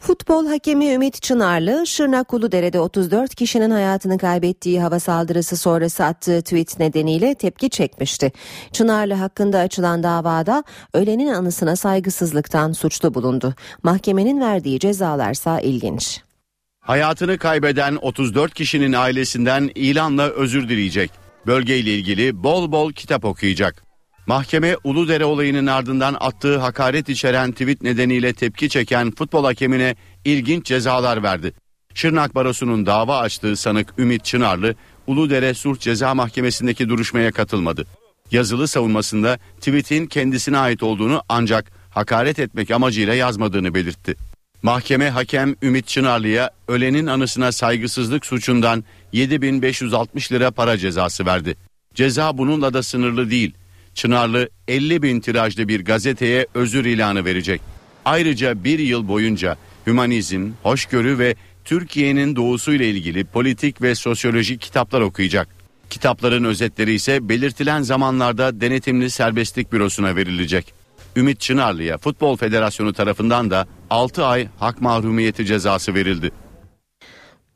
Futbol 0.00 0.46
hakemi 0.46 0.92
Ümit 0.92 1.22
Çınarlı, 1.22 1.86
Şırnak 1.86 2.34
Uludere'de 2.34 2.80
34 2.80 3.34
kişinin 3.34 3.70
hayatını 3.70 4.18
kaybettiği 4.18 4.80
hava 4.80 5.00
saldırısı 5.00 5.56
sonrası 5.56 6.04
attığı 6.04 6.42
tweet 6.42 6.78
nedeniyle 6.78 7.34
tepki 7.34 7.70
çekmişti. 7.70 8.32
Çınarlı 8.72 9.14
hakkında 9.14 9.58
açılan 9.58 10.02
davada 10.02 10.64
ölenin 10.94 11.28
anısına 11.28 11.76
saygısızlıktan 11.76 12.72
suçlu 12.72 13.14
bulundu. 13.14 13.54
Mahkemenin 13.82 14.40
verdiği 14.40 14.78
cezalarsa 14.78 15.60
ilginç. 15.60 16.27
Hayatını 16.88 17.38
kaybeden 17.38 17.96
34 17.96 18.54
kişinin 18.54 18.92
ailesinden 18.92 19.70
ilanla 19.74 20.28
özür 20.28 20.68
dileyecek. 20.68 21.10
Bölgeyle 21.46 21.94
ilgili 21.94 22.42
bol 22.42 22.72
bol 22.72 22.92
kitap 22.92 23.24
okuyacak. 23.24 23.84
Mahkeme 24.26 24.76
Uludere 24.84 25.24
olayının 25.24 25.66
ardından 25.66 26.16
attığı 26.20 26.58
hakaret 26.58 27.08
içeren 27.08 27.52
tweet 27.52 27.82
nedeniyle 27.82 28.32
tepki 28.32 28.68
çeken 28.68 29.10
futbol 29.10 29.44
hakemine 29.44 29.96
ilginç 30.24 30.66
cezalar 30.66 31.22
verdi. 31.22 31.52
Şırnak 31.94 32.34
Barosu'nun 32.34 32.86
dava 32.86 33.18
açtığı 33.18 33.56
sanık 33.56 33.94
Ümit 33.98 34.24
Çınarlı, 34.24 34.74
Uludere 35.06 35.54
Sulh 35.54 35.78
Ceza 35.78 36.14
Mahkemesi'ndeki 36.14 36.88
duruşmaya 36.88 37.32
katılmadı. 37.32 37.86
Yazılı 38.30 38.68
savunmasında 38.68 39.38
tweetin 39.60 40.06
kendisine 40.06 40.58
ait 40.58 40.82
olduğunu 40.82 41.22
ancak 41.28 41.72
hakaret 41.90 42.38
etmek 42.38 42.70
amacıyla 42.70 43.14
yazmadığını 43.14 43.74
belirtti. 43.74 44.16
Mahkeme 44.62 45.10
hakem 45.10 45.54
Ümit 45.62 45.86
Çınarlı'ya 45.86 46.50
ölenin 46.68 47.06
anısına 47.06 47.52
saygısızlık 47.52 48.26
suçundan 48.26 48.84
7560 49.12 50.32
lira 50.32 50.50
para 50.50 50.78
cezası 50.78 51.26
verdi. 51.26 51.56
Ceza 51.94 52.38
bununla 52.38 52.74
da 52.74 52.82
sınırlı 52.82 53.30
değil. 53.30 53.54
Çınarlı 53.94 54.48
50 54.68 55.02
bin 55.02 55.20
tirajlı 55.20 55.68
bir 55.68 55.84
gazeteye 55.84 56.46
özür 56.54 56.84
ilanı 56.84 57.24
verecek. 57.24 57.60
Ayrıca 58.04 58.64
bir 58.64 58.78
yıl 58.78 59.08
boyunca 59.08 59.56
hümanizm, 59.86 60.50
hoşgörü 60.62 61.18
ve 61.18 61.34
Türkiye'nin 61.64 62.36
doğusuyla 62.36 62.86
ilgili 62.86 63.24
politik 63.24 63.82
ve 63.82 63.94
sosyolojik 63.94 64.60
kitaplar 64.60 65.00
okuyacak. 65.00 65.48
Kitapların 65.90 66.44
özetleri 66.44 66.94
ise 66.94 67.28
belirtilen 67.28 67.82
zamanlarda 67.82 68.60
denetimli 68.60 69.10
serbestlik 69.10 69.72
bürosuna 69.72 70.16
verilecek. 70.16 70.77
Ümit 71.16 71.40
Çınarlı'ya 71.40 71.98
Futbol 71.98 72.36
Federasyonu 72.36 72.92
tarafından 72.92 73.50
da 73.50 73.66
6 73.90 74.24
ay 74.24 74.48
hak 74.58 74.80
mahrumiyeti 74.80 75.46
cezası 75.46 75.94
verildi. 75.94 76.30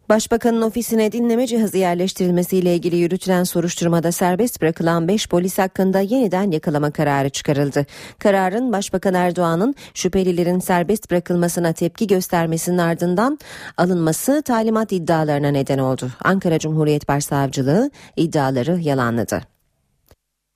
Başbakanın 0.09 0.63
ofisine 0.63 1.13
dinleme 1.13 1.47
cihazı 1.47 1.79
yerleştirilmesiyle 1.79 2.75
ilgili 2.75 2.97
yürütülen 2.97 3.45
soruşturmada 3.45 4.13
serbest 4.13 4.63
bırakılan 4.63 5.09
5 5.09 5.29
polis 5.29 5.59
hakkında 5.59 6.01
yeniden 6.01 6.51
yakalama 6.51 6.91
kararı 6.91 7.31
çıkarıldı. 7.31 7.87
Kararın 8.19 8.73
Başbakan 8.73 9.15
Erdoğan'ın 9.15 9.75
şüphelilerin 9.95 10.59
serbest 10.59 11.11
bırakılmasına 11.11 11.73
tepki 11.73 12.07
göstermesinin 12.07 12.79
ardından 12.79 13.39
alınması 13.77 14.43
talimat 14.43 14.93
iddialarına 14.93 15.49
neden 15.49 15.79
oldu. 15.79 16.11
Ankara 16.25 16.59
Cumhuriyet 16.59 17.09
Başsavcılığı 17.09 17.91
iddiaları 18.17 18.81
yalanladı. 18.81 19.43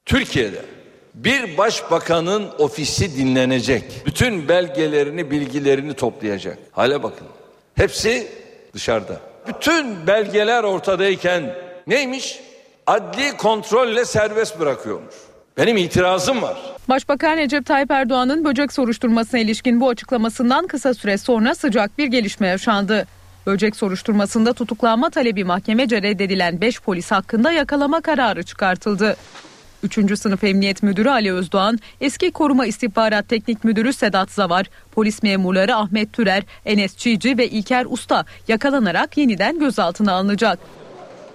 Türkiye'de 0.05 0.76
bir 1.17 1.59
başbakanın 1.59 2.49
ofisi 2.59 3.17
dinlenecek. 3.17 3.85
Bütün 4.07 4.49
belgelerini, 4.49 5.31
bilgilerini 5.31 5.95
toplayacak. 5.95 6.59
Hale 6.73 7.03
bakın. 7.03 7.27
Hepsi 7.75 8.29
dışarıda. 8.75 9.21
Bütün 9.49 10.07
belgeler 10.07 10.63
ortadayken 10.63 11.55
neymiş? 11.87 12.41
Adli 12.87 13.37
kontrolle 13.37 14.05
serbest 14.05 14.61
bırakıyormuş. 14.61 15.15
Benim 15.57 15.77
itirazım 15.77 16.43
var. 16.43 16.57
Başbakan 16.89 17.37
Recep 17.37 17.67
Tayyip 17.67 17.91
Erdoğan'ın 17.91 18.45
böcek 18.45 18.73
soruşturmasına 18.73 19.41
ilişkin 19.41 19.81
bu 19.81 19.89
açıklamasından 19.89 20.67
kısa 20.67 20.95
süre 20.95 21.19
sonra 21.19 21.55
sıcak 21.55 21.99
bir 21.99 22.07
gelişme 22.07 22.49
yaşandı. 22.49 23.07
Böcek 23.47 23.77
soruşturmasında 23.77 24.53
tutuklanma 24.53 25.11
talebi 25.11 25.45
mahkemece 25.45 26.03
reddedilen 26.03 26.61
5 26.61 26.81
polis 26.81 27.11
hakkında 27.11 27.53
yakalama 27.53 28.01
kararı 28.01 28.43
çıkartıldı. 28.43 29.17
3. 29.83 30.19
Sınıf 30.19 30.45
Emniyet 30.45 30.83
Müdürü 30.83 31.11
Ali 31.11 31.33
Özdoğan, 31.33 31.79
eski 32.01 32.31
Koruma 32.31 32.67
İstihbarat 32.67 33.29
Teknik 33.29 33.65
Müdürü 33.65 33.93
Sedat 33.93 34.31
Zavar, 34.31 34.67
polis 34.93 35.23
memurları 35.23 35.77
Ahmet 35.77 36.13
Türer, 36.13 36.43
Enes 36.65 36.97
Çiğci 36.97 37.39
ve 37.39 37.49
İlker 37.49 37.87
Usta 37.89 38.25
yakalanarak 38.49 39.17
yeniden 39.19 39.59
gözaltına 39.59 40.13
alınacak. 40.13 40.59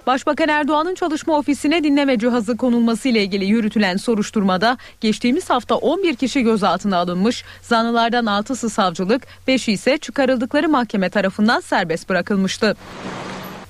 Başbakan 0.08 0.50
Erdoğan'ın 0.50 0.96
çalışma 0.96 1.38
ofisine 1.38 1.84
dinleme 1.84 2.20
cihazı 2.20 2.58
konulması 2.58 3.10
ile 3.10 3.24
ilgili 3.24 3.46
yürütülen 3.46 3.98
soruşturmada 3.98 4.78
geçtiğimiz 5.02 5.50
hafta 5.50 5.76
11 5.76 6.16
kişi 6.16 6.42
gözaltına 6.42 6.98
alınmış. 6.98 7.44
Zanlılardan 7.62 8.26
6'sı 8.26 8.70
savcılık, 8.70 9.28
5'i 9.48 9.74
ise 9.74 9.98
çıkarıldıkları 9.98 10.70
mahkeme 10.70 11.10
tarafından 11.10 11.60
serbest 11.60 12.10
bırakılmıştı. 12.10 12.76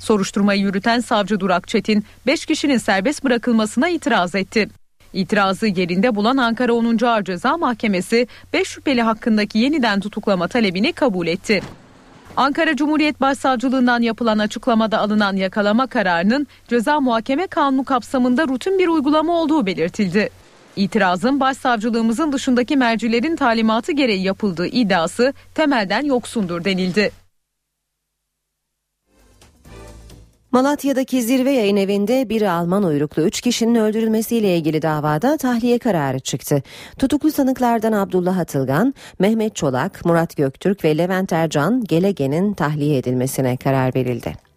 Soruşturmayı 0.02 0.62
yürüten 0.62 1.00
savcı 1.00 1.40
Durak 1.40 1.68
Çetin 1.68 2.06
5 2.28 2.46
kişinin 2.46 2.78
serbest 2.78 3.24
bırakılmasına 3.24 3.90
itiraz 3.90 4.36
etti. 4.36 4.70
İtirazı 5.14 5.68
yerinde 5.68 6.16
bulan 6.16 6.38
Ankara 6.38 6.74
10. 6.74 7.06
Ağır 7.06 7.24
Ceza 7.24 7.58
Mahkemesi 7.58 8.28
5 8.54 8.68
şüpheli 8.68 9.02
hakkındaki 9.02 9.60
yeniden 9.60 10.00
tutuklama 10.00 10.48
talebini 10.48 10.94
kabul 10.94 11.28
etti. 11.28 11.62
Ankara 12.38 12.76
Cumhuriyet 12.76 13.22
Başsavcılığından 13.22 14.02
yapılan 14.02 14.40
açıklamada 14.40 15.00
alınan 15.00 15.36
yakalama 15.36 15.88
kararının 15.88 16.48
ceza 16.68 17.00
muhakeme 17.00 17.48
kanunu 17.48 17.84
kapsamında 17.84 18.48
rutin 18.48 18.80
bir 18.80 18.88
uygulama 18.88 19.34
olduğu 19.34 19.66
belirtildi. 19.66 20.30
İtirazın 20.76 21.40
başsavcılığımızın 21.40 22.32
dışındaki 22.32 22.78
mercilerin 22.78 23.36
talimatı 23.36 23.92
gereği 23.92 24.24
yapıldığı 24.24 24.68
iddiası 24.68 25.34
temelden 25.56 26.06
yoksundur 26.06 26.64
denildi. 26.64 27.21
Malatya'daki 30.52 31.22
zirve 31.22 31.52
yayın 31.52 31.76
evinde 31.76 32.30
bir 32.30 32.42
Alman 32.42 32.84
uyruklu 32.84 33.24
3 33.24 33.42
kişinin 33.42 33.76
öldürülmesiyle 33.76 34.58
ilgili 34.58 34.82
davada 34.82 35.38
tahliye 35.38 35.80
kararı 35.80 36.20
çıktı. 36.20 36.64
Tutuklu 37.00 37.32
sanıklardan 37.32 37.92
Abdullah 37.92 38.38
Atılgan, 38.38 38.94
Mehmet 39.20 39.56
Çolak, 39.56 40.06
Murat 40.06 40.38
Göktürk 40.38 40.86
ve 40.86 40.98
Levent 40.98 41.34
Ercan 41.34 41.84
Gelegen'in 41.84 42.54
tahliye 42.54 42.98
edilmesine 42.98 43.58
karar 43.58 43.96
verildi. 43.96 44.51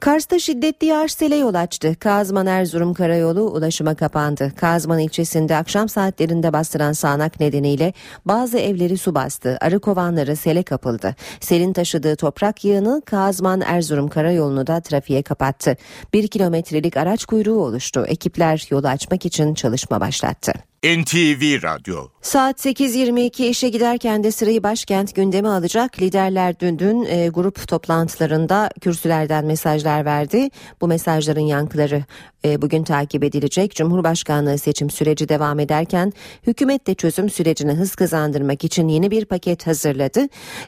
Kars'ta 0.00 0.38
şiddetli 0.38 0.86
yağış 0.86 1.12
sele 1.12 1.36
yol 1.36 1.54
açtı. 1.54 1.96
Kazman 2.00 2.46
Erzurum 2.46 2.94
Karayolu 2.94 3.40
ulaşıma 3.40 3.94
kapandı. 3.94 4.52
Kazman 4.56 4.98
ilçesinde 4.98 5.56
akşam 5.56 5.88
saatlerinde 5.88 6.52
bastıran 6.52 6.92
sağanak 6.92 7.40
nedeniyle 7.40 7.92
bazı 8.24 8.58
evleri 8.58 8.98
su 8.98 9.14
bastı. 9.14 9.58
Arı 9.60 9.80
kovanları 9.80 10.36
sele 10.36 10.62
kapıldı. 10.62 11.14
Selin 11.40 11.72
taşıdığı 11.72 12.16
toprak 12.16 12.64
yığını 12.64 13.02
Kazman 13.06 13.60
Erzurum 13.60 14.08
Karayolu'nu 14.08 14.66
da 14.66 14.80
trafiğe 14.80 15.22
kapattı. 15.22 15.76
Bir 16.12 16.28
kilometrelik 16.28 16.96
araç 16.96 17.24
kuyruğu 17.24 17.64
oluştu. 17.64 18.04
Ekipler 18.06 18.66
yolu 18.70 18.88
açmak 18.88 19.26
için 19.26 19.54
çalışma 19.54 20.00
başlattı. 20.00 20.69
NTV 20.84 21.62
Radyo 21.62 21.96
Saat 22.20 22.66
8.22 22.66 23.48
işe 23.48 23.68
giderken 23.68 24.24
de 24.24 24.30
sırayı 24.30 24.62
başkent 24.62 25.16
gündeme 25.16 25.48
alacak. 25.48 26.02
Liderler 26.02 26.60
dün 26.60 26.78
dün 26.78 27.04
e, 27.04 27.28
grup 27.28 27.68
toplantılarında 27.68 28.70
kürsülerden 28.80 29.44
mesajlar 29.44 30.04
verdi. 30.04 30.48
Bu 30.80 30.88
mesajların 30.88 31.40
yankıları 31.40 32.02
e, 32.44 32.62
bugün 32.62 32.84
takip 32.84 33.24
edilecek. 33.24 33.74
Cumhurbaşkanlığı 33.74 34.58
seçim 34.58 34.90
süreci 34.90 35.28
devam 35.28 35.58
ederken 35.58 36.12
hükümet 36.46 36.86
de 36.86 36.94
çözüm 36.94 37.30
sürecine 37.30 37.72
hız 37.72 37.94
kazandırmak 37.94 38.64
için 38.64 38.88
yeni 38.88 39.10
bir 39.10 39.24
paket 39.24 39.66
hazırladı. 39.66 40.20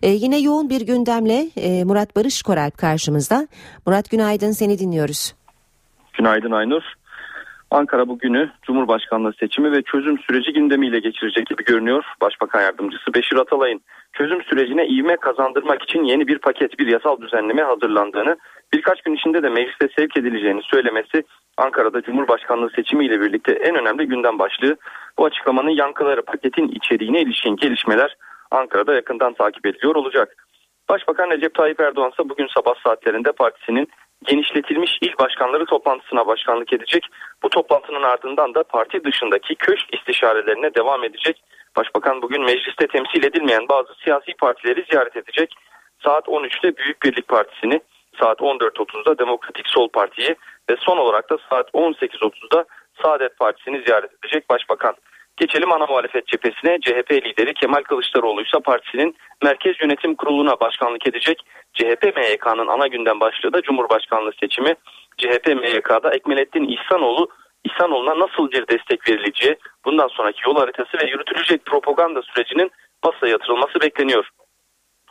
E, 0.03 0.09
yine 0.09 0.39
yoğun 0.39 0.71
bir 0.71 0.81
gündemle 0.81 1.51
e, 1.57 1.85
Murat 1.85 2.17
Barış 2.17 2.43
Koralp 2.43 2.79
karşımızda. 2.79 3.49
Murat 3.87 4.11
günaydın 4.11 4.51
seni 4.51 4.79
dinliyoruz. 4.79 5.35
Günaydın 6.19 6.51
Aynur. 6.51 6.83
Ankara 7.73 8.09
bugünü 8.09 8.51
Cumhurbaşkanlığı 8.63 9.33
seçimi 9.41 9.73
ve 9.73 9.83
çözüm 9.83 10.19
süreci 10.19 10.53
gündemiyle 10.53 10.99
geçirecek 10.99 11.47
gibi 11.47 11.65
görünüyor. 11.65 12.05
Başbakan 12.21 12.61
Yardımcısı 12.61 13.15
Beşir 13.15 13.37
Atalay'ın 13.37 13.81
çözüm 14.13 14.43
sürecine 14.43 14.87
ivme 14.87 15.17
kazandırmak 15.17 15.83
için 15.83 16.05
yeni 16.05 16.29
bir 16.29 16.39
paket, 16.39 16.79
bir 16.79 16.87
yasal 16.87 17.21
düzenleme 17.21 17.63
hazırlandığını, 17.63 18.37
birkaç 18.73 19.03
gün 19.03 19.15
içinde 19.15 19.43
de 19.43 19.49
meclise 19.49 19.89
sevk 19.97 20.17
edileceğini 20.17 20.63
söylemesi 20.63 21.25
Ankara'da 21.57 22.03
Cumhurbaşkanlığı 22.03 22.71
seçimiyle 22.71 23.21
birlikte 23.21 23.53
en 23.53 23.75
önemli 23.75 24.07
gündem 24.07 24.39
başlığı. 24.39 24.77
Bu 25.19 25.25
açıklamanın 25.25 25.71
yankıları 25.71 26.23
paketin 26.23 26.69
içeriğine 26.69 27.21
ilişkin 27.21 27.57
gelişmeler 27.57 28.17
Ankara'da 28.51 28.95
yakından 28.95 29.33
takip 29.33 29.67
ediliyor 29.67 29.95
olacak. 29.95 30.47
Başbakan 30.89 31.31
Recep 31.31 31.55
Tayyip 31.55 31.81
Erdoğan 31.81 32.11
ise 32.11 32.29
bugün 32.29 32.47
sabah 32.47 32.75
saatlerinde 32.85 33.33
partisinin 33.33 33.89
genişletilmiş 34.25 34.99
il 35.01 35.13
başkanları 35.19 35.67
toplantısına 35.67 36.27
başkanlık 36.27 36.73
edecek. 36.73 37.07
Bu 37.43 37.49
toplantının 37.49 38.03
ardından 38.03 38.55
da 38.55 38.63
parti 38.63 39.05
dışındaki 39.05 39.55
köşk 39.55 39.95
istişarelerine 39.95 40.75
devam 40.75 41.05
edecek. 41.05 41.43
Başbakan 41.77 42.23
bugün 42.23 42.45
mecliste 42.45 42.87
temsil 42.87 43.25
edilmeyen 43.25 43.69
bazı 43.69 43.95
siyasi 44.05 44.35
partileri 44.35 44.85
ziyaret 44.91 45.17
edecek. 45.17 45.55
Saat 46.05 46.27
13'te 46.27 46.77
Büyük 46.77 47.03
Birlik 47.03 47.29
Partisi'ni, 47.29 47.81
saat 48.21 48.41
14.30'da 48.41 49.19
Demokratik 49.19 49.69
Sol 49.69 49.89
Parti'yi 49.89 50.37
ve 50.71 50.77
son 50.79 50.99
olarak 50.99 51.31
da 51.31 51.39
saat 51.51 51.69
18.30'da 51.71 52.65
Saadet 53.03 53.39
Partisi'ni 53.39 53.83
ziyaret 53.87 54.11
edecek 54.13 54.51
Başbakan. 54.51 54.95
Geçelim 55.37 55.73
ana 55.73 55.87
muhalefet 55.87 56.27
cephesine. 56.27 56.79
CHP 56.81 57.13
lideri 57.13 57.55
Kemal 57.55 57.83
Kılıçdaroğlu 57.83 58.43
ise 58.43 58.61
partisinin 58.65 59.17
Merkez 59.43 59.77
Yönetim 59.83 60.15
Kurulu'na 60.15 60.61
başkanlık 60.61 61.07
edecek. 61.07 61.43
CHP 61.73 62.17
MYK'nın 62.17 62.67
ana 62.67 62.87
gündem 62.87 63.21
başlığı 63.21 63.53
da 63.53 63.63
Cumhurbaşkanlığı 63.63 64.33
seçimi. 64.41 64.75
CHP 65.17 65.47
MYK'da 65.47 66.15
Ekmelettin 66.15 66.69
İhsanoğlu 66.69 67.29
İhsanoğlu'na 67.65 68.19
nasıl 68.19 68.51
bir 68.51 68.69
destek 68.69 69.09
verileceği, 69.09 69.57
bundan 69.85 70.09
sonraki 70.09 70.41
yol 70.47 70.57
haritası 70.57 70.99
ve 71.03 71.11
yürütülecek 71.11 71.65
propaganda 71.67 72.23
sürecinin 72.23 72.71
masaya 73.05 73.31
yatırılması 73.31 73.81
bekleniyor. 73.81 74.29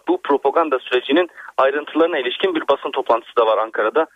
Bu 0.08 0.22
propaganda 0.22 0.80
sürecinin 0.80 1.30
ayrıntılarına 1.58 2.20
ilişkin 2.20 2.56
bir 2.56 2.68
basın 2.68 2.92
toplantısı 2.92 3.36
da 3.38 3.46
var 3.46 3.58
Ankara'da. 3.58 4.08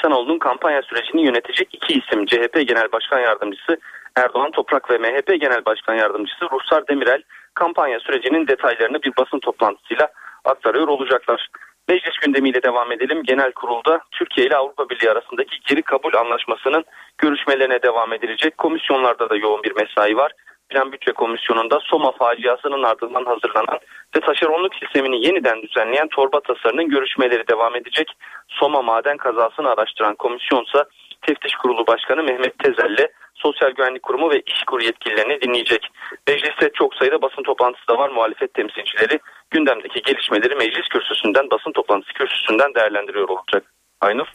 İhsanoğlu'nun 0.00 0.38
kampanya 0.38 0.82
sürecini 0.82 1.26
yönetecek 1.26 1.68
iki 1.72 1.92
isim 1.92 2.26
CHP 2.26 2.68
Genel 2.68 2.92
Başkan 2.92 3.20
Yardımcısı 3.20 3.80
Erdoğan 4.16 4.50
Toprak 4.50 4.90
ve 4.90 4.98
MHP 4.98 5.40
Genel 5.40 5.64
Başkan 5.64 5.94
Yardımcısı 5.94 6.44
Ruhsar 6.52 6.88
Demirel 6.88 7.22
kampanya 7.54 8.00
sürecinin 8.00 8.46
detaylarını 8.46 9.02
bir 9.02 9.12
basın 9.18 9.38
toplantısıyla 9.38 10.08
aktarıyor 10.44 10.88
olacaklar. 10.88 11.48
Meclis 11.88 12.16
gündemiyle 12.24 12.62
devam 12.62 12.92
edelim. 12.92 13.22
Genel 13.22 13.52
kurulda 13.52 14.00
Türkiye 14.10 14.46
ile 14.46 14.56
Avrupa 14.56 14.88
Birliği 14.88 15.10
arasındaki 15.10 15.56
geri 15.68 15.82
kabul 15.82 16.14
anlaşmasının 16.14 16.84
görüşmelerine 17.18 17.82
devam 17.82 18.12
edilecek. 18.12 18.58
Komisyonlarda 18.58 19.30
da 19.30 19.36
yoğun 19.36 19.62
bir 19.62 19.72
mesai 19.76 20.16
var. 20.16 20.32
Plan 20.70 20.92
Bütçe 20.92 21.12
Komisyonu'nda 21.12 21.78
Soma 21.80 22.12
faciasının 22.12 22.82
ardından 22.82 23.24
hazırlanan 23.24 23.78
ve 24.16 24.20
taşeronluk 24.20 24.74
sistemini 24.74 25.26
yeniden 25.26 25.62
düzenleyen 25.62 26.08
torba 26.08 26.40
tasarının 26.40 26.88
görüşmeleri 26.88 27.48
devam 27.48 27.76
edecek. 27.76 28.08
Soma 28.48 28.82
maden 28.82 29.16
kazasını 29.16 29.68
araştıran 29.70 30.14
komisyonsa 30.14 30.84
Teftiş 31.26 31.54
Kurulu 31.54 31.86
Başkanı 31.86 32.22
Mehmet 32.22 32.58
Tezel'le 32.58 33.06
Sosyal 33.34 33.70
Güvenlik 33.70 34.02
Kurumu 34.02 34.30
ve 34.30 34.42
İşkur 34.46 34.80
yetkililerini 34.80 35.40
dinleyecek. 35.40 35.82
Mecliste 36.28 36.70
çok 36.74 36.94
sayıda 36.94 37.22
basın 37.22 37.42
toplantısı 37.42 37.88
da 37.88 37.98
var. 37.98 38.08
Muhalefet 38.10 38.54
temsilcileri 38.54 39.20
gündemdeki 39.50 40.02
gelişmeleri 40.02 40.54
meclis 40.54 40.88
kürsüsünden, 40.88 41.50
basın 41.50 41.72
toplantısı 41.72 42.12
kürsüsünden 42.12 42.74
değerlendiriyor 42.74 43.28
olacak. 43.28 43.64
Aynur. 44.00 44.26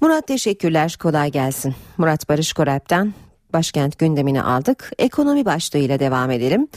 Murat 0.00 0.26
teşekkürler. 0.26 0.96
Kolay 1.02 1.30
gelsin. 1.30 1.74
Murat 1.98 2.28
Barış 2.28 2.52
Koralp'ten 2.52 3.12
başkent 3.52 3.98
gündemini 3.98 4.42
aldık. 4.42 4.90
Ekonomi 4.98 5.44
başlığıyla 5.44 5.98
devam 5.98 6.30
edelim. 6.30 6.68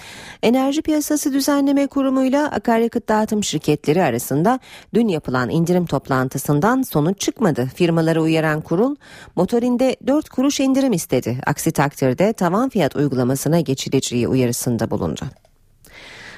Enerji 0.44 0.82
Piyasası 0.82 1.34
Düzenleme 1.34 1.88
Kurumu'yla 1.88 2.52
akaryakıt 2.52 3.10
dağıtım 3.10 3.44
şirketleri 3.44 4.04
arasında 4.04 4.60
dün 4.94 5.08
yapılan 5.08 5.50
indirim 5.50 5.86
toplantısından 5.86 6.82
sonuç 6.82 7.20
çıkmadı. 7.20 7.70
Firmaları 7.76 8.22
uyaran 8.22 8.62
kurul 8.62 8.96
motorinde 9.36 9.96
4 10.08 10.30
kuruş 10.30 10.60
indirim 10.60 10.94
istedi. 10.94 11.38
Aksi 11.46 11.72
takdirde 11.72 12.34
tavan 12.34 12.70
fiyat 12.70 12.96
uygulamasına 12.96 13.60
geçileceği 13.60 14.28
uyarısında 14.28 14.92
bulundu. 14.92 15.22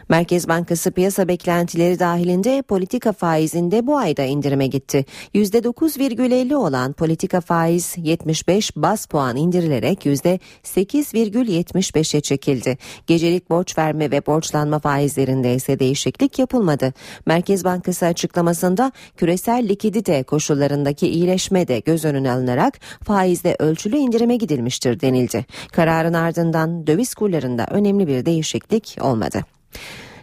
Merkez 0.10 0.48
Bankası 0.48 0.92
piyasa 0.92 1.28
beklentileri 1.28 2.00
dahilinde 2.00 2.62
politika 2.62 3.14
faizinde 3.14 3.88
bu 3.88 3.98
ayda 3.98 4.24
indirime 4.24 4.68
gitti. 4.68 5.06
%9,50 5.36 6.56
olan 6.56 6.94
politika 6.94 7.42
faiz 7.42 7.96
75 7.98 8.76
bas 8.76 9.06
puan 9.06 9.38
indirilerek 9.38 10.06
%8,75'e 10.06 12.22
çekildi. 12.22 12.78
Gecelik 13.08 13.50
borç 13.50 13.78
verme 13.78 14.12
ve 14.12 14.26
borçlanma 14.26 14.80
faizlerinde 14.80 15.56
ise 15.56 15.80
değişiklik 15.80 16.40
yapılmadı. 16.40 16.94
Merkez 17.26 17.64
Bankası 17.64 18.06
açıklamasında 18.06 18.92
küresel 19.18 19.70
likidite 19.70 20.24
koşullarındaki 20.24 21.08
iyileşme 21.08 21.68
de 21.68 21.80
göz 21.80 22.06
önüne 22.06 22.32
alınarak 22.32 22.80
faizde 23.04 23.56
ölçülü 23.60 23.98
indirime 23.98 24.36
gidilmiştir 24.36 25.00
denildi. 25.00 25.46
Kararın 25.72 26.14
ardından 26.14 26.88
döviz 26.88 27.16
kurlarında 27.16 27.68
önemli 27.70 28.08
bir 28.08 28.26
değişiklik 28.26 28.98
olmadı. 29.02 29.55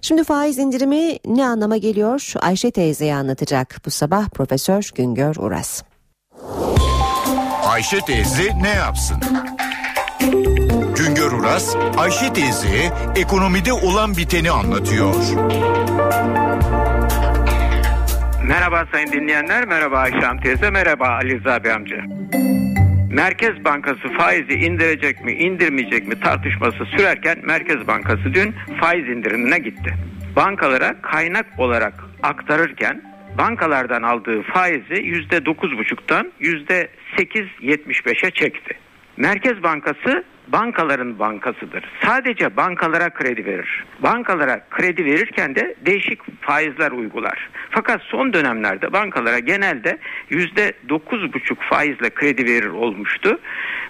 Şimdi 0.03 0.25
faiz 0.25 0.59
indirimi 0.59 1.19
ne 1.27 1.47
anlama 1.47 1.77
geliyor? 1.77 2.33
Ayşe 2.41 2.71
teyzeye 2.71 3.15
anlatacak 3.15 3.77
bu 3.87 3.91
sabah 3.91 4.29
Profesör 4.29 4.91
Güngör 4.95 5.37
Uras. 5.37 5.83
Ayşe 7.67 8.01
teyze 8.01 8.49
ne 8.63 8.69
yapsın? 8.69 9.17
Güngör 10.97 11.33
Uras, 11.33 11.77
Ayşe 11.99 12.33
teyze 12.33 12.93
ekonomide 13.17 13.73
olan 13.73 14.17
biteni 14.17 14.51
anlatıyor. 14.51 15.15
Merhaba 18.45 18.85
sayın 18.93 19.13
dinleyenler, 19.13 19.65
merhaba 19.67 19.99
Ayşe 19.99 20.43
teyze, 20.43 20.71
merhaba 20.71 21.09
Ali 21.09 21.45
Bey 21.45 21.73
amca. 21.73 21.97
Merkez 23.13 23.65
Bankası 23.65 24.09
faizi 24.19 24.53
indirecek 24.53 25.25
mi 25.25 25.33
indirmeyecek 25.33 26.09
mi 26.09 26.21
tartışması 26.21 26.85
sürerken 26.85 27.39
Merkez 27.43 27.87
Bankası 27.87 28.35
dün 28.35 28.55
faiz 28.81 29.09
indirimine 29.09 29.59
gitti. 29.59 29.95
Bankalara 30.37 31.03
kaynak 31.03 31.47
olarak 31.59 31.95
aktarırken 32.23 33.03
bankalardan 33.39 34.03
aldığı 34.03 34.43
faizi 34.43 34.95
%9,5'tan 34.95 36.33
%8,75'e 36.41 38.31
çekti. 38.31 38.75
Merkez 39.17 39.63
Bankası 39.63 40.25
bankaların 40.49 41.19
bankasıdır. 41.19 41.85
Sadece 42.05 42.57
bankalara 42.57 43.11
kredi 43.11 43.47
verir. 43.47 43.85
Bankalara 44.01 44.61
kredi 44.71 45.05
verirken 45.05 45.55
de 45.55 45.75
değişik 45.87 46.43
faizler 46.43 46.91
uygular. 46.91 47.51
Fakat 47.71 48.03
son 48.03 48.33
dönemlerde 48.33 48.93
bankalara 48.93 49.39
genelde 49.39 49.99
yüzde 50.31 50.73
dokuz 50.89 51.33
buçuk 51.33 51.63
faizle 51.63 52.11
kredi 52.11 52.45
verir 52.45 52.71
olmuştu. 52.71 53.39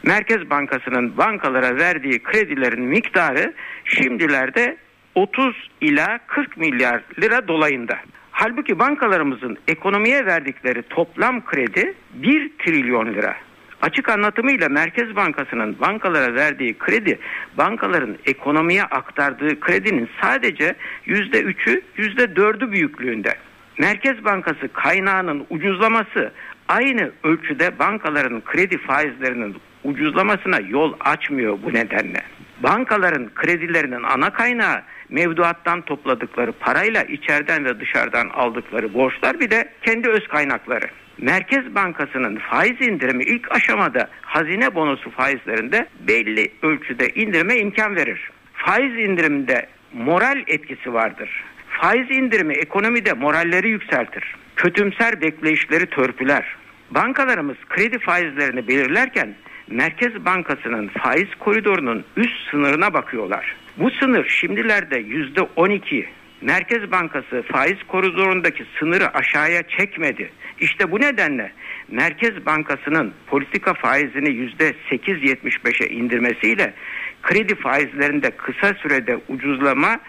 Merkez 0.03 0.50
Bankası'nın 0.50 1.16
bankalara 1.16 1.76
verdiği 1.76 2.22
kredilerin 2.22 2.84
miktarı 2.84 3.55
şimdilerde 3.84 4.76
30 5.14 5.70
ila 5.80 6.18
40 6.26 6.57
milyar 6.57 7.03
lira 7.22 7.48
dolayında. 7.48 7.98
Halbuki 8.32 8.78
bankalarımızın 8.78 9.59
ekonomiye 9.68 10.26
verdikleri 10.26 10.82
toplam 10.82 11.44
kredi 11.44 11.94
1 12.14 12.53
trilyon 12.59 13.14
lira. 13.14 13.36
Açık 13.83 14.09
anlatımıyla 14.09 14.68
Merkez 14.68 15.16
Bankası'nın 15.16 15.80
bankalara 15.80 16.35
verdiği 16.35 16.78
kredi 16.78 17.18
bankaların 17.59 18.16
ekonomiye 18.26 18.83
aktardığı 18.83 19.61
kredinin 19.61 20.09
sadece 20.20 20.74
yüzde 21.05 21.43
üçü 21.43 21.83
yüzde 21.97 22.37
dördü 22.37 22.72
büyüklüğünde. 22.72 23.35
Merkez 23.78 24.24
Bankası 24.24 24.68
kaynağının 24.72 25.47
ucuzlaması 25.51 26.33
aynı 26.68 27.11
ölçüde 27.24 27.78
bankaların 27.78 28.41
kredi 28.45 28.78
faizlerinin 28.78 29.57
ucuzlamasına 29.85 30.61
yol 30.68 30.93
açmıyor 31.01 31.59
bu 31.62 31.74
nedenle. 31.74 32.22
Bankaların 32.62 33.30
kredilerinin 33.35 34.03
ana 34.03 34.33
kaynağı 34.33 34.83
mevduattan 35.09 35.83
topladıkları 35.83 36.53
parayla 36.53 37.03
içeriden 37.03 37.64
ve 37.64 37.80
dışarıdan 37.80 38.28
aldıkları 38.28 38.95
borçlar 38.95 39.41
bir 39.41 39.51
de 39.51 39.72
kendi 39.83 40.09
öz 40.09 40.28
kaynakları. 40.28 40.87
Merkez 41.18 41.74
Bankası'nın 41.74 42.36
faiz 42.36 42.80
indirimi 42.80 43.24
ilk 43.24 43.52
aşamada 43.52 44.08
hazine 44.22 44.74
bonosu 44.74 45.10
faizlerinde 45.10 45.86
belli 46.00 46.48
ölçüde 46.62 47.08
indirime 47.08 47.56
imkan 47.56 47.96
verir. 47.96 48.30
Faiz 48.54 48.92
indiriminde 48.92 49.66
moral 49.92 50.42
etkisi 50.46 50.92
vardır. 50.92 51.44
Faiz 51.68 52.10
indirimi 52.10 52.54
ekonomide 52.54 53.12
moralleri 53.12 53.68
yükseltir. 53.68 54.34
Kötümser 54.56 55.20
bekleyişleri 55.20 55.86
törpüler. 55.86 56.56
Bankalarımız 56.90 57.56
kredi 57.68 57.98
faizlerini 57.98 58.68
belirlerken 58.68 59.34
Merkez 59.68 60.24
Bankası'nın 60.24 60.88
faiz 60.88 61.28
koridorunun 61.38 62.04
üst 62.16 62.50
sınırına 62.50 62.94
bakıyorlar. 62.94 63.56
Bu 63.76 63.90
sınır 63.90 64.28
şimdilerde 64.28 64.98
yüzde 64.98 65.40
12. 65.56 66.08
Merkez 66.43 66.90
Bankası 66.90 67.43
faiz 67.53 67.82
koridorundaki 67.88 68.64
sınırı 68.78 69.14
aşağıya 69.14 69.62
çekmedi. 69.62 70.32
İşte 70.61 70.90
bu 70.90 71.01
nedenle 71.01 71.53
Merkez 71.88 72.47
Bankası'nın 72.47 73.14
politika 73.26 73.74
faizini 73.74 74.30
yüzde 74.30 74.74
8.75'e 74.90 75.88
indirmesiyle 75.88 76.74
kredi 77.22 77.55
faizlerinde 77.55 78.30
kısa 78.30 78.74
sürede 78.74 79.18
ucuzlama 79.28 80.01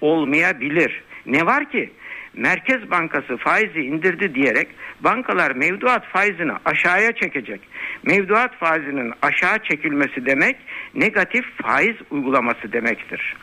olmayabilir. 0.00 1.02
Ne 1.26 1.46
var 1.46 1.70
ki 1.70 1.92
Merkez 2.34 2.90
Bankası 2.90 3.36
faizi 3.36 3.80
indirdi 3.80 4.34
diyerek 4.34 4.68
bankalar 5.00 5.50
mevduat 5.50 6.06
faizini 6.06 6.52
aşağıya 6.64 7.12
çekecek. 7.12 7.60
Mevduat 8.02 8.58
faizinin 8.58 9.12
aşağı 9.22 9.58
çekilmesi 9.58 10.26
demek 10.26 10.56
negatif 10.94 11.44
faiz 11.62 11.96
uygulaması 12.10 12.72
demektir. 12.72 13.36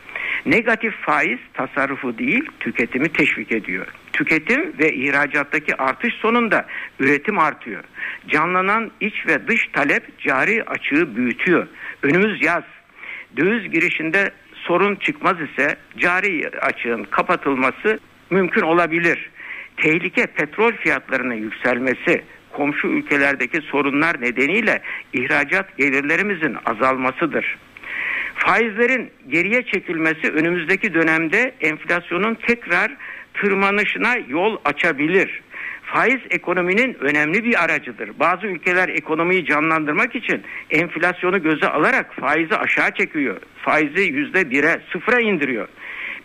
Negatif 0.46 0.94
faiz 0.94 1.38
tasarrufu 1.54 2.18
değil 2.18 2.44
tüketimi 2.60 3.08
teşvik 3.08 3.52
ediyor. 3.52 3.86
Tüketim 4.12 4.78
ve 4.78 4.92
ihracattaki 4.92 5.76
artış 5.76 6.14
sonunda 6.14 6.66
üretim 7.00 7.38
artıyor. 7.38 7.84
Canlanan 8.28 8.90
iç 9.00 9.26
ve 9.26 9.48
dış 9.48 9.68
talep 9.72 10.18
cari 10.18 10.64
açığı 10.64 11.16
büyütüyor. 11.16 11.66
Önümüz 12.02 12.42
yaz. 12.42 12.64
Döviz 13.36 13.70
girişinde 13.70 14.30
sorun 14.54 14.94
çıkmaz 14.94 15.36
ise 15.40 15.76
cari 15.98 16.50
açığın 16.60 17.04
kapatılması 17.04 17.98
mümkün 18.30 18.62
olabilir. 18.62 19.30
Tehlike 19.76 20.26
petrol 20.26 20.72
fiyatlarının 20.72 21.34
yükselmesi, 21.34 22.24
komşu 22.52 22.88
ülkelerdeki 22.88 23.60
sorunlar 23.60 24.20
nedeniyle 24.20 24.82
ihracat 25.12 25.76
gelirlerimizin 25.78 26.56
azalmasıdır. 26.66 27.56
Faizlerin 28.50 29.10
geriye 29.28 29.62
çekilmesi 29.62 30.32
önümüzdeki 30.32 30.94
dönemde 30.94 31.54
enflasyonun 31.60 32.38
tekrar 32.46 32.96
tırmanışına 33.34 34.14
yol 34.28 34.56
açabilir. 34.64 35.42
Faiz 35.82 36.20
ekonominin 36.30 36.96
önemli 37.00 37.44
bir 37.44 37.64
aracıdır. 37.64 38.10
Bazı 38.18 38.46
ülkeler 38.46 38.88
ekonomiyi 38.88 39.46
canlandırmak 39.46 40.14
için 40.14 40.42
enflasyonu 40.70 41.42
göze 41.42 41.66
alarak 41.66 42.14
faizi 42.20 42.56
aşağı 42.56 42.94
çekiyor. 42.94 43.36
Faizi 43.62 44.12
yüzde 44.12 44.50
bire 44.50 44.80
sıfıra 44.92 45.20
indiriyor. 45.20 45.68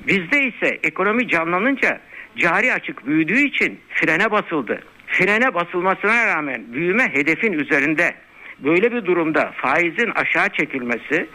Bizde 0.08 0.44
ise 0.44 0.80
ekonomi 0.84 1.28
canlanınca 1.28 2.00
cari 2.38 2.74
açık 2.74 3.08
büyüdüğü 3.08 3.40
için 3.40 3.80
frene 3.90 4.32
basıldı. 4.32 4.80
Frene 5.08 5.54
basılmasına 5.54 6.28
rağmen 6.28 6.74
büyüme 6.74 7.04
hedefin 7.14 7.54
üzerinde. 7.54 8.16
Böyle 8.60 8.92
bir 8.92 9.06
durumda 9.06 9.52
faizin 9.56 10.12
aşağı 10.16 10.50
çekilmesi 10.50 11.28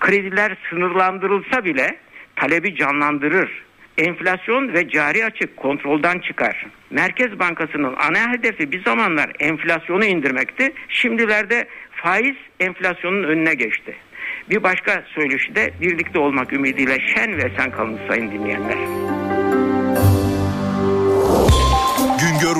krediler 0.00 0.56
sınırlandırılsa 0.70 1.64
bile 1.64 1.96
talebi 2.36 2.76
canlandırır. 2.76 3.66
Enflasyon 3.98 4.72
ve 4.72 4.88
cari 4.88 5.24
açık 5.24 5.56
kontrolden 5.56 6.18
çıkar. 6.18 6.66
Merkez 6.90 7.38
Bankası'nın 7.38 7.94
ana 7.98 8.32
hedefi 8.32 8.72
bir 8.72 8.84
zamanlar 8.84 9.32
enflasyonu 9.40 10.04
indirmekti. 10.04 10.72
Şimdilerde 10.88 11.68
faiz 11.90 12.36
enflasyonun 12.60 13.22
önüne 13.22 13.54
geçti. 13.54 13.96
Bir 14.50 14.62
başka 14.62 15.04
söyleşi 15.14 15.54
de 15.54 15.70
birlikte 15.80 16.18
olmak 16.18 16.52
ümidiyle 16.52 16.98
şen 17.06 17.36
ve 17.36 17.50
sen 17.58 17.70
kalın 17.70 17.98
sayın 18.08 18.30
dinleyenler. 18.30 19.25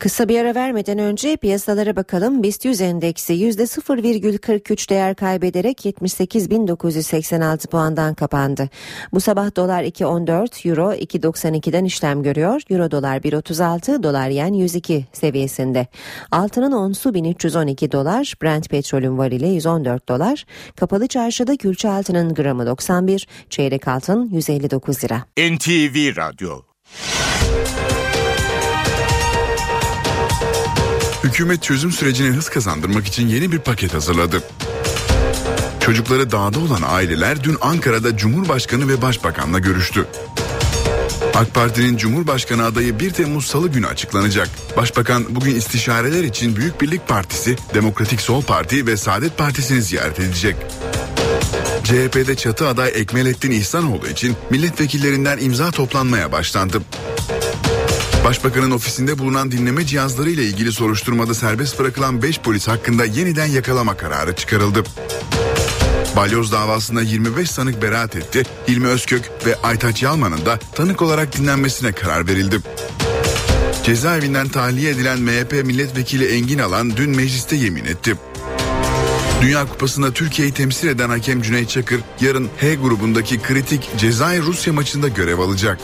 Kısa 0.00 0.28
bir 0.28 0.40
ara 0.40 0.54
vermeden 0.54 0.98
önce 0.98 1.36
piyasalara 1.36 1.96
bakalım. 1.96 2.42
BIST 2.42 2.64
100 2.64 2.80
endeksi 2.80 3.32
%0,43 3.32 4.90
değer 4.90 5.14
kaybederek 5.14 5.84
78.986 5.84 7.66
puandan 7.66 8.14
kapandı. 8.14 8.68
Bu 9.12 9.20
sabah 9.20 9.56
dolar 9.56 9.82
2.14, 9.82 10.68
euro 10.68 10.92
2.92'den 10.92 11.84
işlem 11.84 12.22
görüyor. 12.22 12.62
Euro 12.70 12.90
dolar 12.90 13.16
1.36, 13.16 14.02
dolar 14.02 14.28
yen 14.28 14.52
102 14.52 15.06
seviyesinde. 15.12 15.86
Altının 16.30 16.72
onsu 16.72 17.14
1312 17.14 17.92
dolar, 17.92 18.34
Brent 18.42 18.70
petrolün 18.70 19.18
varili 19.18 19.48
114 19.48 20.08
dolar. 20.08 20.46
Kapalı 20.76 21.06
çarşıda 21.06 21.56
külçe 21.56 21.90
altının 21.90 22.34
gramı 22.34 22.66
91, 22.66 23.28
çeyrek 23.50 23.88
altın 23.88 24.30
159 24.32 25.04
lira. 25.04 25.24
NTV 25.38 26.16
Radyo 26.16 26.60
Hükümet 31.40 31.62
çözüm 31.62 31.92
sürecine 31.92 32.28
hız 32.28 32.48
kazandırmak 32.48 33.06
için 33.06 33.28
yeni 33.28 33.52
bir 33.52 33.58
paket 33.58 33.94
hazırladı. 33.94 34.42
Çocukları 35.80 36.30
dağda 36.30 36.58
olan 36.58 36.82
aileler 36.84 37.44
dün 37.44 37.56
Ankara'da 37.60 38.16
Cumhurbaşkanı 38.16 38.88
ve 38.88 39.02
Başbakan'la 39.02 39.58
görüştü. 39.58 40.06
AK 41.34 41.54
Parti'nin 41.54 41.96
Cumhurbaşkanı 41.96 42.64
adayı 42.64 43.00
1 43.00 43.10
Temmuz 43.10 43.46
Salı 43.46 43.68
günü 43.68 43.86
açıklanacak. 43.86 44.48
Başbakan 44.76 45.24
bugün 45.30 45.54
istişareler 45.54 46.24
için 46.24 46.56
Büyük 46.56 46.80
Birlik 46.80 47.08
Partisi, 47.08 47.56
Demokratik 47.74 48.20
Sol 48.20 48.42
Parti 48.42 48.86
ve 48.86 48.96
Saadet 48.96 49.38
Partisi'ni 49.38 49.82
ziyaret 49.82 50.20
edecek. 50.20 50.56
CHP'de 51.84 52.34
çatı 52.34 52.68
aday 52.68 52.92
Ekmelettin 52.94 53.50
İhsanoğlu 53.50 54.08
için 54.08 54.36
milletvekillerinden 54.50 55.38
imza 55.38 55.70
toplanmaya 55.70 56.32
başlandı. 56.32 56.82
Başbakanın 58.24 58.70
ofisinde 58.70 59.18
bulunan 59.18 59.50
dinleme 59.50 59.86
cihazları 59.86 60.30
ile 60.30 60.44
ilgili 60.44 60.72
soruşturmada 60.72 61.34
serbest 61.34 61.78
bırakılan 61.78 62.22
5 62.22 62.40
polis 62.40 62.68
hakkında 62.68 63.04
yeniden 63.04 63.46
yakalama 63.46 63.96
kararı 63.96 64.36
çıkarıldı. 64.36 64.84
Balyoz 66.16 66.52
davasında 66.52 67.02
25 67.02 67.50
sanık 67.50 67.82
beraat 67.82 68.16
etti. 68.16 68.42
Hilmi 68.68 68.86
Özkök 68.86 69.30
ve 69.46 69.56
Aytaç 69.62 70.02
Yalman'ın 70.02 70.46
da 70.46 70.58
tanık 70.74 71.02
olarak 71.02 71.36
dinlenmesine 71.36 71.92
karar 71.92 72.28
verildi. 72.28 72.60
Cezaevinden 73.84 74.48
tahliye 74.48 74.90
edilen 74.90 75.20
MHP 75.20 75.52
milletvekili 75.52 76.26
Engin 76.26 76.58
Alan 76.58 76.96
dün 76.96 77.10
mecliste 77.10 77.56
yemin 77.56 77.84
etti. 77.84 78.16
Dünya 79.42 79.68
Kupası'nda 79.68 80.12
Türkiye'yi 80.12 80.54
temsil 80.54 80.88
eden 80.88 81.10
hakem 81.10 81.42
Cüneyt 81.42 81.68
Çakır 81.68 82.00
yarın 82.20 82.48
H 82.60 82.74
grubundaki 82.74 83.42
kritik 83.42 83.90
Cezayir-Rusya 83.98 84.72
maçında 84.72 85.08
görev 85.08 85.38
alacak. 85.38 85.80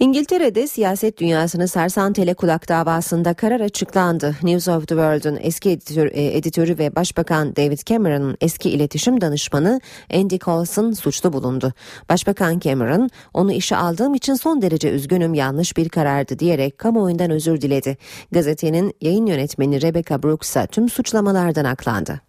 İngiltere'de 0.00 0.66
siyaset 0.66 1.18
dünyasını 1.18 1.68
sarsan 1.68 2.12
telekulak 2.12 2.68
davasında 2.68 3.34
karar 3.34 3.60
açıklandı. 3.60 4.36
News 4.42 4.68
of 4.68 4.88
the 4.88 4.94
World'un 4.94 5.38
eski 5.40 5.70
editör, 5.70 6.06
e, 6.06 6.36
editörü 6.36 6.78
ve 6.78 6.96
Başbakan 6.96 7.56
David 7.56 7.78
Cameron'ın 7.86 8.36
eski 8.40 8.70
iletişim 8.70 9.20
danışmanı 9.20 9.80
Andy 10.14 10.38
Coulson 10.38 10.92
suçlu 10.92 11.32
bulundu. 11.32 11.72
Başbakan 12.08 12.58
Cameron 12.58 13.10
onu 13.34 13.52
işe 13.52 13.76
aldığım 13.76 14.14
için 14.14 14.34
son 14.34 14.62
derece 14.62 14.90
üzgünüm 14.90 15.34
yanlış 15.34 15.76
bir 15.76 15.88
karardı 15.88 16.38
diyerek 16.38 16.78
kamuoyundan 16.78 17.30
özür 17.30 17.60
diledi. 17.60 17.96
Gazetenin 18.32 18.94
yayın 19.00 19.26
yönetmeni 19.26 19.82
Rebecca 19.82 20.22
Brooks'a 20.22 20.66
tüm 20.66 20.88
suçlamalardan 20.88 21.64
aklandı. 21.64 22.20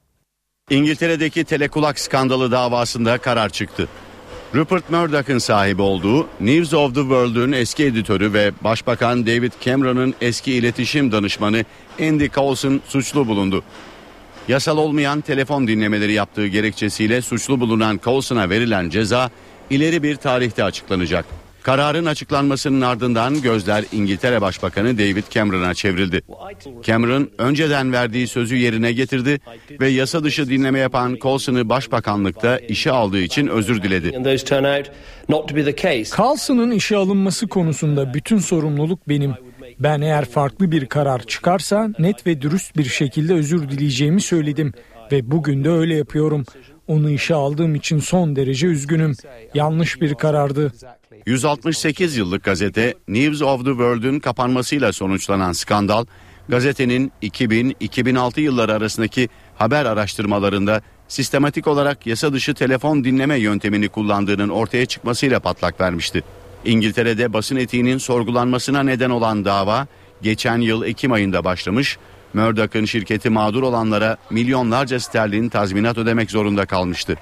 İngiltere'deki 0.70 1.44
telekulak 1.44 2.00
skandalı 2.00 2.52
davasında 2.52 3.18
karar 3.18 3.50
çıktı. 3.50 3.88
Rupert 4.56 4.90
Murdoch'ın 4.90 5.38
sahibi 5.38 5.82
olduğu 5.82 6.28
News 6.40 6.74
of 6.74 6.96
the 6.96 7.02
World'un 7.02 7.52
eski 7.52 7.84
editörü 7.84 8.34
ve 8.34 8.52
Başbakan 8.62 9.26
David 9.26 9.52
Cameron'ın 9.62 10.14
eski 10.22 10.54
iletişim 10.54 11.12
danışmanı 11.12 11.66
Andy 12.02 12.30
Coulson 12.30 12.82
suçlu 12.88 13.28
bulundu. 13.28 13.64
Yasal 14.48 14.78
olmayan 14.78 15.22
telefon 15.22 15.68
dinlemeleri 15.68 16.14
yaptığı 16.14 16.48
gerekçesiyle 16.48 17.22
suçlu 17.22 17.60
bulunan 17.60 18.00
Coulson'a 18.04 18.50
verilen 18.50 18.90
ceza 18.90 19.30
ileri 19.70 20.04
bir 20.04 20.16
tarihte 20.16 20.64
açıklanacak. 20.64 21.26
Kararın 21.64 22.06
açıklanmasının 22.06 22.82
ardından 22.82 23.42
gözler 23.42 23.86
İngiltere 23.92 24.42
Başbakanı 24.42 24.98
David 24.98 25.24
Cameron'a 25.30 25.74
çevrildi. 25.74 26.22
Cameron 26.84 27.30
önceden 27.38 27.94
verdiği 27.94 28.28
sözü 28.28 28.56
yerine 28.56 28.92
getirdi 28.92 29.40
ve 29.80 29.88
yasa 29.88 30.24
dışı 30.24 30.50
dinleme 30.50 30.80
yapan 30.80 31.18
Coulson'ı 31.22 31.70
başbakanlıkta 31.70 32.58
işe 32.58 32.92
aldığı 32.92 33.20
için 33.20 33.48
özür 33.48 33.84
diledi. 33.84 34.12
Coulson'ın 36.16 36.72
işe 36.72 36.96
alınması 36.96 37.48
konusunda 37.48 38.14
bütün 38.14 38.38
sorumluluk 38.38 39.10
benim. 39.10 39.34
Ben 39.80 40.02
eğer 40.02 40.26
farklı 40.26 40.72
bir 40.72 40.86
karar 40.86 41.24
çıkarsa 41.24 41.90
net 42.00 42.28
ve 42.28 42.42
dürüst 42.42 42.78
bir 42.78 42.86
şekilde 42.86 43.34
özür 43.34 43.70
dileyeceğimi 43.70 44.22
söyledim 44.22 44.74
ve 45.12 45.32
bugün 45.32 45.64
de 45.64 45.70
öyle 45.70 45.96
yapıyorum. 45.96 46.46
Onu 46.92 47.10
işe 47.10 47.36
aldığım 47.36 47.76
için 47.76 48.00
son 48.00 48.36
derece 48.36 48.68
üzgünüm. 48.68 49.16
Yanlış 49.54 50.02
bir 50.02 50.16
karardı. 50.16 50.74
168 51.26 52.18
yıllık 52.18 52.44
gazete 52.44 52.94
News 53.08 53.42
of 53.42 53.66
the 53.66 53.70
World'ün 53.70 54.20
kapanmasıyla 54.20 54.94
sonuçlanan 54.94 55.52
skandal, 55.52 56.06
gazetenin 56.50 57.12
2000-2006 57.24 58.40
yılları 58.40 58.74
arasındaki 58.74 59.30
haber 59.56 59.86
araştırmalarında 59.86 60.82
sistematik 61.08 61.68
olarak 61.68 62.08
yasa 62.08 62.34
dışı 62.34 62.54
telefon 62.54 63.04
dinleme 63.04 63.40
yöntemini 63.40 63.90
kullandığının 63.90 64.50
ortaya 64.50 64.86
çıkmasıyla 64.86 65.40
patlak 65.40 65.82
vermişti. 65.82 66.24
İngiltere'de 66.66 67.34
basın 67.34 67.56
etiğinin 67.56 67.98
sorgulanmasına 67.98 68.84
neden 68.84 69.10
olan 69.10 69.46
dava 69.46 69.88
geçen 70.22 70.58
yıl 70.58 70.84
Ekim 70.84 71.12
ayında 71.12 71.44
başlamış, 71.44 71.98
Murdoch'ın 72.34 72.86
şirketi 72.86 73.30
mağdur 73.30 73.64
olanlara 73.64 74.18
milyonlarca 74.30 75.00
sterlin 75.00 75.50
tazminat 75.50 75.98
ödemek 75.98 76.32
zorunda 76.32 76.66
kalmıştı. 76.66 77.18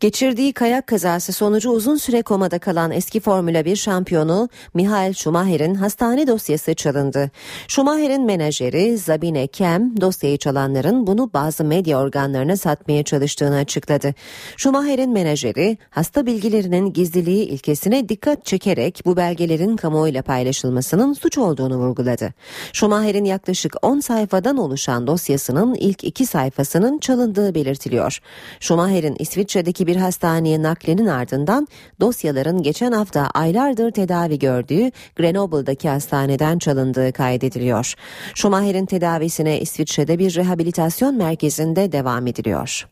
Geçirdiği 0.00 0.52
kayak 0.52 0.86
kazası 0.86 1.32
sonucu 1.32 1.70
uzun 1.70 1.96
süre 1.96 2.22
komada 2.22 2.58
kalan 2.58 2.90
eski 2.90 3.20
Formula 3.20 3.64
1 3.64 3.76
şampiyonu 3.76 4.48
Michael 4.74 5.12
Schumacher'in 5.12 5.74
hastane 5.74 6.26
dosyası 6.26 6.74
çalındı. 6.74 7.30
Schumacher'in 7.68 8.24
menajeri 8.24 8.98
Zabine 8.98 9.46
Kem 9.46 10.00
dosyayı 10.00 10.38
çalanların 10.38 11.06
bunu 11.06 11.30
bazı 11.34 11.64
medya 11.64 11.98
organlarına 11.98 12.56
satmaya 12.56 13.02
çalıştığını 13.02 13.56
açıkladı. 13.56 14.14
Schumacher'in 14.56 15.10
menajeri 15.10 15.78
hasta 15.90 16.26
bilgilerinin 16.26 16.92
gizliliği 16.92 17.44
ilkesine 17.44 18.08
dikkat 18.08 18.44
çekerek 18.46 19.02
bu 19.04 19.16
belgelerin 19.16 19.76
kamuoyuyla 19.76 20.22
paylaşılmasının 20.22 21.12
suç 21.12 21.38
olduğunu 21.38 21.76
vurguladı. 21.76 22.34
Schumacher'in 22.72 23.24
yaklaşık 23.24 23.76
10 23.82 24.00
sayfadan 24.00 24.56
oluşan 24.56 25.06
dosyasının 25.06 25.74
ilk 25.74 26.04
iki 26.04 26.26
sayfasının 26.26 26.98
çalındığı 26.98 27.54
belirtiliyor. 27.54 28.18
Schumacher'in 28.60 29.16
İsviçre'deki 29.18 29.89
bir 29.90 29.96
hastaneye 29.96 30.62
naklinin 30.62 31.06
ardından 31.06 31.68
dosyaların 32.00 32.62
geçen 32.62 32.92
hafta 32.92 33.30
aylardır 33.34 33.90
tedavi 33.90 34.38
gördüğü 34.38 34.90
Grenoble'daki 35.16 35.88
hastaneden 35.88 36.58
çalındığı 36.58 37.12
kaydediliyor. 37.12 37.94
Schumacher'in 38.34 38.86
tedavisine 38.86 39.60
İsviçre'de 39.60 40.18
bir 40.18 40.34
rehabilitasyon 40.34 41.14
merkezinde 41.14 41.92
devam 41.92 42.26
ediliyor. 42.26 42.86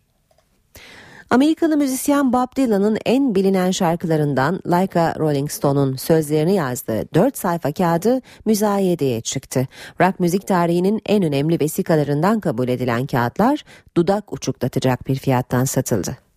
Amerikalı 1.30 1.76
müzisyen 1.76 2.32
Bob 2.32 2.56
Dylan'ın 2.56 2.98
en 3.06 3.34
bilinen 3.34 3.70
şarkılarından 3.70 4.60
Like 4.66 5.00
a 5.00 5.14
Rolling 5.18 5.50
Stone'un 5.50 5.96
sözlerini 5.96 6.54
yazdığı 6.54 7.14
4 7.14 7.38
sayfa 7.38 7.72
kağıdı 7.72 8.20
müzayedeye 8.44 9.20
çıktı. 9.20 9.66
Rock 10.00 10.20
müzik 10.20 10.46
tarihinin 10.46 11.00
en 11.06 11.22
önemli 11.22 11.60
vesikalarından 11.60 12.40
kabul 12.40 12.68
edilen 12.68 13.06
kağıtlar 13.06 13.64
dudak 13.96 14.32
uçuklatacak 14.32 15.08
bir 15.08 15.14
fiyattan 15.14 15.64
satıldı. 15.64 16.27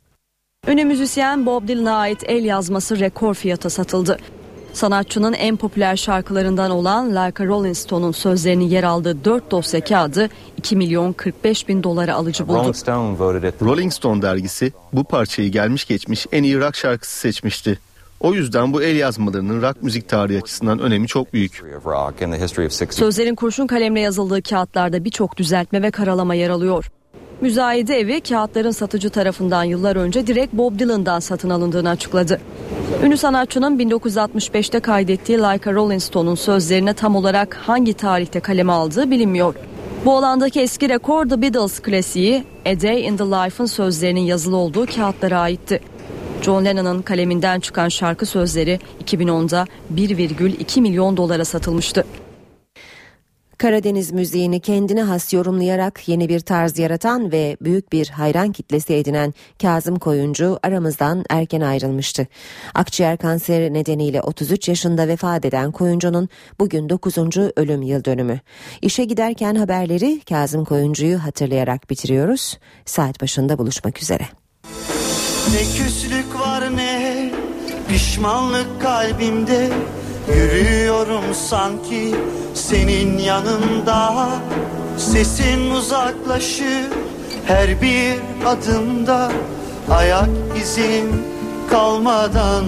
Ünlü 0.68 0.86
müzisyen 0.86 1.46
Bob 1.46 1.68
Dylan'a 1.68 1.96
ait 1.96 2.24
el 2.28 2.46
yazması 2.46 3.00
rekor 3.00 3.34
fiyata 3.34 3.70
satıldı. 3.70 4.18
Sanatçının 4.74 5.34
en 5.34 5.58
popüler 5.58 5.96
şarkılarından 5.96 6.72
olan 6.72 7.10
Like 7.10 7.44
a 7.44 7.48
Rolling 7.48 7.76
Stone'un 7.76 8.12
sözlerinin 8.12 8.66
yer 8.66 8.84
aldığı 8.84 9.26
4 9.26 9.52
dosya 9.52 9.84
kağıdı 9.84 10.30
2 10.58 10.76
milyon 10.76 11.14
45 11.14 11.68
bin 11.68 11.84
dolara 11.84 12.16
alıcı 12.16 12.48
buldu. 12.48 12.58
Rolling 13.62 13.94
Stone 13.94 14.22
dergisi 14.22 14.74
bu 14.94 15.04
parçayı 15.04 15.52
gelmiş 15.52 15.86
geçmiş 15.86 16.28
en 16.32 16.44
iyi 16.44 16.60
rock 16.60 16.76
şarkısı 16.76 17.20
seçmişti. 17.20 17.80
O 18.20 18.34
yüzden 18.34 18.74
bu 18.74 18.84
el 18.84 18.96
yazmalarının 18.96 19.62
rock 19.62 19.84
müzik 19.84 20.10
tarihi 20.10 20.42
açısından 20.42 20.80
önemi 20.80 21.08
çok 21.08 21.34
büyük. 21.34 21.64
Sözlerin 22.94 23.36
kurşun 23.36 23.68
kalemle 23.68 24.00
yazıldığı 24.00 24.42
kağıtlarda 24.42 25.06
birçok 25.06 25.38
düzeltme 25.38 25.82
ve 25.82 25.92
karalama 25.92 26.36
yer 26.36 26.50
alıyor. 26.50 26.92
Müzayede 27.42 28.00
evi 28.00 28.22
kağıtların 28.22 28.72
satıcı 28.72 29.10
tarafından 29.10 29.64
yıllar 29.64 29.96
önce 29.96 30.28
direkt 30.28 30.54
Bob 30.54 30.80
Dylan'dan 30.80 31.20
satın 31.20 31.50
alındığını 31.50 31.90
açıkladı. 31.90 32.42
Ünlü 33.04 33.18
sanatçının 33.18 33.80
1965'te 33.80 34.80
kaydettiği 34.80 35.38
Like 35.38 35.70
a 35.70 35.74
Rolling 35.74 36.02
Stone'un 36.02 36.36
sözlerine 36.36 36.94
tam 36.94 37.16
olarak 37.16 37.56
hangi 37.56 37.94
tarihte 37.94 38.40
kaleme 38.40 38.72
aldığı 38.72 39.12
bilinmiyor. 39.12 39.56
Bu 40.06 40.18
alandaki 40.18 40.62
eski 40.62 40.90
rekor 40.90 41.30
The 41.30 41.42
Beatles 41.42 41.80
klasiği 41.80 42.44
A 42.66 42.82
Day 42.82 43.08
in 43.08 43.18
the 43.18 43.24
Life'ın 43.24 43.66
sözlerinin 43.66 44.22
yazılı 44.22 44.56
olduğu 44.56 44.86
kağıtlara 44.86 45.40
aitti. 45.40 45.80
John 46.42 46.66
Lennon'ın 46.66 47.02
kaleminden 47.02 47.60
çıkan 47.60 47.90
şarkı 47.90 48.26
sözleri 48.26 48.80
2010'da 49.06 49.66
1,2 49.96 50.82
milyon 50.82 51.18
dolara 51.18 51.46
satılmıştı. 51.46 52.06
Karadeniz 53.62 54.12
müziğini 54.12 54.60
kendine 54.60 55.04
has 55.04 55.34
yorumlayarak 55.34 56.08
yeni 56.08 56.30
bir 56.30 56.40
tarz 56.40 56.80
yaratan 56.80 57.32
ve 57.32 57.58
büyük 57.62 57.92
bir 57.92 58.10
hayran 58.10 58.52
kitlesi 58.52 58.94
edinen 58.94 59.34
Kazım 59.62 60.00
Koyuncu 60.00 60.60
aramızdan 60.64 61.24
erken 61.30 61.62
ayrılmıştı. 61.62 62.28
Akciğer 62.76 63.18
kanseri 63.18 63.74
nedeniyle 63.74 64.22
33 64.22 64.68
yaşında 64.68 65.08
vefat 65.08 65.46
eden 65.46 65.72
Koyuncu'nun 65.72 66.30
bugün 66.60 66.90
9. 66.90 67.18
ölüm 67.56 67.82
yıl 67.82 68.06
dönümü. 68.06 68.40
İşe 68.82 69.06
giderken 69.06 69.56
haberleri 69.56 70.22
Kazım 70.30 70.66
Koyuncu'yu 70.66 71.24
hatırlayarak 71.24 71.90
bitiriyoruz. 71.90 72.60
Saat 72.86 73.22
başında 73.22 73.58
buluşmak 73.58 74.02
üzere. 74.02 74.24
Ne 75.54 75.60
küslük 75.78 76.40
var 76.40 76.78
ne 76.78 77.32
pişmanlık 77.88 78.82
kalbimde 78.82 79.70
Yürüyorum 80.36 81.24
sanki 81.50 82.16
senin 82.54 83.18
yanında. 83.18 84.30
Sesin 84.98 85.72
uzaklaşır 85.72 86.88
her 87.46 87.82
bir 87.82 88.16
adımda. 88.46 89.32
Ayak 89.90 90.30
izin 90.62 91.26
kalmadan 91.70 92.66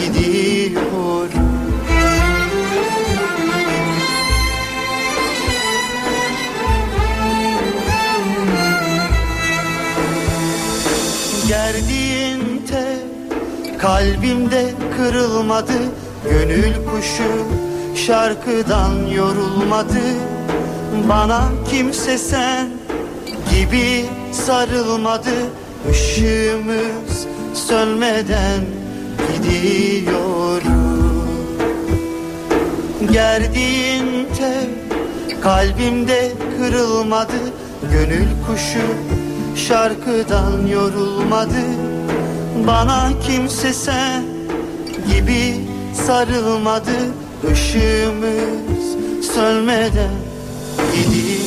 gidiyor. 0.00 1.28
Gerdiğin 11.48 12.66
tel 12.68 12.98
kalbimde 13.78 14.74
kırılmadı 14.96 15.72
Gönül 16.24 16.74
kuşu 16.74 17.46
şarkıdan 18.06 19.06
yorulmadı. 19.06 20.02
Bana 21.08 21.48
kimse 21.70 22.18
sen 22.18 22.68
gibi 23.50 24.04
sarılmadı. 24.32 25.34
Işığımız 25.90 27.26
sönmeden 27.54 28.60
gidiyor 29.32 30.62
Gerdiğin 33.12 34.28
tel 34.38 34.66
kalbimde 35.40 36.32
kırılmadı. 36.58 37.38
Gönül 37.92 38.26
kuşu 38.46 38.86
şarkıdan 39.56 40.66
yorulmadı. 40.66 41.64
Bana 42.66 43.10
kimse 43.26 43.72
sen 43.72 44.22
gibi 45.12 45.67
sarılmadı 46.06 46.96
ışığımız 47.52 48.96
sönmeden 49.34 50.10
gidiyor 50.94 51.38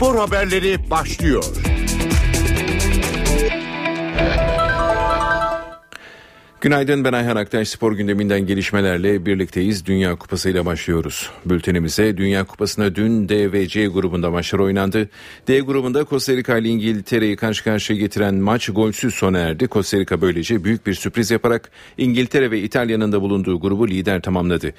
Spor 0.00 0.16
haberleri 0.16 0.90
başlıyor. 0.90 1.44
Günaydın 6.62 7.04
ben 7.04 7.12
Ayhan 7.12 7.36
Aktaş 7.36 7.68
spor 7.68 7.92
gündeminden 7.92 8.46
gelişmelerle 8.46 9.26
birlikteyiz. 9.26 9.86
Dünya 9.86 10.16
Kupası 10.16 10.50
ile 10.50 10.66
başlıyoruz. 10.66 11.30
Bültenimize 11.44 12.16
Dünya 12.16 12.44
Kupası'na 12.44 12.94
dün 12.94 13.28
D 13.28 13.52
ve 13.52 13.68
C 13.68 13.86
grubunda 13.86 14.30
maçlar 14.30 14.58
oynandı. 14.58 15.08
D 15.48 15.60
grubunda 15.60 16.04
Costa 16.04 16.32
Rica 16.32 16.58
ile 16.58 16.68
İngiltere'yi 16.68 17.36
karşı 17.36 17.64
karşıya 17.64 17.98
getiren 17.98 18.34
maç 18.34 18.68
golsüz 18.68 19.14
sona 19.14 19.38
erdi. 19.38 19.68
Costa 19.68 19.98
Rica 19.98 20.20
böylece 20.20 20.64
büyük 20.64 20.86
bir 20.86 20.94
sürpriz 20.94 21.30
yaparak 21.30 21.70
İngiltere 21.98 22.50
ve 22.50 22.60
İtalya'nın 22.60 23.12
da 23.12 23.22
bulunduğu 23.22 23.60
grubu 23.60 23.88
lider 23.88 24.22
tamamladı. 24.22 24.74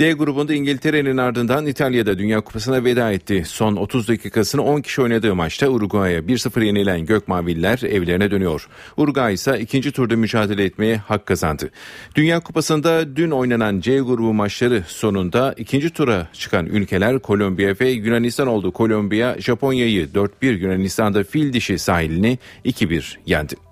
D 0.00 0.12
grubunda 0.12 0.54
İngiltere'nin 0.54 1.16
ardından 1.16 1.66
İtalya'da 1.66 2.18
Dünya 2.18 2.40
Kupası'na 2.40 2.84
veda 2.84 3.12
etti. 3.12 3.42
Son 3.46 3.76
30 3.76 4.08
dakikasını 4.08 4.62
10 4.62 4.80
kişi 4.80 5.02
oynadığı 5.02 5.34
maçta 5.34 5.68
Uruguay'a 5.68 6.20
1-0 6.20 6.64
yenilen 6.64 7.06
Gökmaviller 7.06 7.78
evlerine 7.82 8.30
dönüyor. 8.30 8.68
Uruguay 8.96 9.34
ise 9.34 9.60
ikinci 9.60 9.92
turda 9.92 10.16
mücadele 10.16 10.64
etmeye 10.64 10.96
hak 10.96 11.26
kazandı. 11.26 11.70
Dünya 12.14 12.40
Kupası'nda 12.40 13.16
dün 13.16 13.30
oynanan 13.30 13.80
C 13.80 13.98
grubu 13.98 14.34
maçları 14.34 14.84
sonunda 14.86 15.54
ikinci 15.56 15.90
tura 15.90 16.28
çıkan 16.32 16.66
ülkeler 16.66 17.18
Kolombiya 17.18 17.74
ve 17.80 17.90
Yunanistan 17.90 18.48
oldu. 18.48 18.72
Kolombiya 18.72 19.40
Japonya'yı 19.40 20.06
4-1 20.06 20.28
Yunanistan'da 20.42 21.24
fil 21.24 21.52
dişi 21.52 21.78
sahilini 21.78 22.38
2-1 22.64 23.16
yendi. 23.26 23.69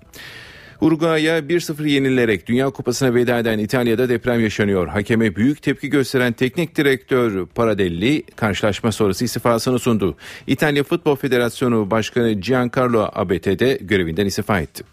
Uruguay'a 0.81 1.39
1-0 1.39 1.87
yenilerek 1.87 2.47
Dünya 2.47 2.69
Kupası'na 2.69 3.13
veda 3.13 3.39
eden 3.39 3.59
İtalya'da 3.59 4.09
deprem 4.09 4.41
yaşanıyor. 4.41 4.87
Hakeme 4.87 5.35
büyük 5.35 5.61
tepki 5.61 5.89
gösteren 5.89 6.33
teknik 6.33 6.75
direktör 6.75 7.45
Paradelli 7.45 8.23
karşılaşma 8.35 8.91
sonrası 8.91 9.25
istifasını 9.25 9.79
sundu. 9.79 10.15
İtalya 10.47 10.83
Futbol 10.83 11.15
Federasyonu 11.15 11.91
Başkanı 11.91 12.31
Giancarlo 12.31 13.09
Abete 13.13 13.59
de 13.59 13.79
görevinden 13.81 14.25
istifa 14.25 14.59
etti. 14.59 14.83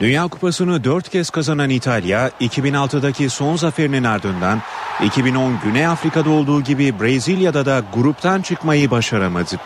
Dünya 0.00 0.28
Kupası'nı 0.28 0.84
4 0.84 1.08
kez 1.08 1.30
kazanan 1.30 1.70
İtalya, 1.70 2.30
2006'daki 2.40 3.30
son 3.30 3.56
zaferinin 3.56 4.04
ardından 4.04 4.62
2010 5.04 5.58
Güney 5.64 5.86
Afrika'da 5.86 6.30
olduğu 6.30 6.62
gibi 6.62 7.00
Brezilya'da 7.00 7.66
da 7.66 7.82
gruptan 7.94 8.42
çıkmayı 8.42 8.90
başaramadı. 8.90 9.56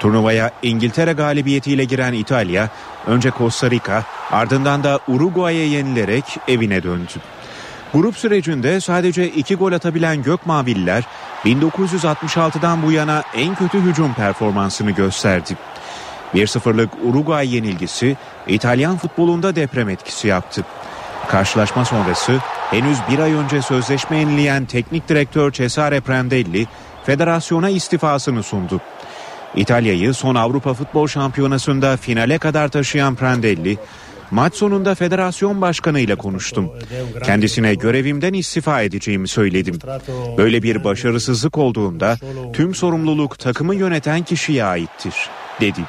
Turnuvaya 0.00 0.50
İngiltere 0.62 1.12
galibiyetiyle 1.12 1.84
giren 1.84 2.12
İtalya, 2.12 2.68
önce 3.06 3.30
Costa 3.38 3.70
Rica, 3.70 4.04
ardından 4.30 4.84
da 4.84 5.00
Uruguay'a 5.08 5.66
yenilerek 5.66 6.24
evine 6.48 6.82
döndü. 6.82 7.12
Grup 7.94 8.16
sürecinde 8.16 8.80
sadece 8.80 9.28
iki 9.28 9.54
gol 9.54 9.72
atabilen 9.72 10.22
Gökmaviller, 10.22 11.04
1966'dan 11.44 12.82
bu 12.82 12.92
yana 12.92 13.22
en 13.34 13.54
kötü 13.54 13.80
hücum 13.80 14.14
performansını 14.14 14.90
gösterdi. 14.90 15.56
1-0'lık 16.34 16.90
Uruguay 17.04 17.54
yenilgisi 17.54 18.16
İtalyan 18.46 18.96
futbolunda 18.96 19.56
deprem 19.56 19.88
etkisi 19.88 20.28
yaptı. 20.28 20.64
Karşılaşma 21.28 21.84
sonrası 21.84 22.38
henüz 22.70 22.98
bir 23.10 23.18
ay 23.18 23.32
önce 23.32 23.62
sözleşme 23.62 24.18
yenileyen 24.18 24.64
teknik 24.64 25.08
direktör 25.08 25.52
Cesare 25.52 26.00
Prandelli 26.00 26.66
federasyona 27.06 27.68
istifasını 27.68 28.42
sundu. 28.42 28.80
İtalya'yı 29.56 30.14
son 30.14 30.34
Avrupa 30.34 30.74
Futbol 30.74 31.06
Şampiyonası'nda 31.06 31.96
finale 31.96 32.38
kadar 32.38 32.68
taşıyan 32.68 33.14
Prandelli, 33.14 33.78
Maç 34.30 34.54
sonunda 34.54 34.94
federasyon 34.94 35.60
başkanı 35.60 36.00
ile 36.00 36.14
konuştum. 36.14 36.70
Kendisine 37.24 37.74
görevimden 37.74 38.32
istifa 38.32 38.82
edeceğimi 38.82 39.28
söyledim. 39.28 39.78
Böyle 40.36 40.62
bir 40.62 40.84
başarısızlık 40.84 41.58
olduğunda 41.58 42.16
tüm 42.52 42.74
sorumluluk 42.74 43.38
takımı 43.38 43.74
yöneten 43.74 44.22
kişiye 44.22 44.64
aittir, 44.64 45.14
dedi. 45.60 45.80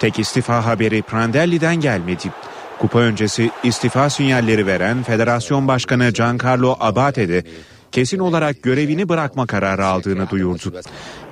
Tek 0.00 0.18
istifa 0.18 0.66
haberi 0.66 1.02
Prandelli'den 1.02 1.76
gelmedi. 1.76 2.32
Kupa 2.78 2.98
öncesi 2.98 3.50
istifa 3.62 4.10
sinyalleri 4.10 4.66
veren 4.66 5.02
Federasyon 5.02 5.68
Başkanı 5.68 6.10
Giancarlo 6.10 6.76
Abate 6.80 7.28
de 7.28 7.44
kesin 7.92 8.18
olarak 8.18 8.62
görevini 8.62 9.08
bırakma 9.08 9.46
kararı 9.46 9.86
aldığını 9.86 10.30
duyurdu. 10.30 10.72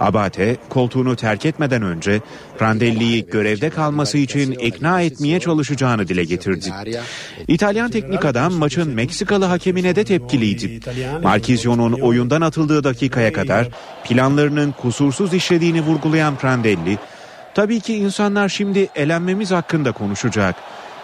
Abate 0.00 0.56
koltuğunu 0.68 1.16
terk 1.16 1.46
etmeden 1.46 1.82
önce 1.82 2.20
Prandelli'yi 2.58 3.26
görevde 3.26 3.70
kalması 3.70 4.18
için 4.18 4.52
ikna 4.52 5.00
etmeye 5.00 5.40
çalışacağını 5.40 6.08
dile 6.08 6.24
getirdi. 6.24 6.72
İtalyan 7.48 7.90
teknik 7.90 8.24
adam 8.24 8.52
maçın 8.52 8.90
Meksikalı 8.94 9.44
hakemine 9.44 9.96
de 9.96 10.04
tepkiliydi. 10.04 10.80
Marquisio'nun 11.22 11.92
oyundan 11.92 12.40
atıldığı 12.40 12.84
dakikaya 12.84 13.32
kadar 13.32 13.68
planlarının 14.04 14.72
kusursuz 14.72 15.34
işlediğini 15.34 15.80
vurgulayan 15.80 16.36
Prandelli, 16.36 16.98
Tabii 17.54 17.80
ki 17.80 17.94
insanlar 17.96 18.48
şimdi 18.48 18.88
elenmemiz 18.94 19.50
hakkında 19.50 19.92
konuşacak. 19.92 20.54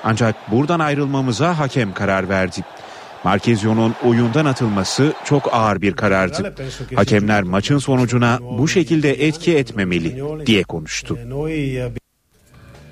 Ancak 0.04 0.50
buradan 0.50 0.80
ayrılmamıza 0.80 1.58
hakem 1.58 1.94
karar 1.94 2.28
verdi. 2.28 2.60
Markezion'un 3.24 3.94
oyundan 4.04 4.44
atılması 4.44 5.12
çok 5.24 5.54
ağır 5.54 5.82
bir 5.82 5.92
karardı. 5.92 6.54
Hakemler 6.94 7.42
maçın 7.42 7.78
sonucuna 7.78 8.38
bu 8.58 8.68
şekilde 8.68 9.26
etki 9.26 9.56
etmemeli 9.56 10.22
diye 10.46 10.62
konuştu. 10.62 11.18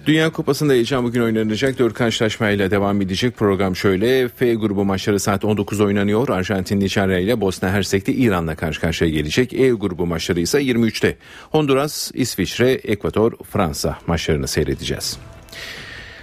Dünya 0.07 0.31
Kupası'nda 0.33 0.73
heyecan 0.73 1.05
bugün 1.05 1.21
oynanacak. 1.23 1.79
Dört 1.79 1.95
karşılaşmayla 1.95 2.71
devam 2.71 3.03
edecek 3.03 3.37
program 3.37 3.77
şöyle. 3.77 4.29
F 4.29 4.55
grubu 4.55 4.85
maçları 4.85 5.21
saat 5.21 5.45
19 5.45 5.81
oynanıyor. 5.81 6.29
Arjantin 6.29 6.81
Nijerya 6.81 7.19
ile 7.19 7.41
Bosna 7.41 7.71
Hersek'te 7.71 8.13
İran'la 8.13 8.57
karşı 8.57 8.81
karşıya 8.81 9.11
gelecek. 9.11 9.53
E 9.53 9.71
grubu 9.71 10.07
maçları 10.07 10.41
ise 10.41 10.63
23'te. 10.63 11.17
Honduras, 11.51 12.11
İsviçre, 12.15 12.73
Ekvator, 12.73 13.33
Fransa 13.51 13.99
maçlarını 14.07 14.49
seyredeceğiz. 14.49 15.19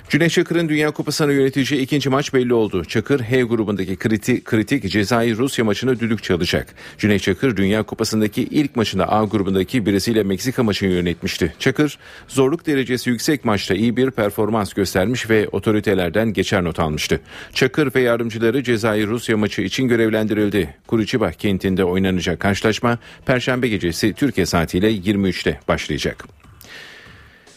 Cüneyt 0.09 0.31
Çakır'ın 0.31 0.69
Dünya 0.69 0.91
Kupası'nı 0.91 1.33
yöneteceği 1.33 1.81
ikinci 1.81 2.09
maç 2.09 2.33
belli 2.33 2.53
oldu. 2.53 2.85
Çakır 2.85 3.19
H 3.19 3.41
grubundaki 3.41 3.95
kritik, 3.95 4.45
kritik 4.45 4.91
Cezayir-Rusya 4.91 5.65
maçını 5.65 5.99
düdük 5.99 6.23
çalacak. 6.23 6.75
Cüneyt 6.97 7.21
Çakır 7.21 7.57
Dünya 7.57 7.83
Kupası'ndaki 7.83 8.43
ilk 8.43 8.75
maçında 8.75 9.11
A 9.11 9.23
grubundaki 9.23 9.85
birisiyle 9.85 10.23
Meksika 10.23 10.63
maçını 10.63 10.89
yönetmişti. 10.89 11.53
Çakır 11.59 11.97
zorluk 12.27 12.65
derecesi 12.65 13.09
yüksek 13.09 13.45
maçta 13.45 13.73
iyi 13.73 13.97
bir 13.97 14.11
performans 14.11 14.73
göstermiş 14.73 15.29
ve 15.29 15.47
otoritelerden 15.47 16.33
geçer 16.33 16.63
not 16.63 16.79
almıştı. 16.79 17.19
Çakır 17.53 17.95
ve 17.95 18.01
yardımcıları 18.01 18.63
Cezayir-Rusya 18.63 19.37
maçı 19.37 19.61
için 19.61 19.87
görevlendirildi. 19.87 20.75
Curitiba 20.89 21.31
kentinde 21.31 21.83
oynanacak 21.83 22.39
karşılaşma 22.39 22.99
Perşembe 23.25 23.67
gecesi 23.67 24.13
Türkiye 24.13 24.45
saatiyle 24.45 24.91
23'te 24.91 25.59
başlayacak. 25.67 26.44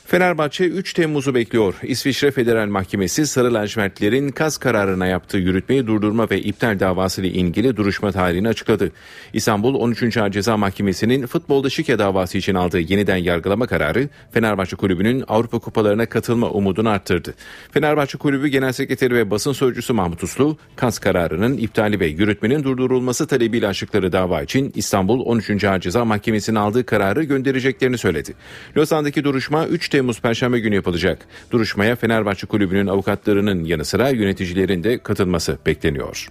Fenerbahçe 0.08 0.64
3 0.64 0.92
Temmuz'u 0.92 1.34
bekliyor. 1.34 1.74
İsviçre 1.82 2.30
Federal 2.30 2.66
Mahkemesi 2.66 3.26
Sarı 3.26 3.54
Lacivertlerin 3.54 4.28
kaz 4.28 4.56
kararına 4.56 5.06
yaptığı 5.06 5.38
yürütmeyi 5.38 5.86
durdurma 5.86 6.30
ve 6.30 6.40
iptal 6.40 6.80
davası 6.80 7.20
ile 7.20 7.28
ilgili 7.28 7.76
duruşma 7.76 8.12
tarihini 8.12 8.48
açıkladı. 8.48 8.92
İstanbul 9.32 9.74
13. 9.74 10.16
Ağır 10.16 10.30
Ceza 10.30 10.56
Mahkemesi'nin 10.56 11.26
futbolda 11.26 11.70
şike 11.70 11.98
davası 11.98 12.38
için 12.38 12.54
aldığı 12.54 12.80
yeniden 12.80 13.16
yargılama 13.16 13.66
kararı 13.66 14.08
Fenerbahçe 14.32 14.76
Kulübü'nün 14.76 15.24
Avrupa 15.28 15.58
Kupalarına 15.58 16.06
katılma 16.06 16.50
umudunu 16.50 16.88
arttırdı. 16.88 17.34
Fenerbahçe 17.72 18.18
Kulübü 18.18 18.48
Genel 18.48 18.72
Sekreteri 18.72 19.14
ve 19.14 19.30
basın 19.30 19.52
sözcüsü 19.52 19.92
Mahmut 19.92 20.22
Uslu, 20.22 20.58
kaz 20.76 20.98
kararının 20.98 21.56
iptali 21.56 22.00
ve 22.00 22.06
yürütmenin 22.06 22.64
durdurulması 22.64 23.26
talebiyle 23.26 23.66
açtıkları 23.66 24.12
dava 24.12 24.42
için 24.42 24.72
İstanbul 24.74 25.20
13. 25.20 25.64
Ağır 25.64 25.80
Ceza 25.80 26.04
Mahkemesi'nin 26.04 26.56
aldığı 26.56 26.86
kararı 26.86 27.24
göndereceklerini 27.24 27.98
söyledi. 27.98 28.34
Lozan'daki 28.76 29.24
duruşma 29.24 29.66
3 29.66 29.97
Temmuz 29.98 30.20
Perşembe 30.20 30.58
günü 30.58 30.74
yapılacak. 30.74 31.18
Duruşmaya 31.50 31.96
Fenerbahçe 31.96 32.46
Kulübü'nün 32.46 32.86
avukatlarının 32.86 33.64
yanı 33.64 33.84
sıra 33.84 34.08
yöneticilerin 34.08 34.84
de 34.84 34.98
katılması 34.98 35.58
bekleniyor. 35.66 36.28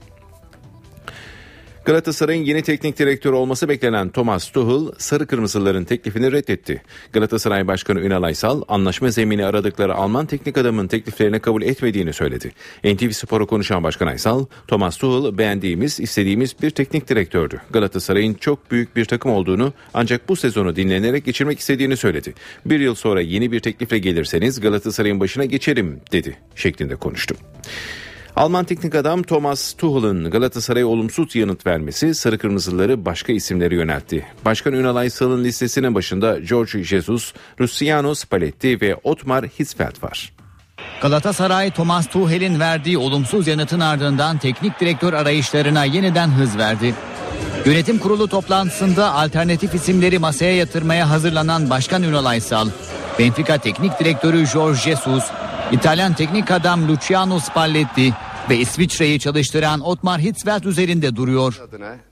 Galatasaray'ın 1.88 2.44
yeni 2.44 2.62
teknik 2.62 3.00
direktörü 3.00 3.36
olması 3.36 3.70
beklenen 3.70 4.10
Thomas 4.10 4.50
Tuchel 4.50 4.92
sarı 4.98 5.28
kırmızıların 5.28 5.86
teklifini 5.86 6.32
reddetti. 6.32 6.82
Galatasaray 7.14 7.68
Başkanı 7.68 8.00
Ünal 8.00 8.24
Aysal 8.24 8.62
anlaşma 8.68 9.12
zemini 9.12 9.46
aradıkları 9.46 9.96
Alman 9.96 10.26
teknik 10.26 10.58
adamın 10.58 10.88
tekliflerini 10.88 11.40
kabul 11.40 11.62
etmediğini 11.62 12.14
söyledi. 12.14 12.52
NTV 12.84 13.10
Spor'a 13.10 13.46
konuşan 13.46 13.84
Başkan 13.84 14.08
Aysal, 14.08 14.46
Thomas 14.68 14.98
Tuchel 14.98 15.38
beğendiğimiz, 15.38 16.00
istediğimiz 16.00 16.56
bir 16.62 16.70
teknik 16.70 17.10
direktördü. 17.10 17.62
Galatasaray'ın 17.70 18.34
çok 18.34 18.72
büyük 18.72 18.96
bir 18.96 19.06
takım 19.06 19.32
olduğunu 19.32 19.74
ancak 19.94 20.30
bu 20.30 20.36
sezonu 20.36 20.76
dinlenerek 20.76 21.26
geçirmek 21.26 21.60
istediğini 21.60 21.98
söyledi. 21.98 22.34
Bir 22.66 22.80
yıl 22.80 22.96
sonra 22.96 23.22
yeni 23.22 23.52
bir 23.52 23.60
teklifle 23.60 23.98
gelirseniz 23.98 24.62
Galatasaray'ın 24.62 25.20
başına 25.20 25.46
geçerim 25.46 26.02
dedi 26.12 26.38
şeklinde 26.56 26.96
konuştu. 26.96 27.36
Alman 28.38 28.66
teknik 28.66 28.96
adam 28.96 29.24
Thomas 29.24 29.74
Tuchel'ın 29.74 30.32
Galatasaray'a 30.32 30.88
olumsuz 30.88 31.36
yanıt 31.36 31.68
vermesi 31.68 32.16
sarı 32.16 32.38
kırmızıları 32.38 33.06
başka 33.06 33.34
isimlere 33.34 33.76
yöneltti. 33.76 34.26
Başkan 34.46 34.74
Ünal 34.74 34.96
Aysal'ın 34.96 35.44
listesinin 35.44 35.96
başında 35.96 36.40
George 36.40 36.84
Jesus, 36.84 37.34
Luciano 37.62 38.14
Spalletti 38.14 38.82
ve 38.82 38.96
Otmar 39.04 39.46
Hitzfeld 39.46 40.04
var. 40.04 40.37
Galatasaray 41.02 41.72
Thomas 41.72 42.08
Tuchel'in 42.08 42.60
verdiği 42.60 42.98
olumsuz 42.98 43.48
yanıtın 43.48 43.80
ardından 43.80 44.38
teknik 44.38 44.80
direktör 44.80 45.14
arayışlarına 45.14 45.86
yeniden 45.86 46.28
hız 46.28 46.58
verdi. 46.58 46.96
Yönetim 47.66 48.00
kurulu 48.00 48.28
toplantısında 48.28 49.14
alternatif 49.14 49.76
isimleri 49.76 50.20
masaya 50.20 50.56
yatırmaya 50.56 51.10
hazırlanan 51.10 51.70
Başkan 51.70 52.04
Ünal 52.04 52.26
Aysal, 52.26 52.70
Benfica 53.20 53.58
teknik 53.58 54.00
direktörü 54.00 54.48
Jorge 54.48 54.80
Jesus, 54.80 55.24
İtalyan 55.72 56.14
teknik 56.14 56.52
adam 56.52 56.88
Luciano 56.88 57.40
Spalletti 57.40 58.14
ve 58.50 58.58
İsviçre'yi 58.58 59.20
çalıştıran 59.20 59.80
Otmar 59.80 60.22
Hitzfeld 60.22 60.64
üzerinde 60.64 61.16
duruyor. 61.16 61.62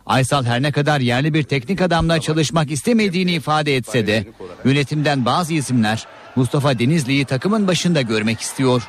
Aysal 0.06 0.46
her 0.46 0.62
ne 0.62 0.72
kadar 0.72 1.00
yerli 1.00 1.34
bir 1.34 1.44
teknik 1.44 1.82
adamla 1.82 2.22
çalışmak 2.22 2.72
istemediğini 2.72 3.32
ifade 3.32 3.76
etse 3.76 4.08
de 4.08 4.26
yönetimden 4.66 5.26
bazı 5.26 5.54
isimler 5.54 6.08
Mustafa 6.36 6.80
Denizli'yi 6.80 7.26
takımın 7.26 7.68
başında 7.68 8.02
görmek 8.02 8.42
istiyor. 8.42 8.88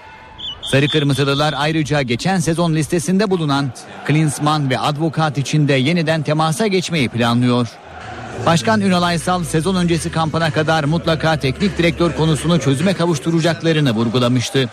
Sarı 0.62 0.88
Kırmızılılar 0.88 1.54
ayrıca 1.56 2.02
geçen 2.02 2.38
sezon 2.38 2.74
listesinde 2.74 3.30
bulunan 3.30 3.72
Klinsmann 4.06 4.70
ve 4.70 4.78
Advokat 4.78 5.38
için 5.38 5.68
de 5.68 5.72
yeniden 5.72 6.22
temasa 6.22 6.66
geçmeyi 6.66 7.08
planlıyor. 7.08 7.68
Başkan 8.46 8.80
Ünal 8.80 9.02
Aysal 9.02 9.44
sezon 9.44 9.74
öncesi 9.74 10.12
kampına 10.12 10.50
kadar 10.50 10.84
mutlaka 10.84 11.36
teknik 11.36 11.78
direktör 11.78 12.12
konusunu 12.12 12.60
çözüme 12.60 12.94
kavuşturacaklarını 12.94 13.94
vurgulamıştı. 13.94 14.68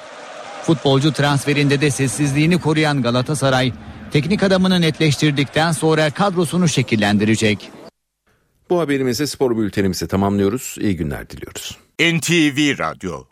Futbolcu 0.63 1.13
transferinde 1.13 1.81
de 1.81 1.91
sessizliğini 1.91 2.59
koruyan 2.59 3.01
Galatasaray, 3.01 3.73
teknik 4.11 4.43
adamını 4.43 4.81
netleştirdikten 4.81 5.71
sonra 5.71 6.11
kadrosunu 6.11 6.67
şekillendirecek. 6.67 7.71
Bu 8.69 8.79
haberimizle 8.79 9.27
spor 9.27 9.57
bültenimizi 9.57 10.07
tamamlıyoruz. 10.07 10.75
İyi 10.79 10.95
günler 10.97 11.29
diliyoruz. 11.29 11.82
NTV 11.99 12.73
Radyo 12.75 13.27